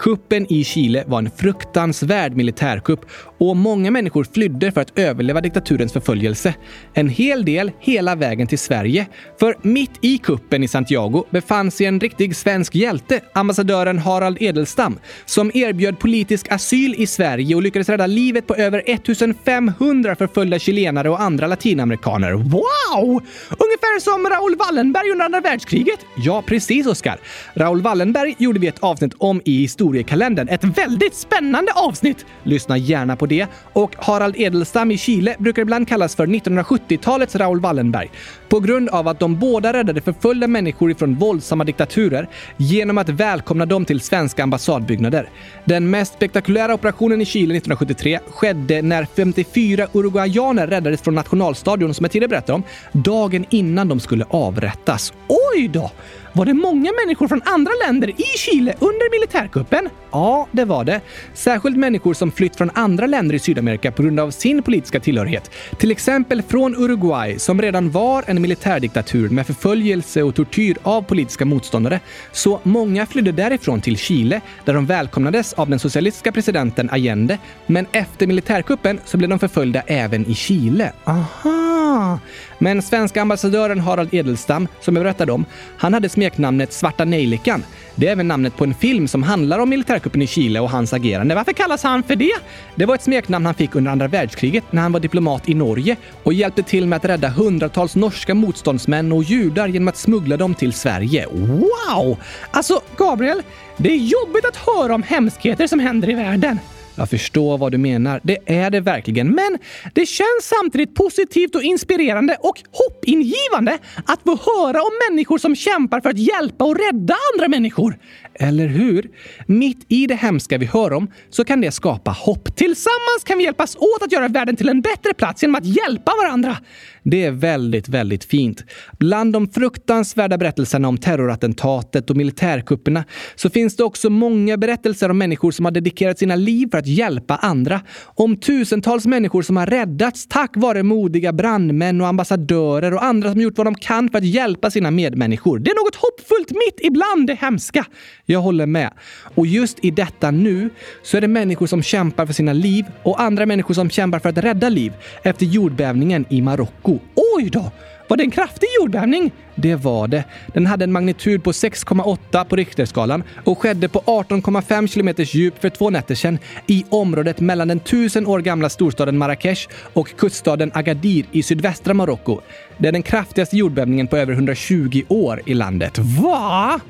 Kuppen 0.00 0.52
i 0.52 0.64
Chile 0.64 1.04
var 1.06 1.18
en 1.18 1.30
fruktansvärd 1.30 2.36
militärkupp 2.36 3.00
och 3.38 3.56
många 3.56 3.90
människor 3.90 4.26
flydde 4.34 4.72
för 4.72 4.80
att 4.80 4.98
överleva 4.98 5.40
diktaturens 5.40 5.92
förföljelse. 5.92 6.54
En 6.94 7.08
hel 7.08 7.44
del 7.44 7.72
hela 7.80 8.14
vägen 8.14 8.46
till 8.46 8.58
Sverige. 8.58 9.06
För 9.40 9.56
mitt 9.62 9.90
i 10.00 10.18
kuppen 10.18 10.62
i 10.62 10.68
Santiago 10.68 11.24
befann 11.30 11.70
sig 11.70 11.86
en 11.86 12.00
riktig 12.00 12.36
svensk 12.36 12.74
hjälte, 12.74 13.20
ambassadören 13.32 13.98
Harald 13.98 14.36
Edelstam, 14.40 14.98
som 15.26 15.50
erbjöd 15.54 15.98
politisk 15.98 16.52
asyl 16.52 16.94
i 16.98 17.06
Sverige 17.06 17.54
och 17.54 17.62
lyckades 17.62 17.88
rädda 17.88 18.06
livet 18.06 18.46
på 18.46 18.54
över 18.54 18.82
1500 18.86 20.16
förföljda 20.16 20.58
chilenare 20.58 21.10
och 21.10 21.20
andra 21.20 21.46
latinamerikaner. 21.46 22.32
Wow! 22.32 23.22
Ungefär 23.48 24.00
som 24.00 24.26
Raoul 24.30 24.56
Wallenberg 24.56 25.10
under 25.10 25.24
andra 25.24 25.40
världskriget. 25.40 26.00
Ja, 26.16 26.42
precis 26.46 26.86
Oskar. 26.86 27.18
Raoul 27.54 27.80
Wallenberg 27.80 28.34
gjorde 28.38 28.60
vi 28.60 28.66
ett 28.66 28.78
avsnitt 28.78 29.12
om 29.18 29.42
i 29.44 29.58
historien 29.58 29.89
historiekalendern. 29.90 30.48
Ett 30.48 30.64
väldigt 30.64 31.14
spännande 31.14 31.72
avsnitt! 31.72 32.26
Lyssna 32.42 32.76
gärna 32.76 33.16
på 33.16 33.26
det. 33.26 33.46
Och 33.72 33.94
Harald 33.98 34.36
Edelstam 34.36 34.90
i 34.90 34.98
Chile 34.98 35.36
brukar 35.38 35.62
ibland 35.62 35.88
kallas 35.88 36.16
för 36.16 36.26
1970-talets 36.26 37.36
Raoul 37.36 37.60
Wallenberg 37.60 38.10
på 38.50 38.60
grund 38.60 38.88
av 38.88 39.08
att 39.08 39.20
de 39.20 39.38
båda 39.38 39.72
räddade 39.72 40.00
förföljda 40.00 40.46
människor 40.46 40.90
ifrån 40.90 41.14
våldsamma 41.14 41.64
diktaturer 41.64 42.28
genom 42.56 42.98
att 42.98 43.08
välkomna 43.08 43.66
dem 43.66 43.84
till 43.84 44.00
svenska 44.00 44.42
ambassadbyggnader. 44.42 45.28
Den 45.64 45.90
mest 45.90 46.14
spektakulära 46.14 46.74
operationen 46.74 47.20
i 47.20 47.24
Chile 47.24 47.56
1973 47.56 48.18
skedde 48.30 48.82
när 48.82 49.06
54 49.16 49.86
uruguayaner 49.92 50.66
räddades 50.66 51.02
från 51.02 51.14
nationalstadion, 51.14 51.94
som 51.94 52.04
jag 52.04 52.12
tidigare 52.12 52.28
berättade 52.28 52.52
om, 52.52 52.62
dagen 52.92 53.44
innan 53.50 53.88
de 53.88 54.00
skulle 54.00 54.24
avrättas. 54.30 55.12
Oj 55.28 55.68
då! 55.68 55.90
Var 56.32 56.44
det 56.44 56.54
många 56.54 56.92
människor 57.04 57.28
från 57.28 57.42
andra 57.44 57.72
länder 57.86 58.08
i 58.20 58.38
Chile 58.38 58.74
under 58.78 59.10
militärkuppen? 59.10 59.88
Ja, 60.12 60.48
det 60.52 60.64
var 60.64 60.84
det. 60.84 61.00
Särskilt 61.34 61.76
människor 61.76 62.14
som 62.14 62.32
flytt 62.32 62.56
från 62.56 62.70
andra 62.74 63.06
länder 63.06 63.34
i 63.34 63.38
Sydamerika 63.38 63.92
på 63.92 64.02
grund 64.02 64.20
av 64.20 64.30
sin 64.30 64.62
politiska 64.62 65.00
tillhörighet. 65.00 65.50
Till 65.78 65.90
exempel 65.90 66.42
från 66.42 66.76
Uruguay, 66.76 67.38
som 67.38 67.62
redan 67.62 67.90
var 67.90 68.24
en 68.26 68.39
militärdiktatur 68.40 69.28
med 69.28 69.46
förföljelse 69.46 70.22
och 70.22 70.34
tortyr 70.34 70.76
av 70.82 71.02
politiska 71.02 71.44
motståndare. 71.44 72.00
Så 72.32 72.60
många 72.62 73.06
flydde 73.06 73.32
därifrån 73.32 73.80
till 73.80 73.96
Chile, 73.96 74.40
där 74.64 74.74
de 74.74 74.86
välkomnades 74.86 75.52
av 75.52 75.70
den 75.70 75.78
socialistiska 75.78 76.32
presidenten 76.32 76.90
Allende. 76.90 77.38
Men 77.66 77.86
efter 77.92 78.26
militärkuppen 78.26 79.00
så 79.04 79.16
blev 79.16 79.30
de 79.30 79.38
förföljda 79.38 79.82
även 79.86 80.26
i 80.26 80.34
Chile. 80.34 80.92
Aha! 81.04 82.18
Men 82.62 82.82
svenska 82.82 83.22
ambassadören 83.22 83.80
Harald 83.80 84.14
Edelstam, 84.14 84.68
som 84.80 84.96
jag 84.96 85.04
berättade 85.04 85.32
om, 85.32 85.44
han 85.76 85.94
hade 85.94 86.08
smeknamnet 86.08 86.72
Svarta 86.72 87.04
Nejlikan. 87.04 87.64
Det 87.94 88.08
är 88.08 88.12
även 88.12 88.28
namnet 88.28 88.56
på 88.56 88.64
en 88.64 88.74
film 88.74 89.08
som 89.08 89.22
handlar 89.22 89.58
om 89.58 89.68
militärkuppen 89.68 90.22
i 90.22 90.26
Chile 90.26 90.60
och 90.60 90.70
hans 90.70 90.92
agerande. 90.92 91.34
Varför 91.34 91.52
kallas 91.52 91.82
han 91.82 92.02
för 92.02 92.16
det? 92.16 92.32
Det 92.74 92.86
var 92.86 92.94
ett 92.94 93.02
smeknamn 93.02 93.46
han 93.46 93.54
fick 93.54 93.74
under 93.74 93.90
andra 93.90 94.08
världskriget 94.08 94.64
när 94.70 94.82
han 94.82 94.92
var 94.92 95.00
diplomat 95.00 95.48
i 95.48 95.54
Norge 95.54 95.96
och 96.22 96.32
hjälpte 96.32 96.62
till 96.62 96.86
med 96.86 96.96
att 96.96 97.04
rädda 97.04 97.28
hundratals 97.28 97.96
norska 97.96 98.34
motståndsmän 98.34 99.12
och 99.12 99.22
judar 99.22 99.68
genom 99.68 99.88
att 99.88 99.96
smuggla 99.96 100.36
dem 100.36 100.54
till 100.54 100.72
Sverige. 100.72 101.26
Wow! 101.32 102.18
Alltså, 102.50 102.80
Gabriel, 102.96 103.42
det 103.76 103.92
är 103.92 103.96
jobbigt 103.96 104.44
att 104.44 104.56
höra 104.56 104.94
om 104.94 105.02
hemskheter 105.02 105.66
som 105.66 105.80
händer 105.80 106.10
i 106.10 106.14
världen. 106.14 106.58
Jag 107.00 107.10
förstår 107.10 107.58
vad 107.58 107.72
du 107.72 107.78
menar. 107.78 108.20
Det 108.22 108.38
är 108.46 108.70
det 108.70 108.80
verkligen. 108.80 109.28
Men 109.28 109.58
det 109.92 110.06
känns 110.06 110.52
samtidigt 110.60 110.94
positivt 110.94 111.54
och 111.54 111.62
inspirerande 111.62 112.36
och 112.40 112.62
hoppingivande 112.72 113.78
att 114.06 114.22
få 114.22 114.30
höra 114.30 114.82
om 114.82 114.90
människor 115.10 115.38
som 115.38 115.56
kämpar 115.56 116.00
för 116.00 116.10
att 116.10 116.18
hjälpa 116.18 116.64
och 116.64 116.78
rädda 116.78 117.16
andra 117.34 117.48
människor. 117.48 117.98
Eller 118.34 118.66
hur? 118.66 119.10
Mitt 119.46 119.84
i 119.88 120.06
det 120.06 120.14
hemska 120.14 120.58
vi 120.58 120.66
hör 120.66 120.92
om 120.92 121.10
så 121.30 121.44
kan 121.44 121.60
det 121.60 121.72
skapa 121.72 122.10
hopp. 122.10 122.56
Tillsammans 122.56 123.24
kan 123.24 123.38
vi 123.38 123.44
hjälpas 123.44 123.76
åt 123.76 124.02
att 124.02 124.12
göra 124.12 124.28
världen 124.28 124.56
till 124.56 124.68
en 124.68 124.80
bättre 124.80 125.14
plats 125.14 125.42
genom 125.42 125.54
att 125.54 125.66
hjälpa 125.66 126.12
varandra. 126.22 126.56
Det 127.02 127.24
är 127.24 127.30
väldigt, 127.30 127.88
väldigt 127.88 128.24
fint. 128.24 128.64
Bland 128.98 129.32
de 129.32 129.48
fruktansvärda 129.48 130.38
berättelserna 130.38 130.88
om 130.88 130.98
terrorattentatet 130.98 132.10
och 132.10 132.16
militärkupperna 132.16 133.04
så 133.34 133.50
finns 133.50 133.76
det 133.76 133.84
också 133.84 134.10
många 134.10 134.56
berättelser 134.56 135.10
om 135.10 135.18
människor 135.18 135.50
som 135.50 135.64
har 135.64 135.72
dedikerat 135.72 136.18
sina 136.18 136.36
liv 136.36 136.68
för 136.70 136.78
att 136.78 136.86
hjälpa 136.86 137.36
andra. 137.36 137.80
Om 138.04 138.36
tusentals 138.36 139.06
människor 139.06 139.42
som 139.42 139.56
har 139.56 139.66
räddats 139.66 140.26
tack 140.28 140.50
vare 140.56 140.82
modiga 140.82 141.32
brandmän 141.32 142.00
och 142.00 142.06
ambassadörer 142.06 142.94
och 142.94 143.04
andra 143.04 143.32
som 143.32 143.40
gjort 143.40 143.58
vad 143.58 143.66
de 143.66 143.74
kan 143.74 144.08
för 144.08 144.18
att 144.18 144.24
hjälpa 144.24 144.70
sina 144.70 144.90
medmänniskor. 144.90 145.58
Det 145.58 145.70
är 145.70 145.84
något 145.84 145.96
hoppfullt 145.96 146.50
mitt 146.50 146.86
ibland 146.86 147.26
det 147.26 147.34
hemska. 147.34 147.86
Jag 148.26 148.40
håller 148.40 148.66
med. 148.66 148.90
Och 149.34 149.46
just 149.46 149.84
i 149.84 149.90
detta 149.90 150.30
nu 150.30 150.70
så 151.02 151.16
är 151.16 151.20
det 151.20 151.28
människor 151.28 151.66
som 151.66 151.82
kämpar 151.82 152.26
för 152.26 152.32
sina 152.32 152.52
liv 152.52 152.84
och 153.02 153.20
andra 153.20 153.46
människor 153.46 153.74
som 153.74 153.90
kämpar 153.90 154.18
för 154.18 154.28
att 154.28 154.38
rädda 154.38 154.68
liv 154.68 154.92
efter 155.22 155.46
jordbävningen 155.46 156.24
i 156.30 156.42
Marocko. 156.42 156.89
Oj 157.14 157.50
då! 157.50 157.70
Var 158.10 158.16
det 158.16 158.22
en 158.22 158.30
kraftig 158.30 158.68
jordbävning? 158.80 159.32
Det 159.54 159.74
var 159.74 160.08
det. 160.08 160.24
Den 160.54 160.66
hade 160.66 160.84
en 160.84 160.92
magnitud 160.92 161.44
på 161.44 161.52
6,8 161.52 162.44
på 162.44 162.56
Richterskalan 162.56 163.22
och 163.44 163.58
skedde 163.58 163.88
på 163.88 164.00
18,5 164.00 164.86
kilometers 164.86 165.34
djup 165.34 165.60
för 165.60 165.70
två 165.70 165.90
nätter 165.90 166.14
sedan 166.14 166.38
i 166.66 166.84
området 166.88 167.40
mellan 167.40 167.68
den 167.68 167.80
tusen 167.80 168.26
år 168.26 168.40
gamla 168.40 168.68
storstaden 168.68 169.18
Marrakesh 169.18 169.68
och 169.92 170.16
kuststaden 170.16 170.70
Agadir 170.74 171.24
i 171.32 171.42
sydvästra 171.42 171.94
Marocko. 171.94 172.40
Det 172.78 172.88
är 172.88 172.92
den 172.92 173.02
kraftigaste 173.02 173.56
jordbävningen 173.56 174.06
på 174.06 174.16
över 174.16 174.32
120 174.32 175.02
år 175.08 175.42
i 175.46 175.54
landet. 175.54 175.98
Va? 175.98 176.80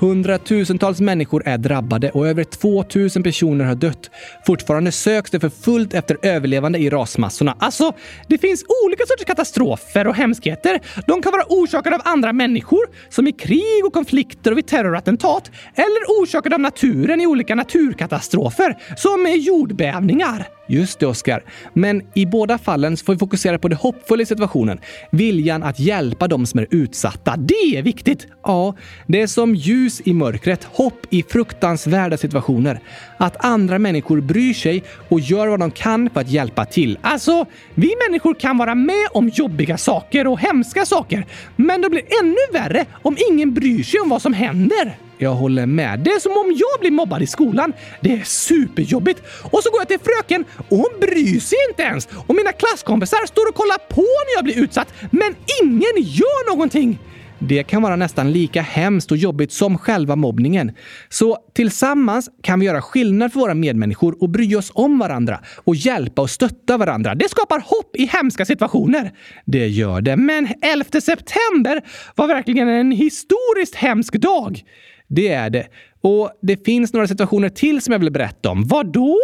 Hundratusentals 0.00 1.00
människor 1.00 1.42
är 1.46 1.58
drabbade 1.58 2.10
och 2.10 2.28
över 2.28 2.44
2000 2.44 3.22
personer 3.22 3.64
har 3.64 3.74
dött. 3.74 4.10
Fortfarande 4.46 4.92
söks 4.92 5.30
det 5.30 5.40
för 5.40 5.48
fullt 5.48 5.94
efter 5.94 6.18
överlevande 6.22 6.78
i 6.78 6.90
rasmassorna. 6.90 7.56
Alltså, 7.58 7.92
det 8.28 8.38
finns 8.38 8.64
olika 8.84 9.06
sorters 9.06 9.26
katastrofer 9.26 10.06
och 10.06 10.14
hemskheter. 10.14 10.80
De 11.06 11.22
kan 11.22 11.32
vara 11.32 11.44
orsakade 11.48 11.96
av 11.96 12.02
andra 12.04 12.32
människor, 12.32 12.86
som 13.08 13.26
i 13.26 13.32
krig 13.32 13.84
och 13.86 13.92
konflikter 13.92 14.50
och 14.50 14.58
vid 14.58 14.66
terrorattentat, 14.66 15.50
eller 15.74 16.22
orsakade 16.22 16.54
av 16.54 16.60
naturen 16.60 17.20
i 17.20 17.26
olika 17.26 17.54
naturkatastrofer, 17.54 18.76
som 18.96 19.26
jordbävningar. 19.38 20.46
Just 20.70 20.98
det, 20.98 21.06
Oskar. 21.06 21.44
Men 21.74 22.02
i 22.14 22.26
båda 22.26 22.58
fallen 22.58 22.96
får 22.96 23.12
vi 23.12 23.18
fokusera 23.18 23.58
på 23.58 23.68
det 23.68 23.76
hoppfulla 23.76 24.22
i 24.22 24.26
situationen. 24.26 24.80
Viljan 25.12 25.62
att 25.62 25.80
hjälpa 25.80 26.28
de 26.28 26.46
som 26.46 26.60
är 26.60 26.66
utsatta. 26.70 27.36
Det 27.36 27.76
är 27.76 27.82
viktigt! 27.82 28.26
Ja, 28.42 28.76
det 29.06 29.22
är 29.22 29.26
som 29.26 29.54
ljus 29.54 29.89
i 30.04 30.12
mörkret, 30.12 30.64
hopp 30.64 31.06
i 31.10 31.22
fruktansvärda 31.22 32.16
situationer. 32.16 32.80
Att 33.16 33.44
andra 33.44 33.78
människor 33.78 34.20
bryr 34.20 34.54
sig 34.54 34.84
och 35.08 35.20
gör 35.20 35.48
vad 35.48 35.60
de 35.60 35.70
kan 35.70 36.10
för 36.10 36.20
att 36.20 36.30
hjälpa 36.30 36.64
till. 36.64 36.98
Alltså, 37.02 37.46
vi 37.74 37.94
människor 38.08 38.34
kan 38.34 38.58
vara 38.58 38.74
med 38.74 39.08
om 39.12 39.28
jobbiga 39.28 39.78
saker 39.78 40.26
och 40.26 40.40
hemska 40.40 40.86
saker, 40.86 41.26
men 41.56 41.80
det 41.80 41.90
blir 41.90 42.02
ännu 42.22 42.52
värre 42.52 42.86
om 43.02 43.16
ingen 43.30 43.54
bryr 43.54 43.82
sig 43.82 44.00
om 44.00 44.08
vad 44.08 44.22
som 44.22 44.32
händer. 44.32 44.96
Jag 45.22 45.34
håller 45.34 45.66
med. 45.66 46.00
Det 46.00 46.10
är 46.10 46.20
som 46.20 46.32
om 46.32 46.56
jag 46.56 46.80
blir 46.80 46.90
mobbad 46.90 47.22
i 47.22 47.26
skolan. 47.26 47.72
Det 48.00 48.12
är 48.12 48.24
superjobbigt. 48.24 49.22
Och 49.50 49.62
så 49.62 49.70
går 49.70 49.80
jag 49.80 49.88
till 49.88 49.98
fröken 49.98 50.44
och 50.68 50.76
hon 50.76 51.00
bryr 51.00 51.40
sig 51.40 51.58
inte 51.70 51.82
ens. 51.82 52.08
Och 52.26 52.34
mina 52.34 52.52
klasskompisar 52.52 53.26
står 53.26 53.48
och 53.48 53.54
kollar 53.54 53.78
på 53.88 54.00
när 54.00 54.34
jag 54.36 54.44
blir 54.44 54.58
utsatt, 54.58 54.88
men 55.10 55.34
ingen 55.62 55.96
gör 55.96 56.50
någonting. 56.50 56.98
Det 57.42 57.62
kan 57.62 57.82
vara 57.82 57.96
nästan 57.96 58.32
lika 58.32 58.62
hemskt 58.62 59.10
och 59.10 59.16
jobbigt 59.16 59.52
som 59.52 59.78
själva 59.78 60.16
mobbningen. 60.16 60.72
Så 61.08 61.38
tillsammans 61.54 62.30
kan 62.42 62.60
vi 62.60 62.66
göra 62.66 62.82
skillnad 62.82 63.32
för 63.32 63.40
våra 63.40 63.54
medmänniskor 63.54 64.22
och 64.22 64.28
bry 64.28 64.56
oss 64.56 64.72
om 64.74 64.98
varandra 64.98 65.40
och 65.56 65.76
hjälpa 65.76 66.22
och 66.22 66.30
stötta 66.30 66.76
varandra. 66.76 67.14
Det 67.14 67.28
skapar 67.28 67.58
hopp 67.58 67.96
i 67.96 68.06
hemska 68.06 68.44
situationer. 68.44 69.12
Det 69.44 69.68
gör 69.68 70.00
det. 70.00 70.16
Men 70.16 70.48
11 70.62 70.84
september 70.84 71.82
var 72.14 72.28
verkligen 72.28 72.68
en 72.68 72.92
historiskt 72.92 73.74
hemsk 73.74 74.14
dag. 74.14 74.62
Det 75.08 75.28
är 75.28 75.50
det. 75.50 75.66
Och 76.02 76.30
det 76.42 76.64
finns 76.64 76.92
några 76.92 77.08
situationer 77.08 77.48
till 77.48 77.80
som 77.80 77.92
jag 77.92 77.98
vill 77.98 78.12
berätta 78.12 78.50
om. 78.50 78.66
Vad 78.66 78.92
då? 78.92 79.18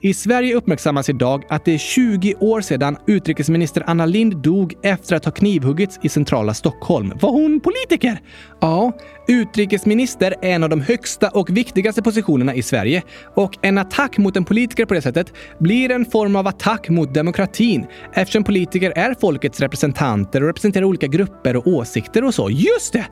I 0.00 0.14
Sverige 0.14 0.54
uppmärksammas 0.54 1.08
idag 1.08 1.44
att 1.48 1.64
det 1.64 1.74
är 1.74 1.78
20 1.78 2.34
år 2.34 2.60
sedan 2.60 2.96
utrikesminister 3.06 3.84
Anna 3.86 4.06
Lind 4.06 4.36
dog 4.36 4.74
efter 4.82 5.16
att 5.16 5.24
ha 5.24 5.32
knivhuggits 5.32 5.98
i 6.02 6.08
centrala 6.08 6.54
Stockholm. 6.54 7.12
Var 7.20 7.30
hon 7.30 7.60
politiker? 7.60 8.20
Ja, 8.60 8.92
utrikesminister 9.28 10.34
är 10.42 10.54
en 10.54 10.62
av 10.62 10.70
de 10.70 10.80
högsta 10.80 11.28
och 11.28 11.56
viktigaste 11.56 12.02
positionerna 12.02 12.54
i 12.54 12.62
Sverige. 12.62 13.02
Och 13.34 13.58
en 13.62 13.78
attack 13.78 14.18
mot 14.18 14.36
en 14.36 14.44
politiker 14.44 14.84
på 14.84 14.94
det 14.94 15.02
sättet 15.02 15.32
blir 15.58 15.90
en 15.90 16.04
form 16.04 16.36
av 16.36 16.46
attack 16.46 16.88
mot 16.88 17.14
demokratin 17.14 17.86
eftersom 18.12 18.44
politiker 18.44 18.92
är 18.96 19.14
folkets 19.20 19.60
representanter 19.60 20.40
och 20.40 20.46
representerar 20.46 20.84
olika 20.84 21.06
grupper 21.06 21.56
och 21.56 21.66
åsikter 21.66 22.24
och 22.24 22.34
så. 22.34 22.50
Just 22.50 22.92
det! 22.92 23.06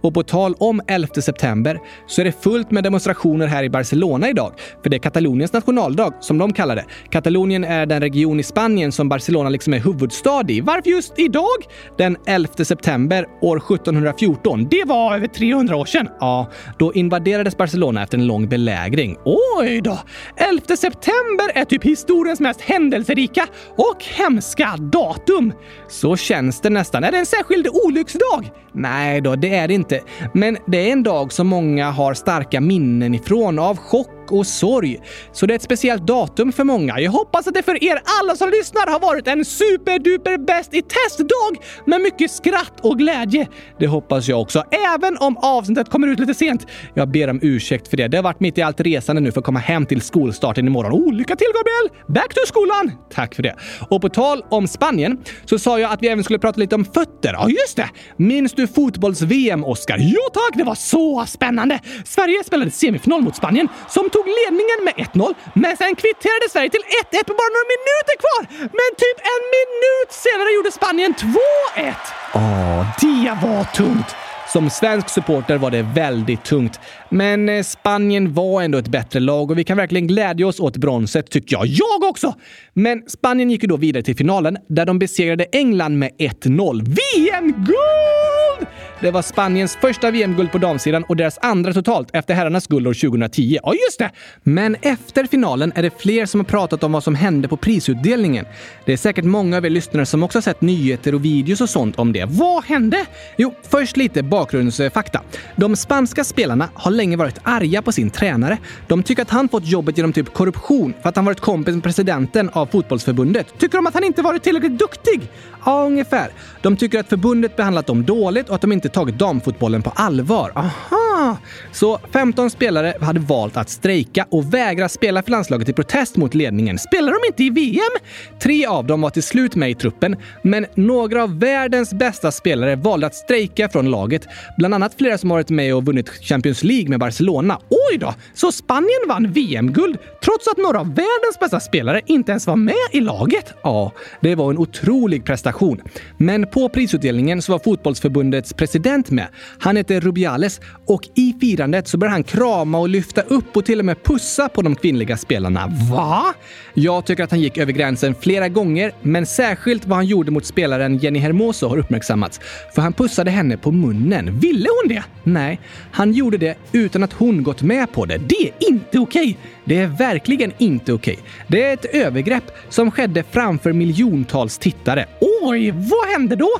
Och 0.00 0.14
på 0.14 0.22
tal 0.22 0.54
om 0.58 0.80
11 0.86 1.14
september 1.14 1.80
så 2.06 2.20
är 2.20 2.24
det 2.24 2.42
fullt 2.42 2.70
med 2.70 2.84
demonstrationer 2.84 3.46
här 3.46 3.64
i 3.64 3.70
Barcelona 3.70 4.30
idag. 4.30 4.52
För 4.82 4.90
det 4.90 4.96
är 4.96 4.98
Kataloniens 4.98 5.52
nationaldag, 5.52 6.14
som 6.20 6.38
de 6.38 6.52
kallar 6.52 6.76
det. 6.76 6.84
Katalonien 7.10 7.64
är 7.64 7.86
den 7.86 8.00
region 8.00 8.40
i 8.40 8.42
Spanien 8.42 8.92
som 8.92 9.08
Barcelona 9.08 9.48
liksom 9.48 9.74
är 9.74 9.78
huvudstad 9.78 10.44
i. 10.48 10.60
Varför 10.60 10.90
just 10.90 11.18
idag? 11.18 11.58
Den 11.98 12.16
11 12.26 12.64
september 12.64 13.26
år 13.40 13.56
1714. 13.56 14.68
Det 14.70 14.84
var 14.86 15.14
över 15.14 15.26
300 15.26 15.76
år 15.76 15.84
sedan. 15.84 16.08
Ja, 16.20 16.50
då 16.78 16.94
invaderades 16.94 17.56
Barcelona 17.56 18.02
efter 18.02 18.18
en 18.18 18.26
lång 18.26 18.48
belägring. 18.48 19.16
Oj 19.24 19.80
då! 19.80 19.98
11 20.36 20.76
september 20.76 21.50
är 21.54 21.64
typ 21.64 21.84
historiens 21.84 22.40
mest 22.40 22.60
händelserika 22.60 23.46
och 23.76 24.04
hemska 24.04 24.76
datum. 24.78 25.52
Så 25.88 26.16
känns 26.16 26.60
det 26.60 26.70
nästan. 26.70 27.04
Är 27.04 27.12
det 27.12 27.18
en 27.18 27.26
särskild 27.26 27.68
olycksdag? 27.86 28.50
Nej 28.72 29.20
då, 29.20 29.36
det 29.36 29.54
är 29.54 29.68
det 29.68 29.74
inte. 29.74 29.89
Men 30.32 30.56
det 30.66 30.88
är 30.88 30.92
en 30.92 31.02
dag 31.02 31.32
som 31.32 31.46
många 31.46 31.90
har 31.90 32.14
starka 32.14 32.60
minnen 32.60 33.14
ifrån 33.14 33.58
av 33.58 33.76
chock 33.76 34.19
och 34.32 34.46
sorg. 34.46 35.00
Så 35.32 35.46
det 35.46 35.54
är 35.54 35.56
ett 35.56 35.62
speciellt 35.62 36.06
datum 36.06 36.52
för 36.52 36.64
många. 36.64 37.00
Jag 37.00 37.10
hoppas 37.10 37.46
att 37.46 37.54
det 37.54 37.62
för 37.62 37.84
er 37.84 38.02
alla 38.20 38.36
som 38.36 38.50
lyssnar 38.50 38.92
har 38.92 39.00
varit 39.00 39.28
en 39.28 39.44
superduper 39.44 40.38
bäst 40.38 40.74
i 40.74 40.82
testdag 40.82 41.56
med 41.84 42.00
mycket 42.00 42.30
skratt 42.30 42.80
och 42.82 42.98
glädje. 42.98 43.48
Det 43.78 43.86
hoppas 43.86 44.28
jag 44.28 44.40
också, 44.40 44.64
även 44.94 45.16
om 45.18 45.36
avsnittet 45.36 45.88
kommer 45.90 46.08
ut 46.08 46.18
lite 46.18 46.34
sent. 46.34 46.66
Jag 46.94 47.10
ber 47.10 47.30
om 47.30 47.38
ursäkt 47.42 47.88
för 47.88 47.96
det. 47.96 48.08
Det 48.08 48.16
har 48.16 48.24
varit 48.24 48.40
mitt 48.40 48.58
i 48.58 48.62
allt 48.62 48.80
resande 48.80 49.20
nu 49.22 49.32
för 49.32 49.40
att 49.40 49.46
komma 49.46 49.58
hem 49.58 49.86
till 49.86 50.00
skolstarten 50.00 50.66
imorgon. 50.66 50.92
Oh, 50.92 51.12
lycka 51.12 51.36
till 51.36 51.46
Gabriel! 51.54 52.04
Back 52.06 52.34
to 52.34 52.40
skolan! 52.46 52.92
Tack 53.14 53.34
för 53.34 53.42
det. 53.42 53.56
Och 53.88 54.00
på 54.00 54.08
tal 54.08 54.44
om 54.48 54.68
Spanien 54.68 55.18
så 55.44 55.58
sa 55.58 55.78
jag 55.78 55.92
att 55.92 56.02
vi 56.02 56.08
även 56.08 56.24
skulle 56.24 56.38
prata 56.38 56.60
lite 56.60 56.74
om 56.74 56.84
fötter. 56.84 57.32
Ja, 57.32 57.48
just 57.48 57.76
det! 57.76 57.88
Minns 58.16 58.52
du 58.52 58.66
fotbolls-VM, 58.66 59.64
Oskar? 59.64 59.98
Ja 59.98 60.30
tack! 60.32 60.58
Det 60.58 60.64
var 60.64 60.74
så 60.74 61.24
spännande! 61.26 61.80
Sverige 62.04 62.44
spelade 62.44 62.70
semifinal 62.70 63.22
mot 63.22 63.36
Spanien 63.36 63.68
som 63.88 64.10
tog 64.10 64.19
tog 64.20 64.28
ledningen 64.40 64.78
med 64.84 64.94
1-0, 64.94 65.34
men 65.54 65.76
sen 65.76 65.94
kvitterade 66.02 66.46
Sverige 66.50 66.70
till 66.70 66.86
1-1 67.02 67.26
med 67.28 67.36
bara 67.40 67.52
några 67.56 67.68
minuter 67.76 68.16
kvar. 68.24 68.42
Men 68.78 68.90
typ 69.02 69.18
en 69.34 69.42
minut 69.56 70.10
senare 70.24 70.50
gjorde 70.56 70.70
Spanien 70.78 71.12
2-1. 71.14 71.94
Åh, 72.34 72.80
det 73.00 73.46
var 73.46 73.64
tungt. 73.64 74.16
Som 74.52 74.70
svensk 74.70 75.08
supporter 75.08 75.58
var 75.58 75.70
det 75.70 75.82
väldigt 75.82 76.44
tungt. 76.44 76.80
Men 77.08 77.48
eh, 77.48 77.62
Spanien 77.62 78.34
var 78.34 78.62
ändå 78.62 78.78
ett 78.78 78.88
bättre 78.88 79.20
lag 79.20 79.50
och 79.50 79.58
vi 79.58 79.64
kan 79.64 79.76
verkligen 79.76 80.06
glädja 80.06 80.46
oss 80.46 80.60
åt 80.60 80.76
bronset 80.76 81.30
tycker 81.30 81.56
jag. 81.56 81.66
Jag 81.66 82.10
också! 82.10 82.34
Men 82.72 83.02
Spanien 83.08 83.50
gick 83.50 83.62
ju 83.62 83.68
då 83.68 83.76
vidare 83.76 84.02
till 84.02 84.16
finalen 84.16 84.56
där 84.68 84.86
de 84.86 84.98
besegrade 84.98 85.44
England 85.44 85.98
med 85.98 86.10
1-0. 86.18 86.82
VM-guld! 86.82 88.68
Det 89.02 89.10
var 89.10 89.22
Spaniens 89.22 89.76
första 89.76 90.10
VM-guld 90.10 90.52
på 90.52 90.58
damsidan 90.58 91.04
och 91.04 91.16
deras 91.16 91.38
andra 91.42 91.72
totalt 91.72 92.08
efter 92.12 92.34
herrarnas 92.34 92.66
guld 92.66 92.86
år 92.86 92.94
2010. 92.94 93.58
Ja, 93.62 93.74
just 93.74 93.98
det! 93.98 94.10
Men 94.42 94.76
efter 94.82 95.24
finalen 95.24 95.72
är 95.74 95.82
det 95.82 96.00
fler 96.00 96.26
som 96.26 96.40
har 96.40 96.44
pratat 96.44 96.82
om 96.82 96.92
vad 96.92 97.04
som 97.04 97.14
hände 97.14 97.48
på 97.48 97.56
prisutdelningen. 97.56 98.44
Det 98.84 98.92
är 98.92 98.96
säkert 98.96 99.24
många 99.24 99.56
av 99.56 99.66
er 99.66 99.70
lyssnare 99.70 100.06
som 100.06 100.22
också 100.22 100.36
har 100.38 100.42
sett 100.42 100.60
nyheter 100.60 101.14
och 101.14 101.24
videos 101.24 101.60
och 101.60 101.70
sånt 101.70 101.98
om 101.98 102.12
det. 102.12 102.24
Vad 102.24 102.64
hände? 102.64 103.06
Jo, 103.36 103.54
först 103.70 103.96
lite 103.96 104.22
bakgrundsfakta. 104.22 105.22
De 105.56 105.76
spanska 105.76 106.24
spelarna 106.24 106.68
har 106.74 106.90
länge 106.90 107.16
varit 107.16 107.38
arga 107.42 107.82
på 107.82 107.92
sin 107.92 108.10
tränare. 108.10 108.58
De 108.88 109.02
tycker 109.02 109.22
att 109.22 109.30
han 109.30 109.48
fått 109.48 109.66
jobbet 109.66 109.96
genom 109.96 110.12
typ 110.12 110.34
korruption 110.34 110.94
för 111.02 111.08
att 111.08 111.16
han 111.16 111.24
varit 111.24 111.40
kompis 111.40 111.74
med 111.74 111.82
presidenten 111.82 112.50
av 112.52 112.66
fotbollsförbundet. 112.66 113.46
Tycker 113.58 113.78
de 113.78 113.86
att 113.86 113.94
han 113.94 114.04
inte 114.04 114.22
varit 114.22 114.42
tillräckligt 114.42 114.78
duktig? 114.78 115.20
Ja, 115.64 115.84
ungefär. 115.86 116.30
De 116.62 116.76
tycker 116.76 117.00
att 117.00 117.08
förbundet 117.08 117.56
behandlat 117.56 117.86
dem 117.86 118.04
dåligt 118.04 118.48
och 118.48 118.54
att 118.54 118.60
de 118.60 118.72
inte 118.72 118.89
tagit 118.92 119.18
damfotbollen 119.18 119.82
på 119.82 119.90
allvar. 119.90 120.52
Aha! 120.54 121.36
Så 121.72 121.98
15 122.12 122.50
spelare 122.50 122.94
hade 123.00 123.20
valt 123.20 123.56
att 123.56 123.70
strejka 123.70 124.26
och 124.30 124.54
vägra 124.54 124.88
spela 124.88 125.22
för 125.22 125.30
landslaget 125.30 125.68
i 125.68 125.72
protest 125.72 126.16
mot 126.16 126.34
ledningen. 126.34 126.78
Spelar 126.78 127.12
de 127.12 127.26
inte 127.26 127.44
i 127.44 127.50
VM? 127.50 128.04
Tre 128.42 128.66
av 128.66 128.86
dem 128.86 129.00
var 129.00 129.10
till 129.10 129.22
slut 129.22 129.54
med 129.54 129.70
i 129.70 129.74
truppen, 129.74 130.16
men 130.42 130.66
några 130.74 131.22
av 131.22 131.40
världens 131.40 131.92
bästa 131.92 132.32
spelare 132.32 132.76
valde 132.76 133.06
att 133.06 133.14
strejka 133.14 133.68
från 133.68 133.90
laget. 133.90 134.26
Bland 134.58 134.74
annat 134.74 134.94
flera 134.98 135.18
som 135.18 135.28
varit 135.28 135.50
med 135.50 135.74
och 135.74 135.86
vunnit 135.86 136.08
Champions 136.08 136.64
League 136.64 136.88
med 136.88 136.98
Barcelona. 137.00 137.58
Oj 137.70 137.98
då! 137.98 138.14
Så 138.34 138.52
Spanien 138.52 139.00
vann 139.08 139.32
VM-guld 139.32 139.98
trots 140.24 140.48
att 140.48 140.56
några 140.56 140.80
av 140.80 140.86
världens 140.86 141.38
bästa 141.40 141.60
spelare 141.60 142.00
inte 142.06 142.32
ens 142.32 142.46
var 142.46 142.56
med 142.56 142.74
i 142.92 143.00
laget? 143.00 143.54
Ja, 143.62 143.92
det 144.20 144.34
var 144.34 144.50
en 144.50 144.58
otrolig 144.58 145.24
prestation. 145.24 145.82
Men 146.16 146.46
på 146.46 146.68
prisutdelningen 146.68 147.42
så 147.42 147.52
var 147.52 147.58
fotbollsförbundets 147.58 148.52
president 148.52 149.10
med. 149.10 149.26
Han 149.58 149.76
heter 149.76 150.00
Rubiales 150.00 150.60
och 150.86 151.02
i 151.14 151.34
firandet 151.40 151.88
så 151.88 151.98
började 151.98 152.14
han 152.14 152.24
krama 152.24 152.78
och 152.78 152.88
lyfta 152.88 153.20
upp 153.20 153.56
och 153.56 153.64
till 153.64 153.78
och 153.78 153.84
med 153.84 154.02
pussa 154.02 154.48
på 154.48 154.62
de 154.62 154.76
kvinnliga 154.76 155.16
spelarna. 155.16 155.66
Va? 155.90 156.34
Jag 156.74 157.06
tycker 157.06 157.24
att 157.24 157.30
han 157.30 157.40
gick 157.40 157.58
över 157.58 157.72
gränsen 157.72 158.14
flera 158.20 158.48
gånger, 158.48 158.92
men 159.02 159.26
särskilt 159.26 159.86
vad 159.86 159.96
han 159.96 160.06
gjorde 160.06 160.30
mot 160.30 160.46
spelaren 160.46 160.98
Jenny 160.98 161.18
Hermoso 161.18 161.68
har 161.68 161.78
uppmärksammats. 161.78 162.40
För 162.74 162.82
han 162.82 162.92
pussade 162.92 163.30
henne 163.30 163.56
på 163.56 163.72
munnen. 163.72 164.38
Ville 164.38 164.68
hon 164.82 164.88
det? 164.88 165.02
Nej, 165.24 165.60
han 165.92 166.12
gjorde 166.12 166.36
det 166.36 166.56
utan 166.72 167.02
att 167.02 167.12
hon 167.12 167.42
gått 167.42 167.62
med 167.62 167.92
på 167.92 168.06
det. 168.06 168.18
Det 168.18 168.48
är 168.48 168.70
inte 168.70 168.98
okej! 168.98 169.38
Det 169.64 169.78
är 169.78 169.86
verkligen 169.86 170.52
inte 170.58 170.92
okej. 170.92 171.18
Det 171.46 171.62
är 171.62 171.74
ett 171.74 171.84
övergrepp 171.84 172.44
som 172.68 172.90
skedde 172.90 173.24
framför 173.30 173.72
miljontals 173.72 174.58
tittare. 174.58 175.06
Oj, 175.42 175.70
vad 175.70 176.08
hände 176.08 176.36
då? 176.36 176.50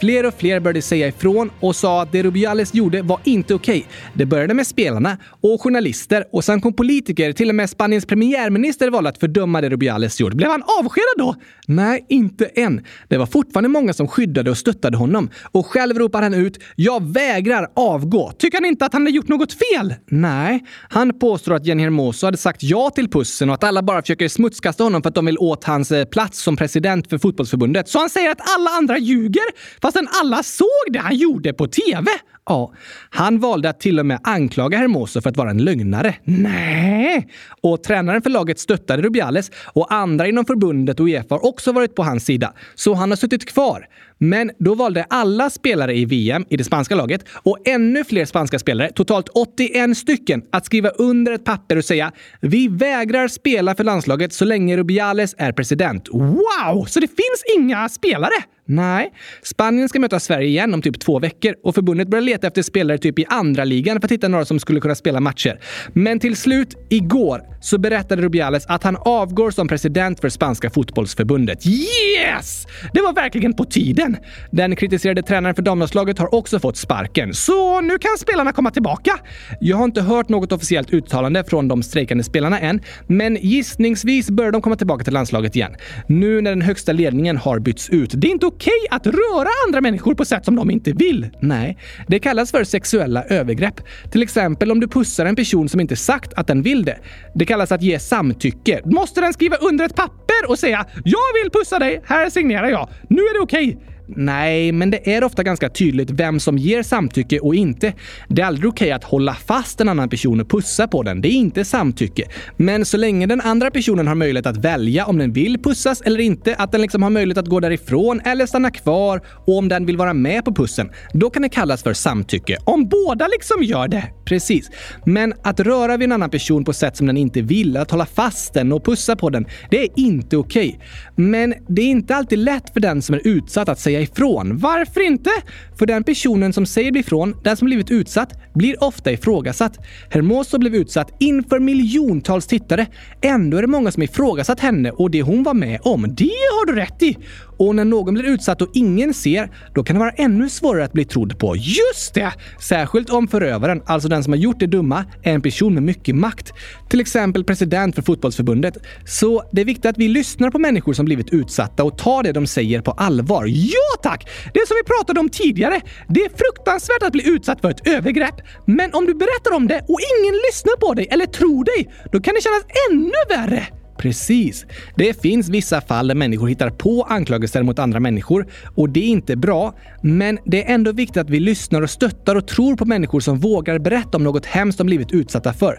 Fler 0.00 0.26
och 0.26 0.34
fler 0.34 0.60
började 0.60 0.82
säga 0.82 1.08
ifrån 1.08 1.50
och 1.60 1.76
sa 1.76 2.02
att 2.02 2.12
det 2.12 2.22
Rubiales 2.22 2.74
gjorde 2.74 3.02
var 3.02 3.20
inte 3.24 3.54
okej. 3.54 3.78
Okay. 3.78 3.90
Det 4.14 4.26
började 4.26 4.54
med 4.54 4.66
spelarna 4.66 5.18
och 5.40 5.62
journalister 5.62 6.24
och 6.32 6.44
sen 6.44 6.60
kom 6.60 6.72
politiker. 6.72 7.32
Till 7.32 7.48
och 7.48 7.54
med 7.54 7.70
Spaniens 7.70 8.06
premiärminister 8.06 8.90
valde 8.90 9.10
att 9.10 9.18
fördöma 9.18 9.60
det 9.60 9.68
Rubiales 9.68 10.20
gjort. 10.20 10.32
Blev 10.32 10.50
han 10.50 10.62
avskedad 10.80 11.14
då? 11.18 11.34
Nej, 11.66 12.06
inte 12.08 12.46
än. 12.46 12.84
Det 13.08 13.16
var 13.16 13.26
fortfarande 13.26 13.68
många 13.68 13.92
som 13.92 14.08
skyddade 14.08 14.50
och 14.50 14.58
stöttade 14.58 14.96
honom. 14.96 15.30
Och 15.52 15.66
själv 15.66 15.98
ropar 15.98 16.22
han 16.22 16.34
ut 16.34 16.58
“Jag 16.76 17.12
vägrar 17.12 17.68
avgå”. 17.76 18.32
Tycker 18.38 18.58
han 18.58 18.64
inte 18.64 18.84
att 18.84 18.92
han 18.92 19.02
har 19.02 19.10
gjort 19.10 19.28
något 19.28 19.52
fel? 19.52 19.94
Nej. 20.10 20.64
Han 20.88 21.18
påstår 21.18 21.54
att 21.54 21.66
Jenny 21.66 21.82
Hermoso 21.82 22.26
hade 22.26 22.36
sagt 22.36 22.62
ja 22.62 22.90
till 22.90 23.10
pussen 23.10 23.48
och 23.48 23.54
att 23.54 23.64
alla 23.64 23.82
bara 23.82 24.02
försöker 24.02 24.28
smutskasta 24.28 24.84
honom 24.84 25.02
för 25.02 25.08
att 25.08 25.14
de 25.14 25.26
vill 25.26 25.38
åt 25.38 25.64
hans 25.64 25.90
eh, 25.90 26.04
plats 26.04 26.42
som 26.42 26.56
president 26.56 27.10
för 27.10 27.18
fotbollsförbundet. 27.18 27.88
Så 27.88 27.98
han 27.98 28.10
säger 28.10 28.30
att 28.30 28.40
alla 28.56 28.70
andra 28.70 28.98
ljuger 28.98 29.44
fastän 29.84 30.08
alla 30.22 30.42
såg 30.42 30.92
det 30.92 30.98
han 30.98 31.16
gjorde 31.16 31.52
på 31.52 31.66
TV. 31.66 32.10
Ja, 32.46 32.72
han 33.10 33.38
valde 33.38 33.68
att 33.68 33.80
till 33.80 33.98
och 33.98 34.06
med 34.06 34.20
anklaga 34.22 34.78
Hermoso 34.78 35.20
för 35.20 35.30
att 35.30 35.36
vara 35.36 35.50
en 35.50 35.64
lögnare. 35.64 36.14
Nej! 36.24 37.28
Och 37.60 37.82
tränaren 37.82 38.22
för 38.22 38.30
laget 38.30 38.58
stöttade 38.58 39.02
Rubiales 39.02 39.50
och 39.72 39.92
andra 39.92 40.26
inom 40.26 40.44
förbundet 40.44 41.00
och 41.00 41.06
Uefa 41.06 41.34
har 41.34 41.44
också 41.44 41.72
varit 41.72 41.94
på 41.94 42.02
hans 42.02 42.24
sida. 42.24 42.52
Så 42.74 42.94
han 42.94 43.10
har 43.10 43.16
suttit 43.16 43.44
kvar. 43.48 43.88
Men 44.18 44.50
då 44.58 44.74
valde 44.74 45.06
alla 45.10 45.50
spelare 45.50 45.96
i 45.96 46.04
VM 46.04 46.44
i 46.50 46.56
det 46.56 46.64
spanska 46.64 46.94
laget 46.94 47.24
och 47.32 47.68
ännu 47.68 48.04
fler 48.04 48.24
spanska 48.24 48.58
spelare, 48.58 48.92
totalt 48.92 49.28
81 49.28 49.96
stycken, 49.96 50.42
att 50.52 50.66
skriva 50.66 50.88
under 50.88 51.32
ett 51.32 51.44
papper 51.44 51.76
och 51.76 51.84
säga 51.84 52.12
“Vi 52.40 52.68
vägrar 52.68 53.28
spela 53.28 53.74
för 53.74 53.84
landslaget 53.84 54.32
så 54.32 54.44
länge 54.44 54.76
Rubiales 54.76 55.34
är 55.38 55.52
president”. 55.52 56.08
Wow! 56.12 56.84
Så 56.84 57.00
det 57.00 57.08
finns 57.08 57.58
inga 57.58 57.88
spelare? 57.88 58.34
Nej. 58.66 59.12
Spanien 59.42 59.88
ska 59.88 59.98
möta 59.98 60.20
Sverige 60.20 60.48
igen 60.48 60.74
om 60.74 60.82
typ 60.82 61.00
två 61.00 61.18
veckor 61.18 61.54
och 61.62 61.74
förbundet 61.74 62.08
börjar 62.08 62.22
leta 62.22 62.46
efter 62.46 62.62
spelare 62.62 62.98
typ 62.98 63.18
i 63.18 63.24
andra 63.28 63.64
ligan 63.64 64.00
för 64.00 64.06
att 64.06 64.12
hitta 64.12 64.28
några 64.28 64.44
som 64.44 64.60
skulle 64.60 64.80
kunna 64.80 64.94
spela 64.94 65.20
matcher. 65.20 65.60
Men 65.92 66.20
till 66.20 66.36
slut, 66.36 66.74
igår, 66.90 67.40
så 67.60 67.78
berättade 67.78 68.22
Rubiales 68.22 68.66
att 68.66 68.82
han 68.82 68.96
avgår 68.96 69.50
som 69.50 69.68
president 69.68 70.20
för 70.20 70.28
spanska 70.28 70.70
fotbollsförbundet. 70.70 71.66
Yes! 71.66 72.66
Det 72.92 73.00
var 73.00 73.12
verkligen 73.12 73.52
på 73.52 73.64
tiden. 73.64 74.03
Den 74.50 74.76
kritiserade 74.76 75.22
tränaren 75.22 75.54
för 75.54 75.62
damlandslaget 75.62 76.18
har 76.18 76.34
också 76.34 76.58
fått 76.58 76.76
sparken, 76.76 77.34
så 77.34 77.80
nu 77.80 77.98
kan 77.98 78.18
spelarna 78.18 78.52
komma 78.52 78.70
tillbaka. 78.70 79.18
Jag 79.60 79.76
har 79.76 79.84
inte 79.84 80.02
hört 80.02 80.28
något 80.28 80.52
officiellt 80.52 80.90
uttalande 80.90 81.44
från 81.44 81.68
de 81.68 81.82
strejkande 81.82 82.24
spelarna 82.24 82.60
än, 82.60 82.80
men 83.06 83.36
gissningsvis 83.40 84.30
bör 84.30 84.50
de 84.50 84.62
komma 84.62 84.76
tillbaka 84.76 85.04
till 85.04 85.12
landslaget 85.12 85.56
igen. 85.56 85.74
Nu 86.06 86.40
när 86.40 86.50
den 86.50 86.62
högsta 86.62 86.92
ledningen 86.92 87.36
har 87.36 87.58
bytts 87.58 87.90
ut. 87.90 88.10
Det 88.14 88.26
är 88.26 88.32
inte 88.32 88.46
okej 88.46 88.74
okej 88.74 88.88
att 88.90 89.06
röra 89.06 89.48
andra 89.66 89.80
människor 89.80 90.14
på 90.14 90.24
sätt 90.24 90.44
som 90.44 90.56
de 90.56 90.70
inte 90.70 90.92
vill? 90.92 91.30
Nej, 91.40 91.78
det 92.08 92.18
kallas 92.18 92.50
för 92.50 92.64
sexuella 92.64 93.24
övergrepp. 93.24 93.80
Till 94.10 94.22
exempel 94.22 94.70
om 94.70 94.80
du 94.80 94.88
pussar 94.88 95.26
en 95.26 95.36
person 95.36 95.68
som 95.68 95.80
inte 95.80 95.96
sagt 95.96 96.32
att 96.36 96.46
den 96.46 96.62
vill 96.62 96.84
det. 96.84 96.98
Det 97.34 97.46
kallas 97.46 97.72
att 97.72 97.82
ge 97.82 97.98
samtycke. 97.98 98.80
Måste 98.84 99.20
den 99.20 99.32
skriva 99.32 99.56
under 99.56 99.84
ett 99.84 99.94
papper 99.94 100.48
och 100.48 100.58
säga 100.58 100.86
“Jag 101.04 101.42
vill 101.42 101.50
pussa 101.50 101.78
dig, 101.78 102.02
här 102.04 102.30
signerar 102.30 102.68
jag. 102.68 102.88
Nu 103.08 103.22
är 103.22 103.34
det 103.34 103.40
okej”? 103.40 103.78
Nej, 104.06 104.72
men 104.72 104.90
det 104.90 105.14
är 105.14 105.24
ofta 105.24 105.42
ganska 105.42 105.68
tydligt 105.68 106.10
vem 106.10 106.40
som 106.40 106.58
ger 106.58 106.82
samtycke 106.82 107.38
och 107.38 107.54
inte. 107.54 107.92
Det 108.28 108.42
är 108.42 108.46
aldrig 108.46 108.68
okej 108.68 108.92
att 108.92 109.04
hålla 109.04 109.34
fast 109.34 109.80
en 109.80 109.88
annan 109.88 110.08
person 110.08 110.40
och 110.40 110.50
pussa 110.50 110.88
på 110.88 111.02
den. 111.02 111.20
Det 111.20 111.28
är 111.28 111.32
inte 111.32 111.64
samtycke. 111.64 112.24
Men 112.56 112.84
så 112.84 112.96
länge 112.96 113.26
den 113.26 113.40
andra 113.40 113.70
personen 113.70 114.06
har 114.06 114.14
möjlighet 114.14 114.46
att 114.46 114.56
välja 114.56 115.06
om 115.06 115.18
den 115.18 115.32
vill 115.32 115.58
pussas 115.58 116.00
eller 116.00 116.20
inte, 116.20 116.54
att 116.54 116.72
den 116.72 116.80
liksom 116.80 117.02
har 117.02 117.10
möjlighet 117.10 117.38
att 117.38 117.48
gå 117.48 117.60
därifrån 117.60 118.20
eller 118.24 118.46
stanna 118.46 118.70
kvar 118.70 119.20
och 119.46 119.58
om 119.58 119.68
den 119.68 119.86
vill 119.86 119.96
vara 119.96 120.14
med 120.14 120.44
på 120.44 120.54
pussen, 120.54 120.90
då 121.12 121.30
kan 121.30 121.42
det 121.42 121.48
kallas 121.48 121.82
för 121.82 121.92
samtycke. 121.92 122.56
Om 122.64 122.88
båda 122.88 123.28
liksom 123.28 123.62
gör 123.62 123.88
det. 123.88 124.04
Precis. 124.24 124.70
Men 125.04 125.34
att 125.42 125.60
röra 125.60 125.96
vid 125.96 126.04
en 126.04 126.12
annan 126.12 126.30
person 126.30 126.64
på 126.64 126.72
sätt 126.72 126.96
som 126.96 127.06
den 127.06 127.16
inte 127.16 127.40
vill, 127.42 127.76
att 127.76 127.90
hålla 127.90 128.06
fast 128.06 128.54
den 128.54 128.72
och 128.72 128.84
pussa 128.84 129.16
på 129.16 129.30
den, 129.30 129.46
det 129.70 129.82
är 129.82 129.88
inte 129.96 130.36
okej. 130.36 130.80
Men 131.16 131.54
det 131.68 131.82
är 131.82 131.86
inte 131.86 132.16
alltid 132.16 132.38
lätt 132.38 132.72
för 132.72 132.80
den 132.80 133.02
som 133.02 133.14
är 133.14 133.20
utsatt 133.24 133.68
att 133.68 133.78
säga 133.78 133.93
säga 133.94 134.02
ifrån. 134.02 134.58
Varför 134.58 135.00
inte? 135.00 135.30
För 135.78 135.86
den 135.86 136.04
personen 136.04 136.52
som 136.52 136.66
säger 136.66 136.96
ifrån, 136.96 137.36
den 137.44 137.56
som 137.56 137.66
blivit 137.66 137.90
utsatt, 137.90 138.32
blir 138.54 138.84
ofta 138.84 139.12
ifrågasatt. 139.12 139.78
Hermoso 140.10 140.58
blev 140.58 140.74
utsatt 140.74 141.12
inför 141.20 141.58
miljontals 141.58 142.46
tittare. 142.46 142.86
Ändå 143.22 143.56
är 143.56 143.62
det 143.62 143.68
många 143.68 143.90
som 143.90 144.02
ifrågasatt 144.02 144.60
henne 144.60 144.90
och 144.90 145.10
det 145.10 145.22
hon 145.22 145.42
var 145.42 145.54
med 145.54 145.80
om. 145.82 146.02
Det 146.02 146.24
har 146.24 146.66
du 146.66 146.74
rätt 146.74 147.02
i! 147.02 147.16
Och 147.56 147.74
när 147.74 147.84
någon 147.84 148.14
blir 148.14 148.24
utsatt 148.24 148.62
och 148.62 148.68
ingen 148.74 149.14
ser, 149.14 149.50
då 149.74 149.84
kan 149.84 149.96
det 149.96 150.00
vara 150.00 150.10
ännu 150.10 150.48
svårare 150.48 150.84
att 150.84 150.92
bli 150.92 151.04
trodd 151.04 151.38
på. 151.38 151.56
Just 151.56 152.14
det! 152.14 152.32
Särskilt 152.60 153.10
om 153.10 153.28
förövaren, 153.28 153.82
alltså 153.86 154.08
den 154.08 154.24
som 154.24 154.32
har 154.32 154.38
gjort 154.38 154.60
det 154.60 154.66
dumma, 154.66 155.04
är 155.22 155.34
en 155.34 155.42
person 155.42 155.74
med 155.74 155.82
mycket 155.82 156.16
makt. 156.16 156.52
Till 156.90 157.00
exempel 157.00 157.44
president 157.44 157.94
för 157.94 158.02
fotbollsförbundet. 158.02 158.76
Så 159.06 159.42
det 159.52 159.60
är 159.60 159.64
viktigt 159.64 159.86
att 159.86 159.98
vi 159.98 160.08
lyssnar 160.08 160.50
på 160.50 160.58
människor 160.58 160.92
som 160.92 161.04
blivit 161.04 161.32
utsatta 161.32 161.84
och 161.84 161.98
tar 161.98 162.22
det 162.22 162.32
de 162.32 162.46
säger 162.46 162.80
på 162.80 162.90
allvar. 162.90 163.46
Ja 163.46 164.00
tack! 164.02 164.28
Det 164.54 164.68
som 164.68 164.76
vi 164.76 164.94
pratade 164.94 165.20
om 165.20 165.28
tidigare. 165.28 165.80
Det 166.08 166.20
är 166.20 166.28
fruktansvärt 166.28 167.02
att 167.02 167.12
bli 167.12 167.28
utsatt 167.28 167.60
för 167.60 167.70
ett 167.70 167.86
övergrepp. 167.88 168.34
Men 168.66 168.94
om 168.94 169.06
du 169.06 169.14
berättar 169.14 169.56
om 169.56 169.66
det 169.66 169.84
och 169.88 169.98
ingen 170.18 170.34
lyssnar 170.48 170.76
på 170.76 170.94
dig 170.94 171.06
eller 171.10 171.26
tror 171.26 171.64
dig, 171.64 171.94
då 172.12 172.20
kan 172.20 172.34
det 172.34 172.42
kännas 172.42 172.64
ännu 172.90 173.36
värre. 173.36 173.83
Precis. 174.04 174.66
Det 174.96 175.22
finns 175.22 175.48
vissa 175.48 175.80
fall 175.80 176.08
där 176.08 176.14
människor 176.14 176.48
hittar 176.48 176.70
på 176.70 177.02
anklagelser 177.02 177.62
mot 177.62 177.78
andra 177.78 178.00
människor 178.00 178.46
och 178.74 178.88
det 178.88 179.00
är 179.00 179.08
inte 179.08 179.36
bra. 179.36 179.74
Men 180.02 180.38
det 180.44 180.64
är 180.64 180.74
ändå 180.74 180.92
viktigt 180.92 181.16
att 181.16 181.30
vi 181.30 181.40
lyssnar 181.40 181.82
och 181.82 181.90
stöttar 181.90 182.36
och 182.36 182.46
tror 182.48 182.76
på 182.76 182.84
människor 182.84 183.20
som 183.20 183.38
vågar 183.38 183.78
berätta 183.78 184.16
om 184.16 184.24
något 184.24 184.46
hemskt 184.46 184.78
de 184.78 184.86
blivit 184.86 185.12
utsatta 185.12 185.52
för. 185.52 185.78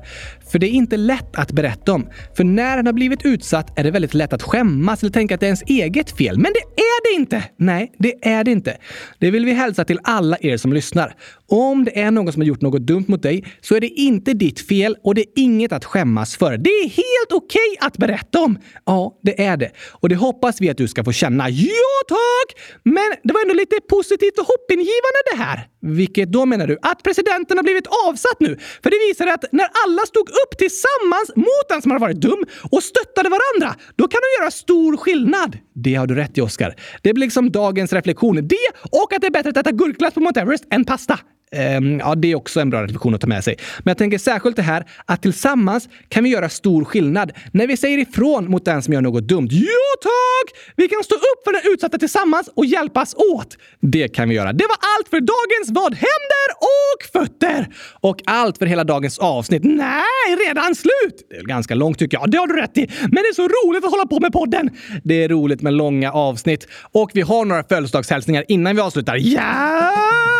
För 0.52 0.60
det 0.60 0.68
är 0.68 0.72
inte 0.72 0.98
lätt 0.98 1.36
att 1.36 1.52
berätta 1.52 1.94
om. 1.94 2.08
För 2.38 2.44
när 2.44 2.78
en 2.78 2.86
har 2.86 2.94
blivit 2.94 3.26
utsatt 3.26 3.80
är 3.80 3.84
det 3.84 3.92
väldigt 3.92 4.14
lätt 4.14 4.34
att 4.34 4.44
skämmas 4.44 5.04
eller 5.04 5.14
tänka 5.14 5.36
att 5.36 5.40
det 5.40 5.46
är 5.46 5.48
ens 5.48 5.64
eget 5.68 6.18
fel. 6.18 6.38
Men 6.38 6.54
det 6.54 6.82
är 6.82 7.12
det 7.12 7.20
inte! 7.20 7.44
Nej, 7.58 7.92
det 7.98 8.28
är 8.28 8.44
det 8.44 8.52
inte. 8.52 8.78
Det 9.20 9.32
vill 9.32 9.46
vi 9.46 9.54
hälsa 9.54 9.86
till 9.86 10.00
alla 10.04 10.38
er 10.42 10.58
som 10.58 10.74
lyssnar. 10.74 11.16
Om 11.48 11.84
det 11.84 12.00
är 12.00 12.12
någon 12.12 12.34
som 12.34 12.42
har 12.42 12.48
gjort 12.48 12.62
något 12.62 12.82
dumt 12.82 13.06
mot 13.08 13.24
dig 13.24 13.44
så 13.62 13.76
är 13.76 13.82
det 13.82 13.88
inte 13.88 14.34
ditt 14.34 14.68
fel 14.68 14.96
och 15.04 15.16
det 15.16 15.22
är 15.22 15.28
inget 15.36 15.72
att 15.72 15.86
skämmas 15.86 16.36
för. 16.36 16.58
Det 16.58 16.70
är 16.70 16.84
helt 16.84 17.32
okej 17.32 17.60
okay 17.78 17.88
att 17.88 17.98
berätta 17.98 18.15
om. 18.36 18.60
Ja, 18.86 19.20
det 19.24 19.46
är 19.46 19.58
det. 19.58 19.72
Och 19.92 20.10
det 20.10 20.16
hoppas 20.16 20.62
vi 20.62 20.70
att 20.70 20.78
du 20.78 20.88
ska 20.88 21.04
få 21.04 21.12
känna. 21.12 21.50
Ja, 21.50 21.96
tack! 22.08 22.62
Men 22.84 23.10
det 23.24 23.34
var 23.34 23.42
ändå 23.42 23.54
lite 23.54 23.76
positivt 23.90 24.40
och 24.40 24.46
hoppingivande 24.46 25.22
det 25.32 25.38
här. 25.44 25.68
Vilket 25.82 26.32
då 26.32 26.46
menar 26.46 26.68
du? 26.68 26.78
Att 26.82 27.04
presidenten 27.04 27.58
har 27.58 27.64
blivit 27.64 27.88
avsatt 28.08 28.40
nu? 28.40 28.58
För 28.84 28.90
det 28.90 28.98
visar 29.08 29.28
att 29.28 29.46
när 29.52 29.68
alla 29.86 30.02
stod 30.06 30.30
upp 30.30 30.58
tillsammans 30.58 31.32
mot 31.36 31.66
den 31.70 31.82
som 31.82 31.92
har 31.92 32.00
varit 32.00 32.22
dum 32.22 32.46
och 32.72 32.84
stöttade 32.84 33.30
varandra, 33.30 33.82
då 33.96 34.08
kan 34.08 34.22
de 34.22 34.42
göra 34.42 34.52
stor 34.52 34.98
skillnad. 34.98 35.58
Det 35.76 35.96
har 35.96 36.08
du 36.08 36.16
rätt 36.16 36.38
i, 36.38 36.42
Oscar. 36.42 36.76
Det 37.02 37.14
blir 37.14 37.26
liksom 37.26 37.52
dagens 37.52 37.94
reflektion. 37.94 38.48
Det 38.48 38.68
och 38.92 39.14
att 39.14 39.22
det 39.22 39.28
är 39.28 39.32
bättre 39.32 39.50
att 39.50 39.58
äta 39.58 39.72
gurkglass 39.72 40.14
på 40.14 40.20
Mount 40.20 40.40
Everest 40.40 40.66
än 40.72 40.86
pasta. 40.86 41.20
Ehm, 41.52 42.00
ja, 42.00 42.16
det 42.16 42.32
är 42.32 42.36
också 42.36 42.60
en 42.60 42.70
bra 42.70 42.84
reflektion 42.84 43.16
att 43.16 43.22
ta 43.22 43.28
med 43.28 43.44
sig. 43.44 43.56
Men 43.78 43.92
jag 43.92 43.98
tänker 43.98 44.18
särskilt 44.18 44.56
det 44.56 44.62
här 44.62 44.86
att 45.06 45.22
tillsammans 45.22 45.90
kan 46.10 46.24
vi 46.24 46.30
göra 46.30 46.50
stor 46.50 46.86
skillnad 46.86 47.32
när 47.52 47.68
vi 47.68 47.78
säger 47.78 47.98
ifrån 47.98 48.52
mot 48.52 48.66
den 48.66 48.82
som 48.82 48.94
gör 48.94 49.02
något 49.02 49.24
dumt. 49.24 49.48
Jo 49.52 49.68
tack! 50.02 50.74
Vi 50.76 50.88
kan 50.88 51.04
stå 51.04 51.16
upp 51.16 51.44
för 51.46 51.54
den 51.54 51.74
utsatta 51.74 51.98
tillsammans 51.98 52.50
och 52.56 52.66
hjälpas 52.66 53.16
åt. 53.16 53.58
Det 53.80 54.08
kan 54.08 54.30
vi 54.30 54.36
göra. 54.36 54.54
Det 54.54 54.64
var 54.64 54.78
allt 54.98 55.10
för 55.10 55.20
dagens 55.20 55.70
Vad 55.70 55.94
händer 55.94 56.50
och 56.60 57.12
fötter! 57.14 57.68
Och 58.02 58.22
allt 58.26 58.58
för 58.58 58.66
hela 58.66 58.84
dagens 58.84 59.20
avsnitt. 59.20 59.64
Nej, 59.64 60.48
redan 60.48 60.76
slut! 60.76 61.28
Det 61.30 61.36
är 61.36 61.44
ganska 61.44 61.76
långt 61.76 62.00
tycker 62.00 62.18
jag. 62.18 62.32
Det 62.32 62.38
har 62.38 62.48
du 62.48 62.56
rätt 62.62 62.78
i. 62.78 62.90
Men 63.02 63.12
det 63.12 63.30
är 63.30 63.34
så 63.34 63.48
roligt 63.48 63.86
att 63.86 63.92
hålla 63.92 64.06
på 64.06 64.20
med 64.20 64.34
podden. 64.34 64.70
Det 65.04 65.24
är 65.24 65.30
roligt 65.30 65.62
med 65.62 65.74
långa 65.74 66.12
avsnitt. 66.12 66.68
Och 66.92 67.12
vi 67.14 67.22
har 67.22 67.46
några 67.46 67.64
födelsedagshälsningar 67.64 68.46
innan 68.48 68.76
vi 68.76 68.82
avslutar. 68.82 69.18
Ja! 69.20 70.35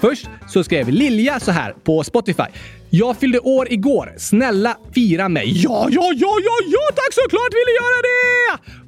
Först 0.00 0.28
så 0.48 0.64
skrev 0.64 0.88
Lilja 0.88 1.40
så 1.40 1.50
här 1.50 1.74
på 1.84 2.04
Spotify. 2.04 2.42
Jag 2.92 3.16
fyllde 3.16 3.38
år 3.38 3.72
igår. 3.72 4.14
Snälla 4.18 4.76
fira 4.94 5.28
mig. 5.28 5.52
Ja, 5.54 5.88
ja, 5.90 6.12
ja, 6.16 6.34
ja, 6.44 6.56
ja, 6.66 6.94
tack 6.94 7.12
såklart 7.12 7.52
vill 7.52 7.66
du 7.66 7.74
göra 7.74 8.00
det! 8.02 8.30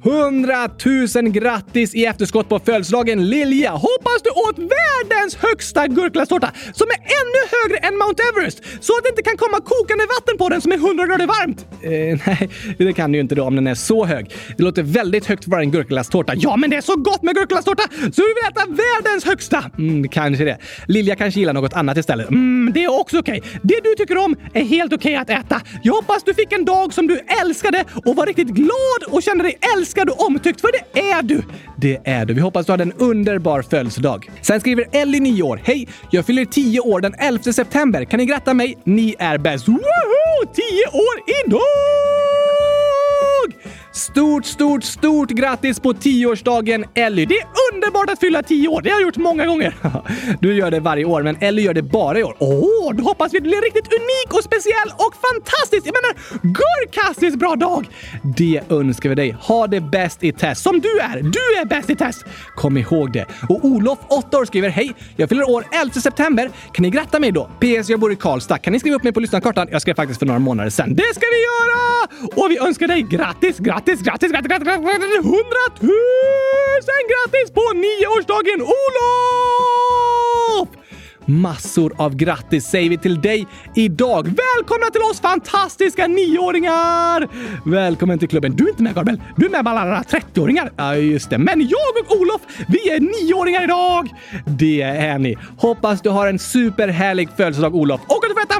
Hundratusen 0.09 1.33
grattis 1.33 1.95
i 1.95 2.05
efterskott 2.05 2.49
på 2.49 2.59
födelsedagen 2.59 3.29
Lilja! 3.29 3.71
Hoppas 3.71 4.21
du 4.23 4.29
åt 4.29 4.57
världens 4.57 5.35
högsta 5.35 5.87
gurkglasstårta 5.87 6.51
som 6.73 6.87
är 6.87 6.99
ännu 7.19 7.41
högre 7.55 7.87
än 7.87 7.97
Mount 7.97 8.23
Everest 8.23 8.57
så 8.81 8.93
att 8.97 9.03
det 9.03 9.09
inte 9.09 9.23
kan 9.23 9.37
komma 9.37 9.59
kokande 9.59 10.05
vatten 10.05 10.37
på 10.37 10.49
den 10.49 10.61
som 10.61 10.71
är 10.71 10.75
100 10.75 11.05
grader 11.05 11.27
varmt. 11.27 11.65
Eh, 11.81 11.89
nej, 12.27 12.49
det 12.77 12.93
kan 12.93 13.11
du 13.11 13.17
ju 13.17 13.21
inte 13.21 13.35
då 13.35 13.43
om 13.43 13.55
den 13.55 13.67
är 13.67 13.75
så 13.75 14.05
hög. 14.05 14.31
Det 14.57 14.63
låter 14.63 14.83
väldigt 14.83 15.25
högt 15.25 15.43
för 15.43 15.49
att 15.49 15.51
vara 15.51 15.61
en 15.61 15.71
gurkglasstårta. 15.71 16.33
Ja, 16.35 16.55
men 16.55 16.69
det 16.69 16.75
är 16.75 16.81
så 16.81 16.95
gott 16.95 17.23
med 17.23 17.35
gurkglasstårta 17.35 17.83
så 17.89 18.21
vi 18.21 18.33
vill 18.37 18.51
äta 18.51 18.65
världens 18.65 19.25
högsta! 19.25 19.63
Mm, 19.77 20.09
kanske 20.09 20.43
det. 20.43 20.57
Lilja 20.87 21.15
kanske 21.15 21.39
gillar 21.39 21.53
något 21.53 21.73
annat 21.73 21.97
istället. 21.97 22.29
Mm, 22.29 22.71
det 22.73 22.83
är 22.83 22.99
också 22.99 23.19
okej. 23.19 23.39
Okay. 23.39 23.59
Det 23.61 23.79
du 23.83 23.92
tycker 23.95 24.17
om 24.17 24.35
är 24.53 24.63
helt 24.63 24.93
okej 24.93 25.19
okay 25.19 25.35
att 25.35 25.45
äta. 25.45 25.61
Jag 25.83 25.93
hoppas 25.93 26.23
du 26.23 26.33
fick 26.33 26.51
en 26.53 26.65
dag 26.65 26.93
som 26.93 27.07
du 27.07 27.19
älskade 27.41 27.85
och 28.05 28.15
var 28.15 28.25
riktigt 28.25 28.47
glad 28.47 29.03
och 29.07 29.23
kände 29.23 29.43
dig 29.43 29.57
älskad 29.77 30.09
och 30.09 30.25
omtyckt, 30.25 30.61
för 30.61 30.69
det 30.71 30.99
är 30.99 31.21
du! 31.21 31.41
Det 31.77 31.99
är 32.03 32.25
du. 32.25 32.33
Vi 32.33 32.41
hoppas 32.41 32.65
du 32.65 32.71
hade 32.71 32.83
en 32.83 32.93
underbar 32.93 33.61
födelsedag. 33.61 34.31
Sen 34.41 34.59
skriver 34.59 34.85
Ellie 34.91 35.19
9 35.19 35.43
år. 35.43 35.61
Hej! 35.63 35.87
Jag 36.11 36.25
fyller 36.25 36.45
10 36.45 36.79
år 36.79 37.01
den 37.01 37.13
11 37.19 37.43
september. 37.53 38.05
Kan 38.05 38.17
ni 38.17 38.25
gratta 38.25 38.53
mig? 38.53 38.77
Ni 38.83 39.15
är 39.19 39.37
bäst! 39.37 39.67
Woho! 39.67 40.45
10 40.53 40.63
år 40.93 41.45
idag! 41.45 42.42
Stort, 43.95 44.45
stort, 44.45 44.83
stort 44.83 45.29
grattis 45.29 45.79
på 45.79 45.93
tioårsdagen 45.93 46.85
Ellie! 46.93 47.25
Det 47.25 47.35
är 47.35 47.47
underbart 47.73 48.09
att 48.09 48.19
fylla 48.19 48.43
tio 48.43 48.67
år! 48.67 48.81
Det 48.81 48.89
har 48.89 48.99
jag 48.99 49.05
gjort 49.05 49.17
många 49.17 49.45
gånger. 49.45 49.75
Du 50.41 50.53
gör 50.53 50.71
det 50.71 50.79
varje 50.79 51.05
år, 51.05 51.23
men 51.23 51.37
Ellie 51.39 51.61
gör 51.61 51.73
det 51.73 51.81
bara 51.81 52.19
i 52.19 52.23
år. 52.23 52.35
Åh, 52.39 52.49
oh, 52.49 52.95
då 52.95 53.03
hoppas 53.03 53.33
vi 53.33 53.41
blir 53.41 53.61
riktigt 53.61 53.87
unik 53.87 54.33
och 54.37 54.43
speciell 54.43 54.89
och 54.97 55.13
fantastisk! 55.15 55.85
Jag 55.85 55.93
menar, 55.93 56.41
gurkastiskt 56.41 57.39
bra 57.39 57.55
dag! 57.55 57.89
Det 58.37 58.61
önskar 58.69 59.09
vi 59.09 59.15
dig. 59.15 59.35
Ha 59.39 59.67
det 59.67 59.81
bäst 59.81 60.23
i 60.23 60.31
test, 60.31 60.63
som 60.63 60.79
du 60.79 60.99
är. 60.99 61.21
Du 61.21 61.61
är 61.61 61.65
bäst 61.65 61.89
i 61.89 61.95
test! 61.95 62.25
Kom 62.55 62.77
ihåg 62.77 63.13
det. 63.13 63.25
Och 63.49 63.65
Olof, 63.65 63.99
8 64.09 64.37
år, 64.37 64.45
skriver 64.45 64.69
Hej! 64.69 64.93
Jag 65.15 65.29
fyller 65.29 65.49
år 65.49 65.65
11 65.81 65.93
september. 65.93 66.49
Kan 66.71 66.83
ni 66.83 66.89
gratta 66.89 67.19
mig 67.19 67.31
då? 67.31 67.49
PS. 67.59 67.89
Jag 67.89 67.99
bor 67.99 68.11
i 68.11 68.15
Karlstad. 68.15 68.57
Kan 68.57 68.73
ni 68.73 68.79
skriva 68.79 68.95
upp 68.95 69.03
mig 69.03 69.13
på 69.13 69.19
lyssnarkartan? 69.19 69.67
Jag 69.71 69.81
skrev 69.81 69.95
faktiskt 69.95 70.19
för 70.19 70.25
några 70.25 70.39
månader 70.39 70.69
sedan. 70.69 70.95
Det 70.95 71.15
ska 71.15 71.25
vi 71.31 71.41
göra! 71.43 71.83
Och 72.35 72.51
vi 72.51 72.57
önskar 72.57 72.87
dig 72.87 73.01
grattis, 73.01 73.57
grattis 73.57 73.82
Grattis, 73.85 74.01
grattis, 74.01 74.31
grattis, 74.31 74.47
grattis, 74.47 74.67
grattis! 74.67 75.25
Hundratusen 75.25 77.03
grattis 77.11 77.51
på 77.51 77.61
nioårsdagen 77.73 78.61
Olof! 78.61 80.69
Massor 81.25 81.93
av 81.97 82.15
grattis 82.15 82.65
säger 82.65 82.89
vi 82.89 82.97
till 82.97 83.21
dig 83.21 83.47
idag. 83.75 84.23
Välkomna 84.23 84.85
till 84.91 85.01
oss 85.01 85.21
fantastiska 85.21 86.07
nioåringar! 86.07 87.27
Välkommen 87.69 88.19
till 88.19 88.29
klubben. 88.29 88.55
Du 88.55 88.65
är 88.65 88.69
inte 88.69 88.83
med 88.83 88.95
Gabriel. 88.95 89.21
Du 89.35 89.45
är 89.45 89.49
med 89.49 89.63
bland 89.63 89.79
alla 89.79 90.01
30-åringar. 90.01 90.71
Ja, 90.77 90.95
just 90.95 91.29
det. 91.29 91.37
Men 91.37 91.61
jag 91.61 91.79
och 92.05 92.11
Olof, 92.21 92.41
vi 92.67 92.89
är 92.89 92.99
nioåringar 92.99 93.63
idag! 93.63 94.09
Det 94.45 94.81
är 94.81 95.19
ni. 95.19 95.37
Hoppas 95.57 96.01
du 96.01 96.09
har 96.09 96.27
en 96.27 96.39
superhärlig 96.39 97.29
födelsedag 97.37 97.75
Olof 97.75 98.01
och 98.07 98.23
att 98.23 98.29
du 98.29 98.33
får 98.33 98.41
äta 98.41 98.59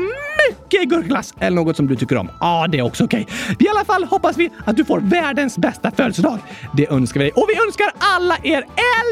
mycket 0.49 0.89
gurkglass 0.89 1.33
eller 1.39 1.55
något 1.55 1.77
som 1.77 1.87
du 1.87 1.95
tycker 1.95 2.17
om. 2.17 2.31
Ja, 2.39 2.67
det 2.71 2.79
är 2.79 2.81
också 2.81 3.03
okej. 3.03 3.27
Okay. 3.27 3.67
I 3.67 3.69
alla 3.69 3.85
fall 3.85 4.03
hoppas 4.03 4.37
vi 4.37 4.49
att 4.65 4.77
du 4.77 4.85
får 4.85 4.99
världens 4.99 5.57
bästa 5.57 5.91
födelsedag. 5.91 6.39
Det 6.77 6.91
önskar 6.91 7.19
vi 7.19 7.23
dig. 7.23 7.31
Och 7.35 7.47
vi 7.49 7.67
önskar 7.67 7.91
alla 7.97 8.37
er 8.43 8.65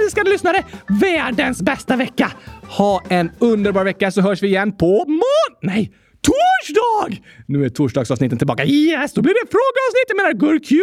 älskade 0.03 0.29
lyssnare 0.29 0.63
världens 0.87 1.61
bästa 1.61 1.95
vecka. 1.95 2.31
Ha 2.77 3.03
en 3.09 3.31
underbar 3.39 3.83
vecka 3.83 4.11
så 4.11 4.21
hörs 4.21 4.43
vi 4.43 4.47
igen 4.47 4.71
på 4.77 5.05
mån... 5.07 5.57
Nej, 5.61 5.91
torsdag! 6.21 6.41
torsdag! 6.71 7.23
Nu 7.47 7.65
är 7.65 7.69
torsdagsavsnitten 7.69 8.37
tillbaka. 8.37 8.65
Yes, 8.65 9.13
då 9.13 9.21
blir 9.21 9.33
det 9.33 9.51
frågeavsnitt! 9.51 10.07
Jag 10.07 10.17
menar 10.17 10.33
gurk 10.33 10.69
qa 10.69 10.75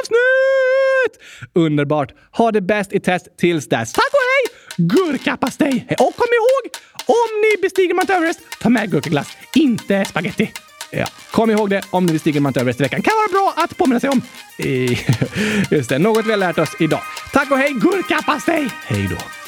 avsnitt 0.00 1.14
Underbart! 1.54 2.14
Ha 2.32 2.52
det 2.52 2.60
bäst 2.60 2.92
i 2.92 3.00
test 3.00 3.38
tills 3.38 3.68
dess. 3.68 3.92
Tack 3.92 4.12
och 4.12 4.26
hej! 4.30 4.86
Gurkapastej! 4.86 5.86
Och 5.90 6.16
kom 6.16 6.28
ihåg, 6.38 6.72
om 7.08 7.28
ni 7.42 7.62
bestiger 7.62 7.94
Mount 7.94 8.12
Everest, 8.12 8.40
ta 8.60 8.68
med 8.68 8.90
gurkaglass, 8.90 9.36
inte 9.54 10.04
spaghetti. 10.04 10.52
Ja, 10.90 11.06
kom 11.30 11.50
ihåg 11.50 11.70
det 11.70 11.82
om 11.90 12.06
ni 12.06 12.12
bestiger 12.12 12.40
Mount 12.40 12.60
Everest 12.60 12.80
i 12.80 12.82
veckan. 12.82 13.02
Kan 13.02 13.12
vara 13.16 13.28
bra 13.28 13.62
att 13.64 13.76
påminna 13.76 14.00
sig 14.00 14.10
om. 14.10 14.22
Just 15.70 15.88
det, 15.88 15.98
något 15.98 16.26
vi 16.26 16.30
har 16.30 16.36
lärt 16.36 16.58
oss 16.58 16.76
idag. 16.80 17.00
Tack 17.32 17.50
och 17.50 17.58
hej, 17.58 17.72
gurkapastej! 17.72 18.68
Hej 18.86 19.08
då. 19.10 19.47